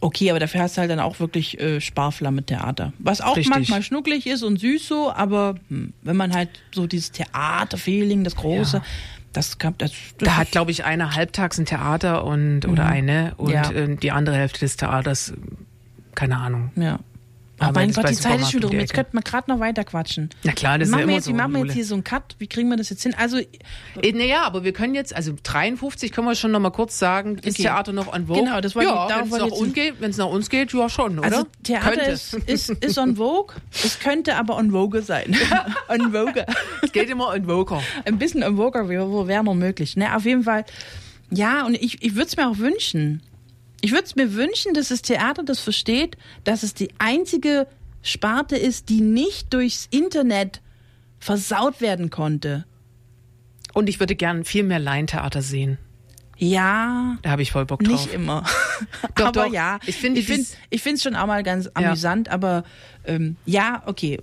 Okay, 0.00 0.30
aber 0.30 0.38
dafür 0.38 0.60
hast 0.60 0.76
du 0.76 0.80
halt 0.82 0.90
dann 0.90 1.00
auch 1.00 1.20
wirklich 1.20 1.58
äh, 1.58 1.80
Sparflamme-Theater. 1.80 2.92
Was 2.98 3.20
auch 3.22 3.36
Richtig. 3.36 3.50
manchmal 3.54 3.82
schnucklig 3.82 4.26
ist 4.26 4.42
und 4.42 4.58
süß 4.60 4.86
so, 4.86 5.10
aber 5.12 5.54
hm, 5.68 5.94
wenn 6.02 6.16
man 6.16 6.34
halt 6.34 6.50
so 6.74 6.86
dieses 6.86 7.12
Theater-Feeling, 7.12 8.22
das 8.22 8.36
Große, 8.36 8.76
Ja. 8.78 8.82
das 9.32 9.56
das, 9.58 9.68
das 9.78 9.92
Da 10.18 10.36
hat, 10.36 10.50
glaube 10.50 10.70
ich, 10.70 10.84
einer 10.84 11.14
halbtags 11.14 11.58
ein 11.58 11.64
Theater 11.66 12.24
und 12.24 12.66
oder 12.66 12.84
eine 12.86 13.34
und 13.38 13.48
Mhm. 13.48 13.52
Ja. 13.54 13.70
äh, 13.70 13.96
die 13.96 14.12
andere 14.12 14.36
Hälfte 14.36 14.60
des 14.60 14.76
Theaters, 14.76 15.32
keine 16.14 16.36
Ahnung. 16.38 16.70
ja. 16.76 16.98
Aber 17.58 17.80
mein 17.80 17.92
Gott, 17.92 18.08
die 18.10 18.14
Zeit 18.14 18.40
ist 18.40 18.50
schon 18.50 18.58
um 18.58 18.68
drum. 18.68 18.70
die 18.72 18.76
Jetzt 18.78 18.92
könnten 18.94 19.16
wir 19.16 19.22
gerade 19.22 19.50
noch 19.50 19.60
weiter 19.60 19.82
quatschen. 19.84 20.28
Na 20.42 20.52
klar, 20.52 20.78
das 20.78 20.88
ist 20.88 20.92
machen 20.92 21.00
ja 21.00 21.06
wir 21.06 21.10
immer 21.10 21.16
jetzt, 21.16 21.24
so. 21.24 21.30
Wie 21.30 21.34
machen 21.36 21.52
wir 21.54 21.64
jetzt 21.64 21.72
hier 21.74 21.84
so 21.86 21.94
einen 21.94 22.04
Cut? 22.04 22.36
Wie 22.38 22.46
kriegen 22.48 22.68
wir 22.68 22.76
das 22.76 22.90
jetzt 22.90 23.02
hin? 23.02 23.14
Also, 23.16 23.38
Äh, 23.38 24.12
Naja, 24.12 24.42
aber 24.42 24.62
wir 24.64 24.72
können 24.72 24.94
jetzt, 24.94 25.16
also 25.16 25.32
53 25.42 26.12
können 26.12 26.26
wir 26.26 26.34
schon 26.34 26.50
noch 26.50 26.60
mal 26.60 26.70
kurz 26.70 26.98
sagen, 26.98 27.36
ist 27.38 27.54
Okay. 27.54 27.62
Theater 27.62 27.92
noch 27.92 28.12
on 28.12 28.26
vogue? 28.26 28.42
Genau, 28.44 28.60
das 28.60 28.74
wollte 28.74 28.88
ich- 28.90 28.94
ja, 28.94 29.08
darauf 29.08 29.20
wenn 29.20 29.24
es 29.26 29.30
wollte 29.32 29.44
nach, 29.46 29.52
ich 29.54 29.60
uns 29.62 29.72
geht, 29.74 29.94
wenn's 30.00 30.16
nach 30.18 30.26
uns 30.26 30.50
geht, 30.50 30.72
ja 30.72 30.88
schon, 30.88 31.18
oder? 31.18 31.24
also 31.28 31.46
Theater 31.62 31.90
Könnte. 31.90 32.10
ist, 32.10 32.34
ist, 32.34 32.70
ist 32.70 32.98
on 32.98 33.16
Vogue. 33.16 33.56
Es 33.72 33.98
könnte 34.00 34.36
aber 34.36 34.56
on 34.56 34.70
Vogue 34.70 35.00
sein. 35.02 35.34
on 35.88 36.12
Vogue. 36.12 36.44
Es 36.82 36.92
geht 36.92 37.08
immer 37.08 37.28
on 37.28 37.44
vogue. 37.46 37.80
ein 38.04 38.18
bisschen 38.18 38.42
Worker 38.56 38.88
wäre 38.88 39.26
wäre 39.26 39.42
noch 39.44 39.54
möglich. 39.54 39.96
Ne, 39.96 40.14
auf 40.14 40.24
jeden 40.24 40.42
Fall. 40.42 40.64
Ja, 41.30 41.64
und 41.66 41.74
ich, 41.74 42.02
ich 42.02 42.14
würde 42.14 42.26
es 42.28 42.36
mir 42.36 42.48
auch 42.48 42.58
wünschen. 42.58 43.22
Ich 43.80 43.92
würde 43.92 44.04
es 44.04 44.16
mir 44.16 44.34
wünschen, 44.34 44.74
dass 44.74 44.88
das 44.88 45.02
Theater 45.02 45.42
das 45.42 45.60
versteht, 45.60 46.16
dass 46.44 46.62
es 46.62 46.74
die 46.74 46.90
einzige 46.98 47.66
Sparte 48.02 48.56
ist, 48.56 48.88
die 48.88 49.00
nicht 49.00 49.52
durchs 49.52 49.86
Internet 49.90 50.60
versaut 51.18 51.80
werden 51.80 52.10
konnte. 52.10 52.64
Und 53.74 53.88
ich 53.88 54.00
würde 54.00 54.16
gern 54.16 54.44
viel 54.44 54.62
mehr 54.64 54.78
Laientheater 54.78 55.42
sehen. 55.42 55.78
Ja, 56.38 57.16
Da 57.22 57.30
habe 57.30 57.42
ich 57.42 57.50
voll 57.52 57.64
Bock 57.66 57.82
drauf. 57.82 57.92
nicht 57.92 58.12
immer. 58.12 58.44
Doch, 59.14 59.26
aber 59.26 59.46
doch. 59.46 59.52
ja, 59.52 59.78
Ich 59.86 59.96
finde 59.96 60.20
ich 60.20 60.26
dieses- 60.26 60.56
ich 60.70 60.82
finde 60.82 60.96
es 60.96 61.02
schon 61.02 61.16
auch 61.16 61.26
mal 61.26 61.42
ganz 61.42 61.68
amüsant, 61.72 62.28
aber 62.28 62.64
ähm, 63.06 63.36
ja, 63.46 63.82
okay. 63.86 64.20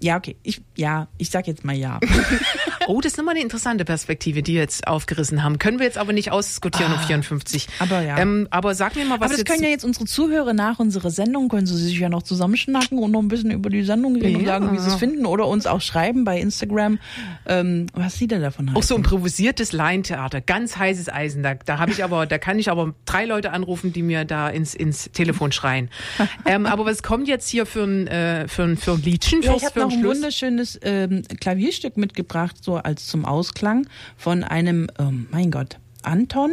Ja, 0.00 0.16
okay. 0.16 0.36
Ich 0.44 0.60
ja, 0.76 1.08
ich 1.18 1.30
sag 1.30 1.48
jetzt 1.48 1.64
mal 1.64 1.74
ja. 1.74 1.98
Oh, 2.88 3.02
das 3.02 3.12
ist 3.12 3.18
nochmal 3.18 3.34
eine 3.34 3.42
interessante 3.42 3.84
Perspektive, 3.84 4.42
die 4.42 4.54
wir 4.54 4.62
jetzt 4.62 4.86
aufgerissen 4.86 5.42
haben. 5.42 5.58
Können 5.58 5.78
wir 5.78 5.84
jetzt 5.84 5.98
aber 5.98 6.14
nicht 6.14 6.32
ausdiskutieren 6.32 6.90
um 6.90 6.98
54. 6.98 7.68
Ah, 7.78 7.82
aber 7.82 8.00
ja. 8.00 8.16
Ähm, 8.16 8.48
aber 8.50 8.74
sag 8.74 8.96
mir 8.96 9.04
mal, 9.04 9.20
was 9.20 9.30
Aber 9.30 9.36
das 9.36 9.44
können 9.44 9.62
ja 9.62 9.68
jetzt 9.68 9.84
unsere 9.84 10.06
Zuhörer 10.06 10.54
nach 10.54 10.78
unserer 10.78 11.10
Sendung, 11.10 11.50
können 11.50 11.66
sie 11.66 11.76
sich 11.76 11.98
ja 11.98 12.08
noch 12.08 12.22
zusammenschnacken 12.22 12.98
und 12.98 13.10
noch 13.10 13.20
ein 13.20 13.28
bisschen 13.28 13.50
über 13.50 13.68
die 13.68 13.82
Sendung 13.84 14.16
reden 14.16 14.36
und 14.36 14.42
Ja. 14.42 14.58
sagen, 14.58 14.72
wie 14.72 14.78
sie 14.78 14.88
es 14.88 14.94
finden 14.94 15.26
oder 15.26 15.46
uns 15.48 15.66
auch 15.66 15.82
schreiben 15.82 16.24
bei 16.24 16.40
Instagram, 16.40 16.98
ähm, 17.44 17.88
was 17.92 18.14
sie 18.16 18.26
denn 18.26 18.40
davon 18.40 18.68
halten. 18.68 18.78
Auch 18.78 18.82
so 18.82 18.96
improvisiertes 18.96 19.72
Laientheater, 19.72 20.40
ganz 20.40 20.78
heißes 20.78 21.10
Eisen. 21.12 21.42
Da, 21.42 21.56
da 21.56 21.78
habe 21.78 21.92
ich 21.92 22.02
aber, 22.02 22.24
da 22.24 22.38
kann 22.38 22.58
ich 22.58 22.70
aber 22.70 22.94
drei 23.04 23.26
Leute 23.26 23.52
anrufen, 23.52 23.92
die 23.92 24.02
mir 24.02 24.24
da 24.24 24.48
ins, 24.48 24.74
ins 24.74 25.10
Telefon 25.12 25.52
schreien. 25.52 25.90
ähm, 26.46 26.64
aber 26.64 26.86
was 26.86 27.02
kommt 27.02 27.28
jetzt 27.28 27.50
hier 27.50 27.66
für 27.66 27.84
ein, 27.84 28.06
äh, 28.06 28.48
für 28.48 28.62
ein, 28.62 28.78
für 28.78 28.92
ein 28.92 29.02
Liedchen? 29.02 29.42
Ja, 29.42 29.54
ich 29.54 29.64
habe 29.66 29.78
noch 29.80 29.92
ein 29.92 30.02
wunderschönes 30.02 30.80
ähm, 30.82 31.22
Klavierstück 31.38 31.98
mitgebracht, 31.98 32.56
so 32.62 32.77
als 32.84 33.06
zum 33.06 33.24
Ausklang 33.24 33.88
von 34.16 34.44
einem, 34.44 34.88
ähm, 34.98 35.26
mein 35.30 35.50
Gott, 35.50 35.78
Anton, 36.02 36.52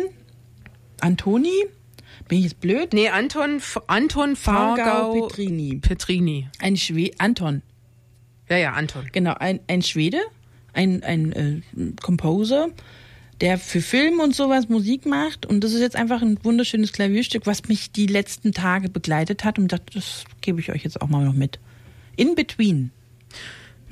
Antoni, 1.02 1.66
bin 2.28 2.40
ich 2.40 2.46
jetzt 2.46 2.60
blöd? 2.62 2.94
Nee, 2.94 3.10
Anton, 3.10 3.62
Anton 3.88 4.36
Fargau 4.36 5.28
Petrini. 5.28 5.78
Petrini. 5.78 6.48
Ein 6.60 6.78
Schwe 6.78 7.12
Anton, 7.18 7.62
Ja, 8.50 8.58
ja, 8.58 8.74
Anton. 8.74 9.08
genau, 9.12 9.34
ein, 9.40 9.60
ein 9.68 9.82
Schwede, 9.82 10.20
ein, 10.74 11.04
ein 11.04 11.32
äh, 11.34 11.62
Composer, 12.02 12.70
der 13.42 13.58
für 13.58 13.82
Film 13.82 14.20
und 14.22 14.34
sowas 14.34 14.70
Musik 14.70 15.06
macht. 15.06 15.46
Und 15.46 15.64
das 15.64 15.74
ist 15.74 15.82
jetzt 15.82 15.96
einfach 15.96 16.22
ein 16.22 16.40
wunderschönes 16.44 16.94
Klavierstück, 16.94 17.46
was 17.46 17.68
mich 17.68 17.92
die 17.92 18.08
letzten 18.08 18.54
Tage 18.54 18.90
begleitet 18.90 19.44
hat. 19.44 19.60
Und 19.60 19.72
dachte, 19.72 19.94
das 19.94 20.24
gebe 20.42 20.62
ich 20.62 20.72
euch 20.72 20.84
jetzt 20.84 21.02
auch 21.02 21.10
mal 21.10 21.26
noch 21.26 21.34
mit. 21.34 21.60
In 22.16 22.36
between. 22.36 22.92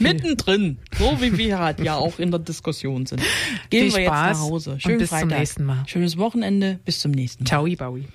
Mittendrin, 0.03 0.77
so 0.97 1.21
wie 1.21 1.37
wir 1.37 1.59
halt 1.59 1.79
ja 1.79 1.95
auch 1.95 2.19
in 2.19 2.31
der 2.31 2.39
Diskussion 2.39 3.05
sind. 3.05 3.21
Gehen 3.69 3.89
Viel 3.89 3.93
wir 3.93 3.99
jetzt 4.03 4.07
Spaß 4.09 4.37
nach 4.37 4.43
Hause. 4.45 4.71
und 4.73 4.81
Schönen 4.81 4.97
bis 4.99 5.09
zum 5.09 5.19
Freitag. 5.19 5.39
nächsten 5.39 5.63
Mal. 5.63 5.83
Schönes 5.87 6.17
Wochenende. 6.17 6.79
Bis 6.85 6.99
zum 6.99 7.11
nächsten 7.11 7.43
Mal. 7.43 7.47
Ciao, 7.47 7.67
Baui. 7.77 8.05